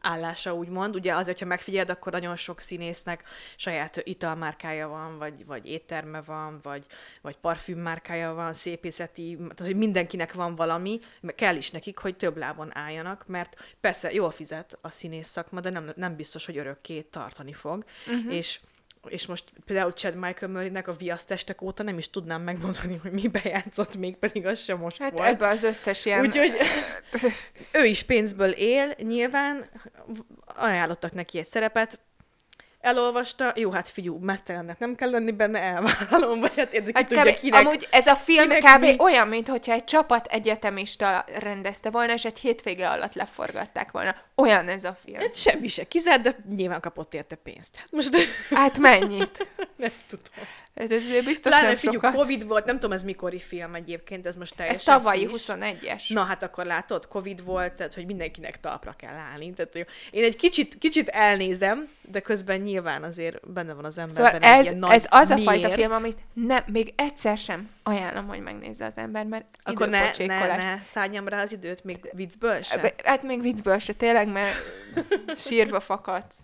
állása, 0.00 0.54
úgymond. 0.54 0.94
Ugye 0.94 1.14
azért, 1.14 1.38
ha 1.38 1.44
megfigyeld, 1.44 1.90
akkor 1.90 2.12
nagyon 2.12 2.36
sok 2.36 2.60
színésznek 2.60 3.22
saját 3.56 4.00
italmárkája 4.04 4.88
van, 4.88 5.18
vagy, 5.18 5.46
vagy 5.46 5.66
étterme 5.66 6.20
van, 6.20 6.60
vagy, 6.62 6.86
vagy 7.20 7.36
parfümmárkája 7.36 8.32
van, 8.34 8.54
szépészeti, 8.54 9.36
tehát 9.36 9.60
hogy 9.60 9.76
mindenkinek 9.76 10.32
van 10.32 10.54
valami, 10.54 11.00
kell 11.34 11.56
is 11.56 11.70
nekik, 11.70 11.98
hogy 11.98 12.16
több 12.16 12.36
lábon 12.36 12.76
álljanak, 12.76 13.26
mert 13.26 13.56
persze 13.80 14.12
jól 14.12 14.30
fizet 14.30 14.78
a 14.80 14.90
színész 14.90 15.28
szakma, 15.28 15.60
de 15.60 15.70
nem, 15.70 15.92
nem 15.96 16.16
biztos, 16.16 16.46
hogy 16.46 16.58
örökké 16.58 17.00
tartani 17.00 17.52
fog. 17.52 17.84
Uh-huh. 18.06 18.34
És 18.34 18.60
és 19.08 19.26
most 19.26 19.44
például 19.64 19.90
Chad 19.90 20.14
Michael 20.14 20.52
Murray-nek 20.52 20.88
a 20.88 20.92
viasztestek 20.92 21.62
óta 21.62 21.82
nem 21.82 21.98
is 21.98 22.10
tudnám 22.10 22.42
megmondani, 22.42 22.96
hogy 22.96 23.12
mi 23.12 23.28
bejátszott 23.28 23.96
még, 23.96 24.16
pedig 24.16 24.46
az 24.46 24.60
sem 24.60 24.78
most 24.78 24.98
hát 24.98 25.12
volt. 25.12 25.28
ebbe 25.28 25.48
az 25.48 25.62
összes 25.62 26.04
ilyen... 26.04 26.20
Úgyhogy 26.20 26.52
ő 27.80 27.84
is 27.84 28.02
pénzből 28.02 28.50
él, 28.50 28.94
nyilván 28.98 29.70
ajánlottak 30.44 31.12
neki 31.12 31.38
egy 31.38 31.48
szerepet, 31.48 31.98
elolvasta, 32.80 33.52
jó, 33.56 33.70
hát 33.70 33.88
figyú, 33.88 34.18
mesztelennek 34.18 34.78
nem 34.78 34.94
kell 34.94 35.10
lenni 35.10 35.30
benne, 35.30 35.60
elvállalom, 35.60 36.40
vagy 36.40 36.56
hát 36.56 36.72
érdekel, 36.72 37.02
hát 37.02 37.10
tudja, 37.10 37.34
kinek, 37.34 37.66
Amúgy 37.66 37.88
ez 37.90 38.06
a 38.06 38.14
film 38.16 38.48
kb. 38.48 38.80
Mi? 38.80 38.94
olyan, 38.98 39.28
mintha 39.28 39.72
egy 39.72 39.84
csapat 39.84 40.26
egyetemista 40.26 41.24
rendezte 41.38 41.90
volna, 41.90 42.12
és 42.12 42.24
egy 42.24 42.38
hétvége 42.38 42.88
alatt 42.88 43.14
leforgatták 43.14 43.90
volna. 43.90 44.16
Olyan 44.34 44.68
ez 44.68 44.84
a 44.84 44.96
film. 45.04 45.18
Hát 45.18 45.36
semmi 45.36 45.68
se 45.68 45.84
kizárt, 45.84 46.22
de 46.22 46.36
nyilván 46.48 46.80
kapott 46.80 47.14
érte 47.14 47.34
pénzt. 47.34 47.76
Hát 47.76 47.90
most... 47.90 48.16
Hát 48.50 48.78
mennyit? 48.78 49.50
nem 49.76 49.92
tudom. 50.08 50.46
Hát 50.80 50.92
ez 50.92 51.24
biztos 51.24 51.52
Lára, 51.52 51.66
nem 51.66 51.76
figyelj, 51.76 51.96
sokat. 51.96 52.14
Covid 52.14 52.46
volt, 52.46 52.64
nem 52.64 52.74
tudom, 52.74 52.92
ez 52.92 53.02
mikori 53.02 53.38
film 53.38 53.74
egyébként, 53.74 54.26
ez 54.26 54.36
most 54.36 54.56
teljesen 54.56 54.78
Ez 54.78 54.84
tavalyi 55.00 55.26
friss. 55.26 55.48
21-es. 55.50 56.02
Na 56.12 56.22
hát 56.22 56.42
akkor 56.42 56.64
látod, 56.64 57.08
Covid 57.08 57.44
volt, 57.44 57.72
tehát 57.72 57.94
hogy 57.94 58.06
mindenkinek 58.06 58.60
talpra 58.60 58.94
kell 58.98 59.14
állni. 59.14 59.52
Tehát, 59.52 59.72
hogy 59.72 59.86
én 60.10 60.24
egy 60.24 60.36
kicsit, 60.36 60.78
kicsit 60.78 61.08
elnézem, 61.08 61.88
de 62.02 62.20
közben 62.20 62.60
nyilván 62.60 63.02
azért 63.02 63.50
benne 63.52 63.72
van 63.72 63.84
az 63.84 63.98
emberben 63.98 64.40
Szóval 64.40 64.50
egy 64.50 64.58
ez, 64.58 64.64
ilyen 64.66 64.78
nagy 64.78 64.92
ez 64.92 65.06
az 65.08 65.30
a 65.30 65.34
miért. 65.34 65.48
fajta 65.50 65.70
film, 65.70 65.92
amit 65.92 66.18
nem, 66.32 66.62
még 66.66 66.92
egyszer 66.96 67.36
sem 67.38 67.68
ajánlom, 67.82 68.26
hogy 68.28 68.40
megnézze 68.40 68.84
az 68.84 68.96
ember, 68.96 69.24
mert 69.26 69.44
Akkor 69.62 69.88
ne, 69.88 70.10
ne, 70.18 70.56
ne 70.56 70.78
szálljam 70.84 71.28
rá 71.28 71.42
az 71.42 71.52
időt, 71.52 71.84
még 71.84 71.98
viccből 72.12 72.62
se. 72.62 72.78
Be- 72.78 72.94
Hát 73.04 73.22
még 73.22 73.40
viccből 73.40 73.78
se, 73.78 73.92
tényleg, 73.92 74.28
mert 74.28 74.54
sírva 75.36 75.80
fakadsz. 75.80 76.36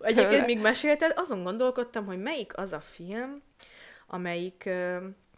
Egyébként 0.00 0.46
még 0.46 0.60
mesélted, 0.60 1.12
azon 1.16 1.42
gondolkodtam, 1.42 2.06
hogy 2.06 2.18
melyik 2.18 2.56
az 2.56 2.72
a 2.72 2.80
film, 2.80 3.42
amelyik 4.06 4.70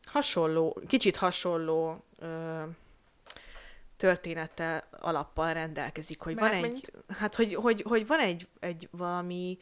hasonló, 0.04 0.80
kicsit 0.86 1.16
hasonló 1.16 2.04
ö, 2.18 2.62
történettel, 3.96 4.88
alappal 4.90 5.52
rendelkezik, 5.52 6.20
hogy 6.20 6.34
van 6.34 6.50
Mármint? 6.50 6.74
egy, 6.76 7.16
hát 7.16 7.34
hogy, 7.34 7.54
hogy, 7.54 7.82
hogy 7.82 8.06
van 8.06 8.20
egy, 8.20 8.48
egy 8.60 8.88
valami, 8.90 9.58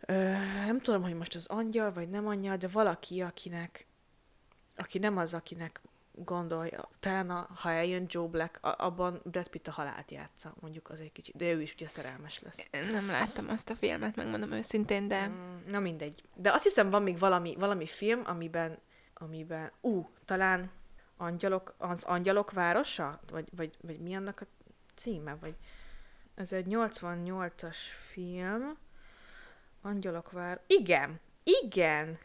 ö, 0.00 0.14
nem 0.64 0.80
tudom, 0.80 1.02
hogy 1.02 1.14
most 1.14 1.34
az 1.34 1.46
angyal, 1.46 1.92
vagy 1.92 2.08
nem 2.08 2.26
angyal, 2.26 2.56
de 2.56 2.68
valaki, 2.68 3.20
akinek, 3.22 3.86
aki 4.76 4.98
nem 4.98 5.16
az, 5.16 5.34
akinek 5.34 5.80
gondolja, 6.14 6.88
talán 7.00 7.30
a, 7.30 7.48
ha 7.54 7.70
eljön 7.70 8.06
Joe 8.08 8.26
Black, 8.26 8.58
a, 8.64 8.74
abban 8.78 9.20
Brad 9.24 9.48
Pitt 9.48 9.66
a 9.66 9.70
halált 9.70 10.10
játsza, 10.10 10.54
mondjuk 10.60 10.90
az 10.90 11.00
egy 11.00 11.12
kicsit, 11.12 11.36
de 11.36 11.52
ő 11.52 11.62
is 11.62 11.74
ugye 11.74 11.88
szerelmes 11.88 12.40
lesz. 12.40 12.68
Nem 12.92 13.06
láttam 13.06 13.48
azt 13.48 13.70
a 13.70 13.74
filmet, 13.74 14.16
megmondom 14.16 14.52
őszintén, 14.52 15.08
de 15.08 15.26
Mm, 15.26 15.70
Na 15.70 15.78
mindegy. 15.78 16.22
De 16.34 16.52
azt 16.52 16.62
hiszem 16.62 16.90
van 16.90 17.02
még 17.02 17.18
valami, 17.18 17.54
valami 17.58 17.86
film, 17.86 18.22
amiben, 18.24 18.78
amiben, 19.14 19.70
ú, 19.80 20.10
talán 20.24 20.70
angyalok, 21.16 21.74
az 21.78 22.02
Angyalok 22.02 22.50
városa? 22.50 23.20
Vagy, 23.30 23.48
vagy, 23.56 23.76
vagy 23.80 23.98
mi 23.98 24.14
annak 24.14 24.40
a 24.40 24.46
címe? 24.94 25.36
Vagy 25.40 25.54
ez 26.34 26.52
egy 26.52 26.66
88-as 26.70 27.76
film. 28.10 28.76
Angyalok 29.82 30.30
vár... 30.30 30.60
Igen! 30.66 31.20
Igen! 31.42 32.18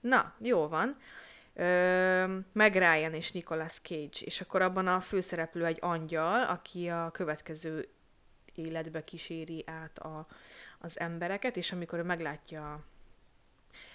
Na, 0.00 0.34
jó 0.38 0.68
van. 0.68 0.96
Meg 2.52 2.74
Ryan 2.74 3.14
és 3.14 3.32
Nicolas 3.32 3.80
Cage, 3.82 4.18
és 4.20 4.40
akkor 4.40 4.62
abban 4.62 4.86
a 4.86 5.00
főszereplő 5.00 5.64
egy 5.64 5.78
angyal, 5.80 6.42
aki 6.42 6.88
a 6.88 7.10
következő 7.10 7.88
életbe 8.54 9.04
kíséri 9.04 9.64
át 9.66 9.98
a, 9.98 10.26
az 10.78 10.98
embereket, 10.98 11.56
és 11.56 11.72
amikor 11.72 11.98
ő 11.98 12.02
meglátja 12.02 12.84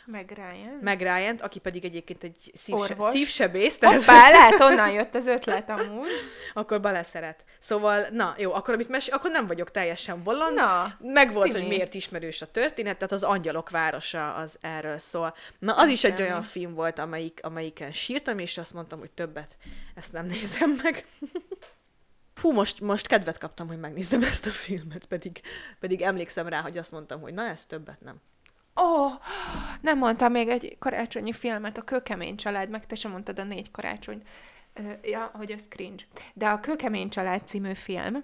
meg 0.06 0.32
Ryan. 0.36 0.78
meg 0.82 1.02
ryan 1.02 1.36
aki 1.36 1.60
pedig 1.60 1.86
egyébként 1.86 2.24
egy 2.24 2.52
szívse, 2.54 2.96
szívsebész, 3.12 3.78
tehát 3.78 3.96
Hoppá, 3.96 4.30
lehet 4.30 4.62
onnan 4.62 4.92
jött 4.92 5.16
az 5.16 5.26
ötlet 5.26 5.70
amúgy. 5.70 6.10
akkor 6.54 6.82
beleszeret. 6.82 7.44
Szóval, 7.60 8.08
na 8.12 8.36
jó, 8.38 8.54
akkor 8.54 8.74
amit 8.74 8.90
mes- 8.90 9.10
akkor 9.10 9.32
nem 9.32 9.48
vagyok 9.48 9.72
teljesen 9.72 10.24
bolond. 10.24 10.56
Na, 10.56 10.98
Meg 11.00 11.34
volt, 11.34 11.48
Timi. 11.48 11.60
hogy 11.60 11.70
miért 11.70 11.94
ismerős 11.94 12.42
a 12.42 12.52
történet, 12.52 12.96
tehát 12.98 13.12
az 13.12 13.24
Angyalok 13.24 13.70
városa 13.70 14.34
az 14.34 14.58
erről 14.62 14.98
szól. 14.98 15.36
Na, 15.60 15.74
az 15.74 15.88
is 15.90 16.04
egy 16.04 16.22
olyan 16.22 16.44
film 16.44 16.74
volt, 16.74 17.00
amelyik, 17.00 17.40
amelyiken 17.44 17.92
sírtam, 17.92 18.40
és 18.40 18.58
azt 18.58 18.74
mondtam, 18.74 19.00
hogy 19.00 19.12
többet 19.12 19.56
ezt 19.96 20.12
nem 20.12 20.26
nézem 20.26 20.80
meg. 20.84 21.06
Fú, 22.34 22.52
most, 22.52 22.80
most 22.80 23.08
kedvet 23.08 23.38
kaptam, 23.38 23.68
hogy 23.68 23.80
megnézem 23.80 24.24
ezt 24.24 24.46
a 24.46 24.50
filmet, 24.50 25.06
pedig, 25.06 25.42
pedig 25.80 26.02
emlékszem 26.02 26.48
rá, 26.48 26.62
hogy 26.62 26.78
azt 26.78 26.92
mondtam, 26.92 27.22
hogy 27.22 27.34
na, 27.34 27.44
ez 27.44 27.66
többet 27.66 28.02
nem. 28.02 28.16
Ó, 28.76 28.84
oh, 28.84 29.12
nem 29.82 29.98
mondtam 29.98 30.32
még 30.32 30.48
egy 30.48 30.76
karácsonyi 30.80 31.34
filmet, 31.34 31.78
a 31.78 31.82
Kőkemény 31.82 32.36
család, 32.36 32.70
meg 32.70 32.86
te 32.86 32.96
sem 32.96 33.12
mondtad 33.12 33.40
a 33.40 33.44
négy 33.44 33.72
karácsonyt. 33.72 34.28
Ö, 34.74 34.92
ja, 35.04 35.32
hogy 35.34 35.52
az 35.52 35.66
cringe. 35.70 36.04
De 36.34 36.50
a 36.50 36.60
Kőkemény 36.60 37.10
család 37.10 37.48
című 37.48 37.74
film, 37.74 38.24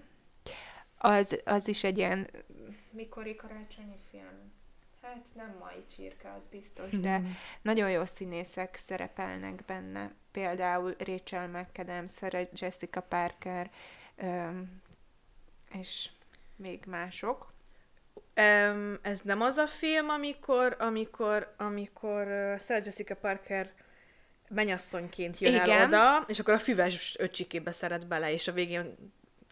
az, 0.98 1.41
az 1.45 1.68
is 1.68 1.84
egy 1.84 1.98
ilyen 1.98 2.30
mikori 2.91 3.36
karácsonyi 3.36 4.00
film. 4.10 4.56
Hát 5.02 5.26
nem 5.36 5.56
mai 5.60 5.86
csirke, 5.95 6.34
az 6.39 6.48
biztos, 6.48 6.89
de 7.00 7.22
nagyon 7.62 7.91
jó 7.91 8.06
színészek 8.06 8.76
szerepelnek 8.76 9.64
benne. 9.66 10.14
Például 10.32 10.95
Rachel 10.98 11.48
McAdams, 11.48 12.12
Jessica 12.54 13.02
Parker, 13.02 13.72
és 15.72 16.10
még 16.56 16.84
mások. 16.88 17.54
Um, 18.38 18.97
ez 19.01 19.19
nem 19.23 19.41
az 19.41 19.57
a 19.57 19.67
film, 19.67 20.09
amikor, 20.09 20.75
amikor, 20.79 21.53
amikor 21.57 22.21
uh, 22.21 22.59
Sarah 22.59 22.85
Jessica 22.85 23.15
Parker 23.15 23.71
menyasszonyként 24.49 25.39
jön 25.39 25.55
el 25.55 25.67
Igen. 25.67 25.88
oda, 25.88 26.23
és 26.27 26.39
akkor 26.39 26.53
a 26.53 26.59
füves 26.59 27.15
öcsikébe 27.19 27.71
szeret 27.71 28.07
bele, 28.07 28.31
és 28.31 28.47
a 28.47 28.51
végén 28.51 28.95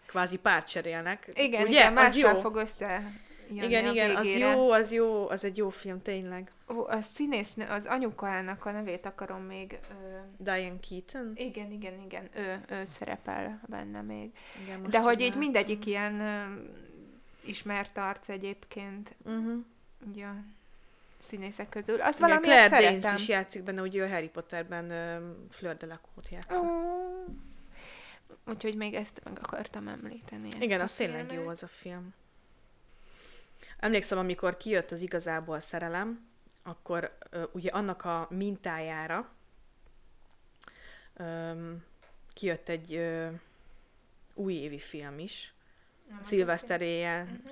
kvázi 0.05 0.37
párt 0.37 0.67
cserélnek. 0.67 1.27
Igen, 1.33 1.61
Ugye? 1.61 1.71
igen, 1.71 1.97
Az 1.97 2.03
mással 2.03 2.33
jó. 2.33 2.39
fog 2.39 2.55
össze 2.55 3.11
Igen, 3.49 3.91
igen, 3.93 4.15
az 4.15 4.35
jó, 4.37 4.69
az 4.71 4.91
jó, 4.91 5.29
az 5.29 5.43
egy 5.43 5.57
jó 5.57 5.69
film, 5.69 6.01
tényleg. 6.01 6.51
Ó, 6.69 6.87
a 6.87 7.01
színésznő, 7.01 7.65
az 7.69 7.85
anyukának 7.85 8.65
a 8.65 8.71
nevét 8.71 9.05
akarom 9.05 9.41
még. 9.41 9.79
Ö, 9.89 10.17
Diane 10.37 10.79
Keaton? 10.89 11.31
igen, 11.35 11.71
igen, 11.71 12.01
igen, 12.05 12.29
ő, 12.35 12.61
ő 12.69 12.83
szerepel 12.85 13.61
benne 13.67 14.01
még. 14.01 14.31
Igen, 14.63 14.83
De 14.89 14.99
hogy 14.99 15.21
így 15.21 15.37
mindegyik 15.37 15.85
ilyen 15.85 16.19
ö, 16.19 16.43
ismert 17.47 17.97
arc 17.97 18.29
egyébként, 18.29 19.15
Uh-huh. 19.23 19.63
ugye 20.07 20.25
a 20.25 20.35
színészek 21.17 21.69
közül. 21.69 22.01
Azt 22.01 22.19
valamiért 22.19 22.43
Claire 22.67 22.67
szeretem. 22.67 22.99
Danes 22.99 23.21
is 23.21 23.27
játszik 23.27 23.63
benne, 23.63 23.81
ugye 23.81 24.03
a 24.03 24.07
Harry 24.09 24.29
Potterben 24.29 24.91
um, 25.21 25.47
Fleur 25.49 25.77
de 25.77 25.85
la 25.85 25.99
Court 26.13 26.29
játszik. 26.29 26.51
Ó. 26.63 26.67
Úgyhogy 28.47 28.75
még 28.75 28.93
ezt 28.93 29.21
meg 29.23 29.39
akartam 29.41 29.87
említeni. 29.87 30.49
Igen, 30.59 30.79
a 30.79 30.83
az 30.83 30.93
tényleg 30.93 31.25
filmet. 31.25 31.43
jó 31.43 31.49
az 31.49 31.63
a 31.63 31.67
film. 31.67 32.13
Emlékszem, 33.79 34.17
amikor 34.17 34.57
kijött 34.57 34.91
az 34.91 35.01
igazából 35.01 35.59
szerelem, 35.59 36.27
akkor 36.63 37.17
ö, 37.29 37.43
ugye 37.51 37.69
annak 37.69 38.05
a 38.05 38.27
mintájára 38.29 39.29
öm, 41.13 41.83
kijött 42.33 42.69
egy 42.69 42.93
ö, 42.93 43.27
újévi 44.33 44.79
film 44.79 45.19
is, 45.19 45.53
Szilveszter 46.23 46.81
éjjel, 46.81 47.23
Mhm. 47.23 47.47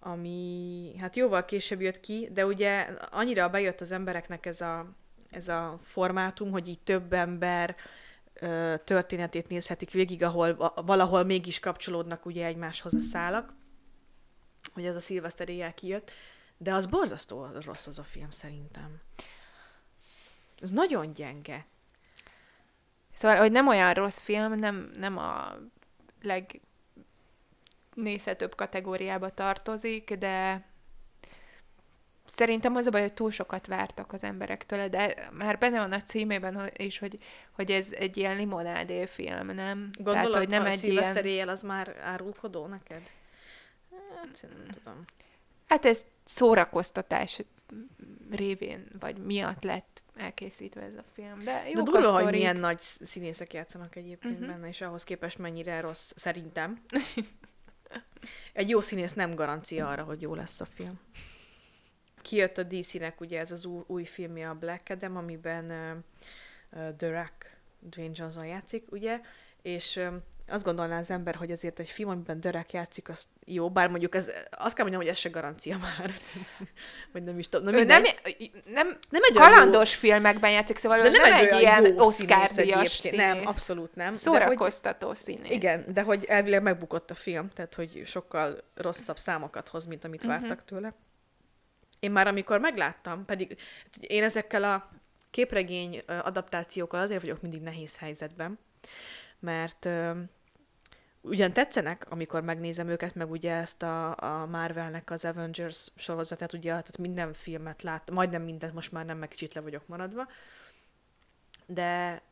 ami 0.00 0.94
hát 0.98 1.16
jóval 1.16 1.44
később 1.44 1.80
jött 1.80 2.00
ki, 2.00 2.28
de 2.32 2.46
ugye 2.46 2.80
annyira 3.10 3.48
bejött 3.48 3.80
az 3.80 3.90
embereknek 3.90 4.46
ez 4.46 4.60
a, 4.60 4.86
ez 5.30 5.48
a 5.48 5.78
formátum, 5.82 6.50
hogy 6.50 6.68
így 6.68 6.80
több 6.80 7.12
ember 7.12 7.76
ö, 8.34 8.74
történetét 8.84 9.48
nézhetik 9.48 9.90
végig, 9.90 10.22
ahol 10.22 10.56
va- 10.56 10.80
valahol 10.86 11.24
mégis 11.24 11.60
kapcsolódnak 11.60 12.26
ugye 12.26 12.46
egymáshoz 12.46 12.94
a 12.94 13.00
szálak, 13.00 13.52
hogy 14.74 14.86
ez 14.86 14.96
a 14.96 15.00
szilveszter 15.00 15.48
éjjel 15.48 15.74
kijött, 15.74 16.12
de 16.56 16.74
az 16.74 16.86
borzasztó 16.86 17.46
rossz 17.64 17.86
az 17.86 17.98
a 17.98 18.02
film 18.04 18.30
szerintem. 18.30 19.00
Ez 20.60 20.70
nagyon 20.70 21.12
gyenge. 21.12 21.66
Szóval, 23.14 23.36
hogy 23.36 23.52
nem 23.52 23.68
olyan 23.68 23.94
rossz 23.94 24.22
film, 24.22 24.52
nem, 24.54 24.90
nem 24.96 25.18
a 25.18 25.52
leg 26.22 26.60
nézhetőbb 27.94 28.54
kategóriába 28.54 29.30
tartozik, 29.30 30.14
de 30.14 30.64
Szerintem 32.26 32.76
az 32.76 32.86
a 32.86 32.90
baj, 32.90 33.00
hogy 33.00 33.12
túl 33.12 33.30
sokat 33.30 33.66
vártak 33.66 34.12
az 34.12 34.22
emberektől, 34.22 34.88
de 34.88 35.28
már 35.32 35.58
benne 35.58 35.78
van 35.78 35.92
a 35.92 36.02
címében 36.02 36.70
is, 36.76 36.98
hogy, 36.98 37.18
hogy 37.52 37.70
ez 37.70 37.92
egy 37.92 38.16
ilyen 38.16 38.36
limonádé 38.36 39.06
film, 39.06 39.46
nem? 39.46 39.90
Gondolod, 39.92 40.22
Tehát, 40.22 40.36
hogy 40.36 40.48
nem 40.48 40.62
a 40.62 40.66
egy 40.66 40.84
ilyen... 40.84 41.16
éjjel 41.16 41.48
az 41.48 41.62
már 41.62 41.96
árulkodó 42.02 42.66
neked? 42.66 43.02
Hát, 44.16 44.46
nem 44.56 44.66
tudom. 44.82 45.04
Hát 45.68 45.84
ez 45.84 46.04
szórakoztatás 46.24 47.42
révén, 48.30 48.86
vagy 49.00 49.16
miatt 49.16 49.62
lett 49.62 50.02
elkészítve 50.16 50.82
ez 50.82 50.96
a 50.96 51.04
film. 51.12 51.44
De 51.44 51.68
jó 51.68 51.82
De 51.82 51.90
durva, 51.90 52.22
hogy 52.22 52.32
milyen 52.32 52.56
nagy 52.56 52.78
színészek 52.80 53.52
játszanak 53.52 53.96
egyébként 53.96 54.34
uh-huh. 54.34 54.48
benne, 54.48 54.68
és 54.68 54.80
ahhoz 54.80 55.04
képest 55.04 55.38
mennyire 55.38 55.80
rossz, 55.80 56.12
szerintem. 56.14 56.82
Egy 58.52 58.68
jó 58.68 58.80
színész 58.80 59.12
nem 59.12 59.34
garancia 59.34 59.88
arra, 59.88 60.02
hogy 60.02 60.20
jó 60.20 60.34
lesz 60.34 60.60
a 60.60 60.64
film. 60.64 61.00
Kijött 62.22 62.58
a 62.58 62.62
DC-nek 62.62 63.20
ugye 63.20 63.38
ez 63.40 63.50
az 63.50 63.64
új, 63.64 63.82
új 63.86 64.04
filmje, 64.04 64.48
a 64.48 64.54
Black 64.54 64.90
Adam, 64.90 65.16
amiben 65.16 65.70
uh, 66.70 66.96
The 66.96 67.10
Rock, 67.10 67.56
Dwayne 67.78 68.14
Johnson 68.16 68.46
játszik, 68.46 68.92
ugye, 68.92 69.20
és 69.62 69.96
uh, 69.96 70.14
azt 70.48 70.64
gondolná 70.64 70.98
az 70.98 71.10
ember, 71.10 71.34
hogy 71.34 71.50
azért 71.50 71.78
egy 71.78 71.88
film, 71.88 72.08
amiben 72.08 72.40
Dörek 72.40 72.72
játszik, 72.72 73.08
az 73.08 73.26
jó, 73.44 73.70
bár 73.70 73.88
mondjuk 73.88 74.14
ez, 74.14 74.28
azt 74.50 74.74
kell 74.74 74.84
mondjam, 74.84 75.02
hogy 75.02 75.10
ez 75.10 75.18
se 75.18 75.28
garancia 75.28 75.78
már. 75.78 76.12
Vagy 77.12 77.24
nem 77.24 77.38
is 77.38 77.48
tudom. 77.48 77.74
Nem, 77.74 77.86
nem, 77.86 78.02
nem, 78.64 78.98
nem 79.10 79.22
egy 79.22 79.36
kalandos 79.36 79.92
jó... 79.92 79.98
filmekben 79.98 80.50
játszik, 80.50 80.76
szóval 80.76 80.98
de 80.98 81.08
nem, 81.08 81.22
nem 81.22 81.38
egy, 81.38 81.46
egy 81.46 81.60
ilyen 81.60 81.98
Oscar-díjas 81.98 82.90
színész. 82.90 83.18
Nem, 83.18 83.46
abszolút 83.46 83.94
nem. 83.94 84.14
Szórakoztató 84.14 85.06
hogy, 85.06 85.16
színész. 85.16 85.50
Igen, 85.50 85.84
de 85.92 86.02
hogy 86.02 86.24
elvileg 86.24 86.62
megbukott 86.62 87.10
a 87.10 87.14
film, 87.14 87.50
tehát 87.50 87.74
hogy 87.74 88.02
sokkal 88.06 88.62
rosszabb 88.74 89.18
számokat 89.18 89.68
hoz, 89.68 89.86
mint 89.86 90.04
amit 90.04 90.24
uh-huh. 90.24 90.40
vártak 90.40 90.64
tőle. 90.64 90.92
Én 92.00 92.10
már 92.10 92.26
amikor 92.26 92.60
megláttam, 92.60 93.24
pedig 93.24 93.56
én 94.00 94.22
ezekkel 94.22 94.64
a 94.64 94.90
képregény 95.30 96.02
adaptációkkal 96.06 97.00
azért 97.00 97.20
vagyok 97.20 97.42
mindig 97.42 97.60
nehéz 97.60 97.96
helyzetben, 97.96 98.58
mert 99.44 99.88
ugyan 101.20 101.52
tetszenek, 101.52 102.06
amikor 102.08 102.42
megnézem 102.42 102.88
őket, 102.88 103.14
meg 103.14 103.30
ugye 103.30 103.52
ezt 103.52 103.82
a, 103.82 104.16
a 104.16 104.46
Marvelnek 104.46 105.10
az 105.10 105.24
Avengers 105.24 105.88
sorozatát, 105.96 106.52
ugye 106.52 106.70
tehát 106.70 106.98
minden 106.98 107.32
filmet 107.32 107.82
lát, 107.82 108.10
majdnem 108.10 108.42
mindent, 108.42 108.74
most 108.74 108.92
már 108.92 109.04
nem, 109.04 109.18
meg 109.18 109.28
kicsit 109.28 109.54
le 109.54 109.60
vagyok 109.60 109.86
maradva, 109.86 110.28
de 111.66 112.22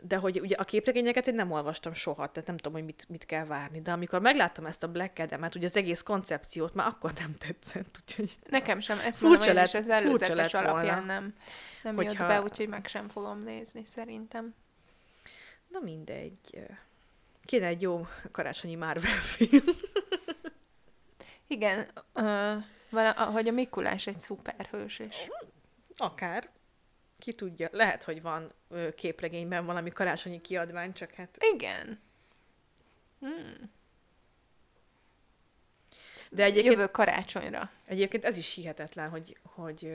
de 0.00 0.16
hogy 0.16 0.40
ugye 0.40 0.56
a 0.56 0.64
képregényeket 0.64 1.26
én 1.26 1.34
nem 1.34 1.50
olvastam 1.50 1.92
soha, 1.92 2.26
tehát 2.30 2.46
nem 2.46 2.56
tudom, 2.56 2.72
hogy 2.72 2.84
mit, 2.84 3.06
mit 3.08 3.26
kell 3.26 3.44
várni. 3.44 3.80
De 3.80 3.92
amikor 3.92 4.20
megláttam 4.20 4.66
ezt 4.66 4.82
a 4.82 4.88
Black 4.88 5.18
Adam-et, 5.18 5.54
ugye 5.54 5.66
az 5.66 5.76
egész 5.76 6.02
koncepciót, 6.02 6.74
már 6.74 6.86
akkor 6.86 7.12
nem 7.18 7.34
tetszett, 7.34 8.00
úgyhogy... 8.00 8.36
Nekem 8.50 8.80
sem, 8.80 8.98
ezt 8.98 9.18
furcsa 9.18 9.52
lett, 9.52 9.74
az 9.74 9.88
előzetes 9.88 10.54
alapján 10.54 10.96
volna, 10.96 11.04
nem, 11.04 11.34
nem 11.82 11.94
hogyha... 11.94 12.10
jött 12.10 12.28
be, 12.28 12.42
úgyhogy 12.42 12.68
meg 12.68 12.86
sem 12.86 13.08
fogom 13.08 13.42
nézni, 13.42 13.84
szerintem. 13.84 14.54
Na 15.68 15.78
mindegy. 15.80 16.66
Kéne 17.44 17.66
egy 17.66 17.82
jó 17.82 18.06
karácsonyi 18.30 18.74
Marvel 18.74 19.20
film. 19.20 19.64
Igen, 21.46 21.88
uh, 22.14 22.64
van, 22.90 23.12
hogy 23.14 23.48
a 23.48 23.52
Mikulás 23.52 24.06
egy 24.06 24.20
szuperhős 24.20 24.98
is. 24.98 25.16
Akár. 25.96 26.50
Ki 27.18 27.32
tudja. 27.32 27.68
Lehet, 27.72 28.02
hogy 28.02 28.22
van 28.22 28.52
ö, 28.68 28.94
képregényben 28.94 29.66
valami 29.66 29.90
karácsonyi 29.90 30.40
kiadvány, 30.40 30.92
csak 30.92 31.12
hát... 31.12 31.36
Igen. 31.54 32.00
Hmm. 33.20 33.70
De 36.30 36.42
egyébként... 36.42 36.74
Jövő 36.74 36.86
karácsonyra. 36.86 37.70
Egyébként 37.84 38.24
ez 38.24 38.36
is 38.36 38.54
hihetetlen, 38.54 39.08
hogy, 39.08 39.38
hogy 39.42 39.92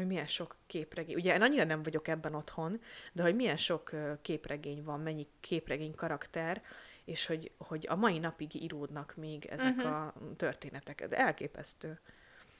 hogy 0.00 0.08
milyen 0.08 0.26
sok 0.26 0.56
képregény, 0.66 1.14
ugye 1.14 1.34
én 1.34 1.42
annyira 1.42 1.64
nem 1.64 1.82
vagyok 1.82 2.08
ebben 2.08 2.34
otthon, 2.34 2.80
de 3.12 3.22
hogy 3.22 3.34
milyen 3.34 3.56
sok 3.56 3.90
képregény 4.22 4.82
van, 4.82 5.00
mennyi 5.00 5.26
képregény 5.40 5.94
karakter, 5.94 6.62
és 7.04 7.26
hogy, 7.26 7.50
hogy 7.56 7.86
a 7.88 7.96
mai 7.96 8.18
napig 8.18 8.62
íródnak 8.62 9.14
még 9.16 9.44
ezek 9.44 9.76
uh-huh. 9.76 9.92
a 9.92 10.14
történetek. 10.36 11.00
Ez 11.00 11.12
elképesztő. 11.12 12.00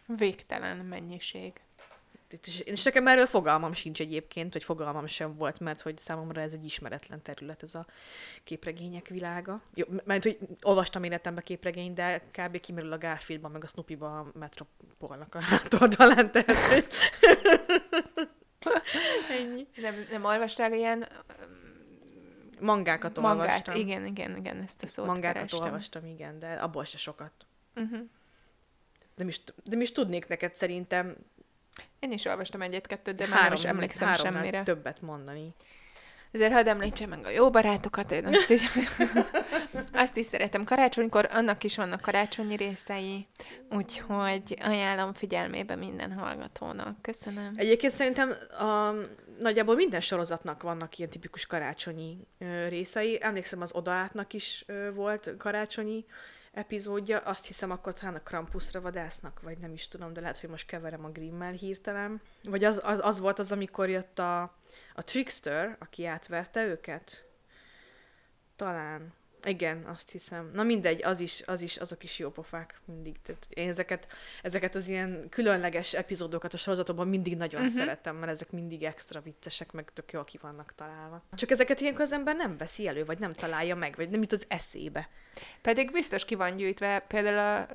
Végtelen 0.06 0.76
mennyiség. 0.76 1.60
És, 2.44 2.60
és 2.60 2.82
nekem 2.82 3.06
erről 3.06 3.26
fogalmam 3.26 3.72
sincs 3.72 4.00
egyébként, 4.00 4.52
vagy 4.52 4.64
fogalmam 4.64 5.06
sem 5.06 5.36
volt, 5.36 5.60
mert 5.60 5.80
hogy 5.80 5.98
számomra 5.98 6.40
ez 6.40 6.52
egy 6.52 6.64
ismeretlen 6.64 7.22
terület, 7.22 7.62
ez 7.62 7.74
a 7.74 7.86
képregények 8.44 9.08
világa. 9.08 9.62
Jó, 9.74 9.84
mert 10.04 10.22
hogy 10.22 10.38
olvastam 10.62 11.04
életemben 11.04 11.44
képregényt, 11.44 11.94
de 11.94 12.18
kb. 12.18 12.60
kimerül 12.60 12.92
a 12.92 12.98
Garfieldban, 12.98 13.50
meg 13.50 13.64
a 13.64 13.68
Snoopyban 13.68 14.18
a 14.18 14.38
Metropolnak 14.38 15.34
a 15.34 15.40
hátoldalán, 15.40 16.30
tehát 16.30 16.84
Ennyi. 19.38 19.66
Nem, 19.76 20.06
nem 20.10 20.24
olvastál 20.24 20.72
ilyen 20.72 21.08
Mangákat 22.60 23.20
Mangát, 23.20 23.40
olvastam. 23.40 23.74
igen, 23.74 24.06
igen, 24.06 24.36
igen, 24.36 24.62
ezt 24.62 24.82
a 24.82 24.86
szót 24.86 25.06
Mangákat 25.06 25.34
kerestem. 25.34 25.62
olvastam, 25.62 26.06
igen, 26.06 26.38
de 26.38 26.52
abból 26.52 26.84
se 26.84 26.98
sokat. 26.98 27.32
Uh-huh. 27.74 28.08
De, 29.14 29.24
is, 29.24 29.40
de 29.64 29.76
is 29.76 29.92
tudnék 29.92 30.28
neked 30.28 30.56
szerintem 30.56 31.16
én 31.98 32.12
is 32.12 32.24
olvastam 32.24 32.62
egyet-kettőt, 32.62 33.14
de 33.14 33.24
három, 33.24 33.38
már 33.38 33.48
nem 33.48 33.58
is 33.58 33.64
emlékszem 33.64 34.08
három, 34.08 34.32
semmire. 34.32 34.62
többet 34.62 35.00
mondani. 35.00 35.54
Ezért 36.32 36.52
hadd 36.52 36.68
említsem 36.68 37.08
meg 37.08 37.26
a 37.26 37.30
jó 37.30 37.50
barátokat, 37.50 38.12
én 38.12 38.26
azt 38.26 38.50
is, 38.50 38.62
azt 39.92 40.16
is 40.16 40.26
szeretem. 40.26 40.64
Karácsonykor 40.64 41.28
annak 41.32 41.64
is 41.64 41.76
vannak 41.76 42.00
karácsonyi 42.00 42.56
részei, 42.56 43.26
úgyhogy 43.70 44.56
ajánlom 44.62 45.12
figyelmébe 45.12 45.76
minden 45.76 46.12
hallgatónak. 46.12 47.02
Köszönöm. 47.02 47.52
Egyébként 47.56 47.92
szerintem 47.92 48.32
a, 48.58 48.94
nagyjából 49.38 49.74
minden 49.74 50.00
sorozatnak 50.00 50.62
vannak 50.62 50.98
ilyen 50.98 51.10
tipikus 51.10 51.46
karácsonyi 51.46 52.18
ö, 52.38 52.68
részei. 52.68 53.18
Emlékszem, 53.22 53.60
az 53.60 53.74
Odaátnak 53.74 54.32
is 54.32 54.64
ö, 54.66 54.92
volt 54.92 55.30
karácsonyi 55.38 56.04
epizódja, 56.52 57.18
azt 57.18 57.46
hiszem 57.46 57.70
akkor 57.70 57.94
talán 57.94 58.14
a 58.14 58.22
Krampusra 58.22 58.80
vadásznak, 58.80 59.40
vagy 59.42 59.58
nem 59.58 59.72
is 59.72 59.88
tudom, 59.88 60.12
de 60.12 60.20
lehet, 60.20 60.38
hogy 60.38 60.50
most 60.50 60.66
keverem 60.66 61.04
a 61.04 61.10
Grimmel 61.10 61.52
hirtelen. 61.52 62.20
Vagy 62.42 62.64
az, 62.64 62.80
az, 62.84 63.00
az 63.02 63.18
volt 63.18 63.38
az, 63.38 63.52
amikor 63.52 63.88
jött 63.88 64.18
a, 64.18 64.42
a 64.94 65.02
Trickster, 65.04 65.76
aki 65.78 66.06
átverte 66.06 66.64
őket? 66.64 67.24
Talán. 68.56 69.12
Igen, 69.44 69.84
azt 69.84 70.10
hiszem. 70.10 70.50
Na 70.52 70.62
mindegy, 70.62 71.02
az 71.02 71.20
is, 71.20 71.42
az 71.46 71.60
is, 71.60 71.76
azok 71.76 72.04
is 72.04 72.18
jó 72.18 72.30
pofák 72.30 72.80
mindig. 72.84 73.16
Tehát 73.22 73.46
én 73.50 73.68
ezeket, 73.68 74.06
ezeket 74.42 74.74
az 74.74 74.88
ilyen 74.88 75.28
különleges 75.28 75.94
epizódokat 75.94 76.54
a 76.54 76.56
sorozatokban 76.56 77.08
mindig 77.08 77.36
nagyon 77.36 77.60
uh-huh. 77.60 77.76
szeretem, 77.76 78.16
mert 78.16 78.32
ezek 78.32 78.50
mindig 78.50 78.82
extra 78.82 79.20
viccesek, 79.20 79.72
meg 79.72 79.90
tök 79.92 80.12
jól 80.12 80.24
ki 80.24 80.38
vannak 80.42 80.74
találva. 80.76 81.22
Csak 81.34 81.50
ezeket 81.50 81.80
ilyenkor 81.80 82.02
az 82.02 82.12
ember 82.12 82.36
nem 82.36 82.56
veszi 82.56 82.86
elő, 82.86 83.04
vagy 83.04 83.18
nem 83.18 83.32
találja 83.32 83.74
meg, 83.74 83.96
vagy 83.96 84.10
nem 84.10 84.20
jut 84.20 84.32
az 84.32 84.44
eszébe. 84.48 85.08
Pedig 85.60 85.92
biztos 85.92 86.24
ki 86.24 86.34
van 86.34 86.56
gyűjtve, 86.56 86.98
például 86.98 87.38
a 87.38 87.68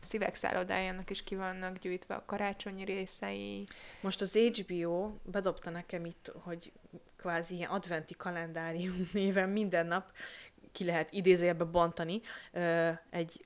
szívek 0.00 0.34
szállodájának 0.34 1.10
is 1.10 1.22
ki 1.24 1.34
vannak 1.34 1.78
gyűjtve 1.78 2.14
a 2.14 2.24
karácsonyi 2.26 2.84
részei. 2.84 3.66
Most 4.00 4.20
az 4.20 4.36
HBO 4.36 5.12
bedobta 5.22 5.70
nekem 5.70 6.04
itt, 6.04 6.32
hogy 6.42 6.72
kvázi 7.16 7.54
ilyen 7.54 7.70
adventi 7.70 8.14
kalendárium 8.16 9.08
néven 9.12 9.48
minden 9.48 9.86
nap 9.86 10.12
ki 10.72 10.84
lehet 10.84 11.12
idézőjelbe 11.12 11.64
bontani 11.64 12.20
egy 13.10 13.44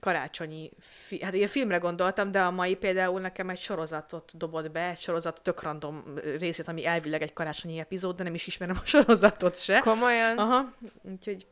karácsonyi, 0.00 0.70
fi- 0.78 1.22
hát 1.22 1.34
én 1.34 1.46
filmre 1.46 1.76
gondoltam, 1.76 2.30
de 2.30 2.42
a 2.42 2.50
mai 2.50 2.74
például 2.74 3.20
nekem 3.20 3.48
egy 3.48 3.58
sorozatot 3.58 4.36
dobott 4.36 4.70
be, 4.70 4.88
egy 4.88 4.98
sorozat 4.98 5.40
tök 5.42 5.62
random 5.62 6.04
részét, 6.38 6.68
ami 6.68 6.86
elvileg 6.86 7.22
egy 7.22 7.32
karácsonyi 7.32 7.78
epizód, 7.78 8.16
de 8.16 8.22
nem 8.22 8.34
is 8.34 8.46
ismerem 8.46 8.76
a 8.82 8.86
sorozatot 8.94 9.60
se. 9.60 9.78
Komolyan? 9.78 10.38
Aha, 10.38 10.72
úgyhogy 11.02 11.46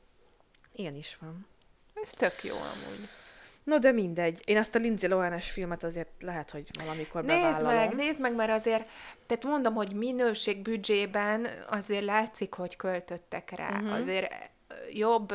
ilyen 0.72 0.94
is 0.94 1.16
van. 1.20 1.46
Ez 2.02 2.10
tök 2.10 2.44
jó 2.44 2.54
amúgy. 2.54 3.08
No, 3.64 3.78
de 3.78 3.92
mindegy. 3.92 4.42
Én 4.44 4.56
azt 4.56 4.74
a 4.74 4.78
Lindsay 4.78 5.08
lohan 5.08 5.40
filmet 5.40 5.84
azért 5.84 6.22
lehet, 6.22 6.50
hogy 6.50 6.68
valamikor 6.78 7.24
nézd 7.24 7.40
bevállalom. 7.40 7.74
meg, 7.74 7.94
nézd 7.94 8.20
meg, 8.20 8.34
mert 8.34 8.50
azért, 8.50 8.88
tehát 9.26 9.44
mondom, 9.44 9.74
hogy 9.74 9.92
minőség 9.92 10.62
büdzsében 10.62 11.48
azért 11.68 12.04
látszik, 12.04 12.54
hogy 12.54 12.76
költöttek 12.76 13.50
rá. 13.50 13.68
Uh-huh. 13.68 13.94
Azért 13.94 14.32
jobb 14.92 15.30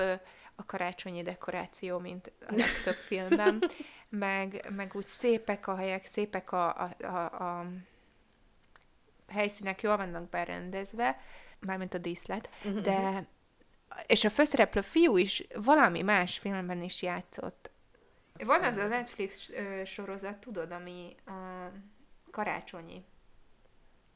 a 0.56 0.66
karácsonyi 0.66 1.22
dekoráció, 1.22 2.00
mint 2.00 2.32
a 2.48 2.54
legtöbb 2.56 2.96
filmben, 3.10 3.64
meg, 4.10 4.72
meg 4.76 4.92
úgy 4.96 5.08
szépek 5.08 5.68
a 5.68 5.76
helyek, 5.76 6.06
szépek 6.06 6.52
a, 6.52 6.82
a, 6.82 6.96
a, 7.04 7.26
a 7.60 7.66
helyszínek, 9.28 9.82
jól 9.82 9.98
vannak 9.98 10.30
berendezve, 10.30 11.20
mármint 11.60 11.94
a 11.94 11.98
díszlet, 11.98 12.50
uh-huh. 12.64 12.82
de 12.82 13.28
és 14.08 14.24
a 14.24 14.30
főszereplő 14.30 14.82
fiú 14.82 15.18
is 15.18 15.48
valami 15.56 16.02
más 16.02 16.38
filmben 16.38 16.82
is 16.82 17.02
játszott. 17.02 17.72
Van 18.46 18.64
az 18.64 18.78
a 18.78 18.88
Netflix 18.88 19.52
sorozat, 19.86 20.38
tudod, 20.38 20.72
ami 20.72 21.16
a 21.26 21.72
karácsonyi. 22.32 23.04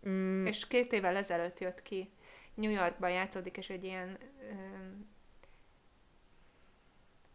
Mm. 0.08 0.46
És 0.46 0.68
két 0.68 0.94
évvel 0.94 1.16
ezelőtt 1.16 1.60
jött 1.60 1.82
ki. 1.82 2.14
New 2.54 2.72
Yorkban 2.72 3.12
játszódik, 3.12 3.58
és 3.58 3.70
egy 3.70 3.84
ilyen 3.84 4.18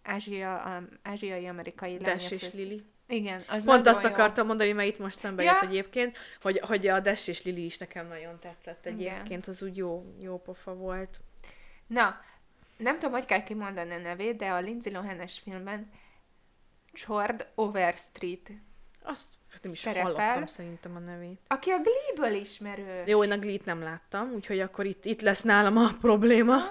ázsia, 0.03 0.61
a, 0.63 0.83
ázsiai-amerikai 1.03 1.97
Dash 1.97 2.33
és 2.33 2.53
Lili. 2.53 2.85
Igen, 3.07 3.43
az 3.49 3.65
Pont 3.65 3.87
azt 3.87 4.03
jó. 4.03 4.09
akartam 4.09 4.47
mondani, 4.47 4.73
mert 4.73 4.89
itt 4.89 4.99
most 4.99 5.19
szembe 5.19 5.43
Ja. 5.43 5.53
jött 5.53 5.71
egyébként, 5.71 6.17
hogy, 6.41 6.59
hogy 6.59 6.87
a 6.87 7.01
Dash 7.01 7.29
és 7.29 7.43
Lili 7.43 7.65
is 7.65 7.79
nekem 7.79 8.07
nagyon 8.07 8.39
tetszett 8.39 8.87
Igen. 8.87 8.99
egyébként, 8.99 9.47
az 9.47 9.63
úgy 9.63 9.77
jó, 9.77 10.15
jó 10.21 10.39
pofa 10.43 10.75
volt. 10.75 11.21
Na, 11.87 12.21
nem 12.77 12.95
tudom, 12.99 13.13
hogy 13.13 13.25
kell 13.25 13.43
kimondani 13.43 13.95
a 13.95 13.99
nevét, 13.99 14.37
de 14.37 14.51
a 14.51 14.61
Lindsay 14.61 14.93
Lohan-es 14.93 15.39
filmben 15.39 15.91
Chord 16.93 17.49
Overstreet, 17.55 18.51
Azt 19.03 19.27
nem 19.63 19.73
is 19.73 19.79
Szerepel. 19.79 20.03
hallottam 20.13 20.47
szerintem 20.47 20.97
a 20.97 20.99
nevét. 20.99 21.41
aki 21.47 21.71
a 21.71 21.79
Glee-ből 21.81 22.41
ismerő. 22.41 23.03
Jó, 23.07 23.25
én 23.25 23.33
a 23.33 23.39
Glee-t 23.39 23.65
nem 23.65 23.81
láttam, 23.83 24.33
úgyhogy 24.33 24.61
akkor 24.61 24.87
itt, 24.87 25.05
itt 25.05 25.21
lesz 25.21 25.43
nálam 25.43 25.77
a 25.77 25.89
probléma, 26.01 26.55
Ah, 26.57 26.67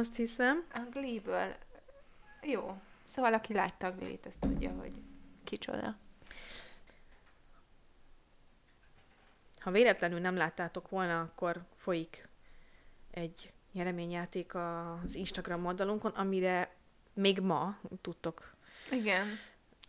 azt 0.00 0.16
hiszem. 0.16 0.64
a 0.72 0.80
Glee-ből. 0.92 1.54
Jó. 2.42 2.76
Szóval 3.02 3.34
aki 3.34 3.52
látta 3.52 3.86
a 3.86 3.92
Glee-t, 3.92 4.26
azt 4.26 4.40
tudja, 4.40 4.70
hogy 4.70 4.92
kicsoda. 5.44 5.96
Ha 9.60 9.70
véletlenül 9.70 10.18
nem 10.18 10.36
láttátok 10.36 10.88
volna, 10.88 11.20
akkor 11.20 11.62
folyik 11.76 12.28
egy 13.10 13.52
nyereményjáték 13.72 14.54
az 14.54 15.14
Instagram 15.14 15.66
oldalunkon, 15.66 16.10
amire 16.10 16.70
még 17.14 17.40
ma 17.40 17.78
tudtok 18.00 18.54
Igen. 18.90 19.26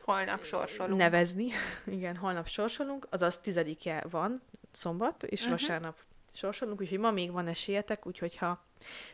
Holnap 0.07 0.43
sorsolunk. 0.43 0.97
nevezni. 0.99 1.51
Igen, 1.85 2.15
holnap 2.15 2.47
sorsolunk, 2.47 3.07
azaz 3.09 3.37
tizedike 3.37 4.03
van, 4.09 4.41
szombat, 4.71 5.23
és 5.23 5.41
Mhm. 5.43 5.51
uh-huh. 5.51 5.67
vasárnap 5.67 5.97
sorsolunk, 6.33 6.81
úgyhogy 6.81 6.99
ma 6.99 7.11
még 7.11 7.31
van 7.31 7.47
esélyetek, 7.47 8.05
úgyhogy 8.05 8.37
ha 8.37 8.63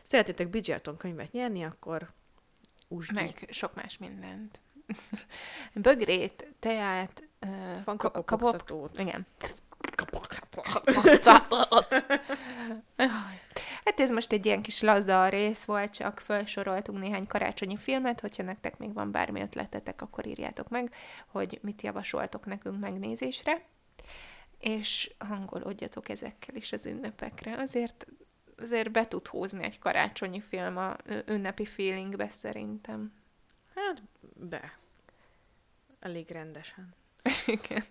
szeretnétek 0.02 0.48
Bridgerton 0.48 0.96
könyvet 0.96 1.32
nyerni, 1.32 1.64
akkor 1.64 2.10
úsd 2.88 3.12
Meg 3.12 3.46
sok 3.50 3.74
más 3.74 3.98
mindent. 3.98 4.58
Bögrét, 5.74 6.48
teát, 6.58 7.28
Van 7.84 7.96
ka- 7.96 8.12
kapok. 8.12 8.26
kapoktatót. 8.26 9.00
Igen. 9.00 9.26
Hát 13.84 14.00
ez 14.00 14.10
most 14.10 14.32
egy 14.32 14.46
ilyen 14.46 14.62
kis 14.62 14.80
laza 14.80 15.28
rész 15.28 15.64
volt, 15.64 15.92
csak 15.92 16.20
felsoroltunk 16.20 16.98
néhány 16.98 17.26
karácsonyi 17.26 17.76
filmet, 17.76 18.20
hogyha 18.20 18.42
nektek 18.42 18.78
még 18.78 18.92
van 18.92 19.10
bármi 19.10 19.40
ötletetek, 19.40 20.02
akkor 20.02 20.26
írjátok 20.26 20.68
meg, 20.68 20.94
hogy 21.26 21.58
mit 21.62 21.82
javasoltok 21.82 22.46
nekünk 22.46 22.80
megnézésre, 22.80 23.62
és 24.58 25.14
hangolódjatok 25.18 26.08
ezekkel 26.08 26.54
is 26.54 26.72
az 26.72 26.86
ünnepekre. 26.86 27.56
Azért, 27.56 28.06
azért 28.56 28.90
be 28.90 29.08
tud 29.08 29.26
húzni 29.26 29.64
egy 29.64 29.78
karácsonyi 29.78 30.40
film 30.40 30.76
a 30.76 30.96
ünnepi 31.26 31.66
feelingbe 31.66 32.28
szerintem. 32.28 33.12
Hát, 33.74 34.02
be. 34.34 34.78
Elég 36.00 36.30
rendesen. 36.30 36.94
Igen. 37.46 37.84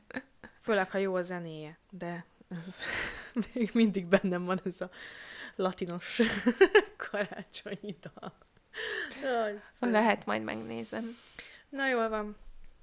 Főleg, 0.62 0.92
ha 0.92 0.98
jó 0.98 1.16
a 1.16 1.22
zenéje, 1.22 1.78
de 1.90 2.26
ez 2.50 2.78
még 3.54 3.70
mindig 3.74 4.06
bennem 4.06 4.46
van 4.46 4.62
ez 4.66 4.82
a 4.82 4.90
latinos 5.56 6.22
karácsonyi 7.10 7.96
dal. 8.02 8.34
Jaj. 9.24 9.62
Lehet, 9.80 10.26
majd 10.26 10.44
megnézem. 10.44 11.18
Na 11.70 11.88
jól 11.88 12.10
van. 12.10 12.36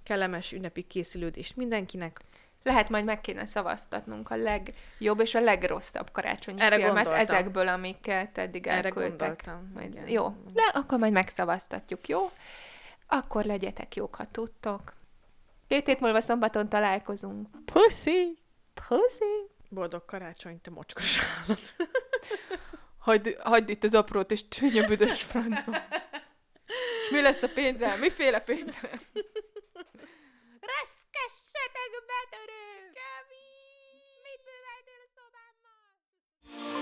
Kellemes 0.03 0.53
ünnepi 0.53 0.83
készülődést 0.83 1.57
mindenkinek. 1.57 2.21
Lehet 2.63 2.89
majd 2.89 3.05
meg 3.05 3.21
kéne 3.21 3.47
szavaztatnunk 3.47 4.31
a 4.31 4.37
legjobb 4.37 5.21
és 5.21 5.35
a 5.35 5.41
legrosszabb 5.41 6.11
karácsonyi 6.13 6.61
Erre 6.61 6.77
filmet 6.77 7.05
gondoltam. 7.05 7.21
ezekből, 7.37 7.69
amiket 7.69 8.39
eddig 8.39 8.67
Erre 8.67 8.77
elküldtek. 8.89 9.19
gondoltam. 9.19 9.71
Majd, 9.75 9.93
igen. 9.93 10.09
jó, 10.09 10.35
le, 10.55 10.63
akkor 10.73 10.99
majd 10.99 11.13
megszavaztatjuk, 11.13 12.09
jó? 12.09 12.31
Akkor 13.07 13.45
legyetek 13.45 13.95
jók, 13.95 14.15
ha 14.15 14.27
tudtok. 14.31 14.93
Két 15.69 15.87
hét 15.87 16.01
múlva 16.01 16.21
szombaton 16.21 16.69
találkozunk. 16.69 17.49
Puszi! 17.65 18.39
Puszi! 18.75 19.49
Boldog 19.69 20.05
karácsony, 20.05 20.61
te 20.61 20.71
mocskos 20.71 21.19
állat. 21.19 21.61
hagyd, 22.99 23.37
hagyd 23.41 23.69
itt 23.69 23.85
az 23.85 23.95
aprót 23.95 24.31
és 24.31 24.49
csúnya 24.49 24.87
büdös 24.87 25.23
francba. 25.23 25.77
És 27.03 27.11
mi 27.11 27.21
lesz 27.21 27.43
a 27.43 27.49
pénzem? 27.49 27.99
Miféle 27.99 28.41
pénzem? 28.41 29.01
Reszkessetek 30.71 31.91
betörő! 32.11 32.93
Kevin! 32.99 34.21
Mit 34.23 34.43
műveltél 34.49 35.01
a 35.05 35.11
szobámmal? 35.17 36.80